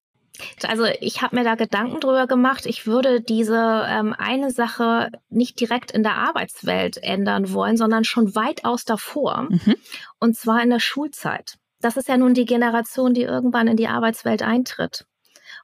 Also 0.68 0.86
ich 1.00 1.22
habe 1.22 1.36
mir 1.36 1.44
da 1.44 1.56
Gedanken 1.56 2.00
drüber 2.00 2.28
gemacht. 2.28 2.66
Ich 2.66 2.88
würde 2.88 3.22
diese 3.22 3.86
ähm, 3.88 4.14
eine 4.18 4.52
Sache 4.52 5.10
nicht 5.30 5.60
direkt 5.60 5.92
in 5.92 6.04
der 6.04 6.16
Arbeitswelt 6.16 6.98
ändern 6.98 7.54
wollen, 7.54 7.78
sondern 7.78 8.04
schon 8.04 8.36
weitaus 8.36 8.86
davor. 8.86 9.48
Mhm. 9.50 9.76
Und 10.20 10.36
zwar 10.36 10.62
in 10.64 10.70
der 10.70 10.80
Schulzeit. 10.80 11.58
Das 11.82 11.98
ist 11.98 12.08
ja 12.08 12.18
nun 12.18 12.34
die 12.34 12.46
Generation, 12.46 13.14
die 13.14 13.22
irgendwann 13.22 13.68
in 13.68 13.78
die 13.78 13.88
Arbeitswelt 13.88 14.42
eintritt. 14.42 15.06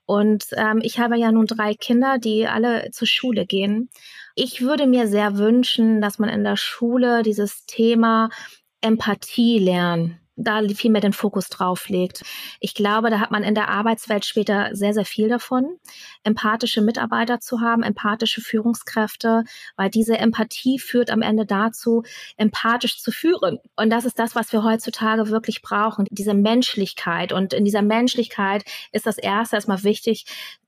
Und 0.05 0.45
ähm, 0.53 0.79
ich 0.81 0.99
habe 0.99 1.17
ja 1.17 1.31
nun 1.31 1.47
drei 1.47 1.73
Kinder, 1.73 2.17
die 2.19 2.47
alle 2.47 2.91
zur 2.91 3.07
Schule 3.07 3.45
gehen. 3.45 3.89
Ich 4.35 4.61
würde 4.61 4.87
mir 4.87 5.07
sehr 5.07 5.37
wünschen, 5.37 5.99
dass 5.99 6.19
man 6.19 6.29
in 6.29 6.43
der 6.43 6.57
Schule 6.57 7.23
dieses 7.23 7.65
Thema 7.65 8.29
Empathie 8.81 9.59
lernen 9.59 10.24
da 10.35 10.61
viel 10.67 10.91
mehr 10.91 11.01
den 11.01 11.13
Fokus 11.13 11.49
drauf 11.49 11.89
legt. 11.89 12.23
Ich 12.59 12.73
glaube, 12.73 13.09
da 13.09 13.19
hat 13.19 13.31
man 13.31 13.43
in 13.43 13.55
der 13.55 13.69
Arbeitswelt 13.69 14.25
später 14.25 14.69
sehr, 14.73 14.93
sehr 14.93 15.05
viel 15.05 15.29
davon, 15.29 15.77
empathische 16.23 16.81
Mitarbeiter 16.81 17.39
zu 17.39 17.61
haben, 17.61 17.83
empathische 17.83 18.41
Führungskräfte, 18.41 19.43
weil 19.75 19.89
diese 19.89 20.17
Empathie 20.17 20.79
führt 20.79 21.09
am 21.09 21.21
Ende 21.21 21.45
dazu, 21.45 22.03
empathisch 22.37 23.01
zu 23.01 23.11
führen. 23.11 23.59
Und 23.75 23.89
das 23.89 24.05
ist 24.05 24.19
das, 24.19 24.35
was 24.35 24.51
wir 24.51 24.63
heutzutage 24.63 25.29
wirklich 25.29 25.61
brauchen, 25.61 26.05
diese 26.11 26.33
Menschlichkeit. 26.33 27.31
Und 27.31 27.53
in 27.53 27.65
dieser 27.65 27.81
Menschlichkeit 27.81 28.65
ist 28.91 29.05
das 29.05 29.17
erste 29.17 29.55
erstmal 29.55 29.83
wichtig, 29.83 30.25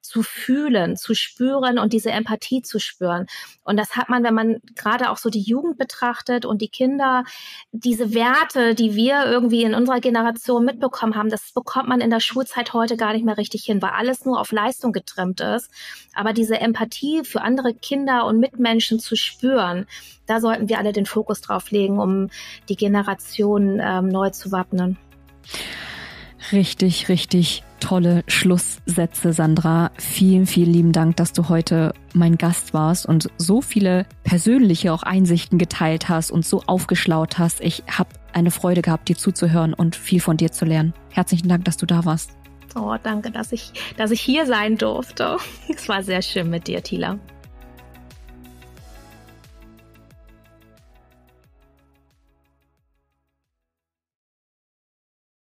zu 0.07 0.23
fühlen, 0.23 0.95
zu 0.95 1.13
spüren 1.13 1.77
und 1.77 1.91
diese 1.91 2.11
Empathie 2.11 2.61
zu 2.61 2.79
spüren. 2.79 3.27
Und 3.63 3.77
das 3.77 3.97
hat 3.97 4.09
man, 4.09 4.23
wenn 4.23 4.33
man 4.33 4.61
gerade 4.75 5.09
auch 5.09 5.17
so 5.17 5.29
die 5.29 5.41
Jugend 5.41 5.77
betrachtet 5.77 6.45
und 6.45 6.61
die 6.61 6.69
Kinder, 6.69 7.25
diese 7.71 8.13
Werte, 8.13 8.73
die 8.73 8.95
wir 8.95 9.25
irgendwie 9.25 9.56
in 9.63 9.73
unserer 9.73 9.99
Generation 9.99 10.65
mitbekommen 10.65 11.15
haben, 11.15 11.29
das 11.29 11.51
bekommt 11.53 11.87
man 11.87 12.01
in 12.01 12.09
der 12.09 12.19
Schulzeit 12.19 12.73
heute 12.73 12.97
gar 12.97 13.13
nicht 13.13 13.25
mehr 13.25 13.37
richtig 13.37 13.63
hin, 13.63 13.81
weil 13.81 13.91
alles 13.91 14.25
nur 14.25 14.39
auf 14.39 14.51
Leistung 14.51 14.91
getrimmt 14.91 15.41
ist. 15.41 15.69
Aber 16.13 16.33
diese 16.33 16.59
Empathie 16.59 17.23
für 17.23 17.41
andere 17.41 17.73
Kinder 17.73 18.25
und 18.25 18.39
Mitmenschen 18.39 18.99
zu 18.99 19.15
spüren, 19.15 19.85
da 20.25 20.39
sollten 20.39 20.69
wir 20.69 20.77
alle 20.77 20.93
den 20.93 21.05
Fokus 21.05 21.41
drauf 21.41 21.71
legen, 21.71 21.99
um 21.99 22.29
die 22.69 22.75
Generation 22.75 23.79
ähm, 23.81 24.09
neu 24.09 24.29
zu 24.31 24.51
wappnen. 24.51 24.97
Richtig, 26.51 27.09
richtig 27.09 27.63
tolle 27.79 28.23
Schlusssätze, 28.27 29.33
Sandra. 29.33 29.91
Vielen, 29.97 30.45
vielen 30.45 30.73
lieben 30.73 30.91
Dank, 30.91 31.15
dass 31.17 31.33
du 31.33 31.49
heute 31.49 31.93
mein 32.13 32.37
Gast 32.37 32.73
warst 32.73 33.05
und 33.05 33.29
so 33.37 33.61
viele 33.61 34.05
persönliche 34.23 34.93
auch 34.93 35.03
Einsichten 35.03 35.57
geteilt 35.57 36.09
hast 36.09 36.31
und 36.31 36.45
so 36.45 36.63
aufgeschlaut 36.65 37.37
hast. 37.37 37.61
Ich 37.61 37.83
habe 37.89 38.09
eine 38.37 38.51
Freude 38.51 38.81
gehabt, 38.81 39.09
dir 39.09 39.17
zuzuhören 39.17 39.73
und 39.73 39.95
viel 39.95 40.21
von 40.21 40.37
dir 40.37 40.51
zu 40.51 40.63
lernen. 40.63 40.93
Herzlichen 41.11 41.49
Dank, 41.49 41.65
dass 41.65 41.77
du 41.77 41.85
da 41.85 42.05
warst. 42.05 42.31
Oh, 42.75 42.95
danke, 43.01 43.31
dass 43.31 43.51
ich, 43.51 43.71
dass 43.97 44.11
ich 44.11 44.21
hier 44.21 44.45
sein 44.45 44.77
durfte. 44.77 45.37
Es 45.67 45.89
war 45.89 46.03
sehr 46.03 46.21
schön 46.21 46.49
mit 46.49 46.67
dir, 46.67 46.83
Tila. 46.83 47.19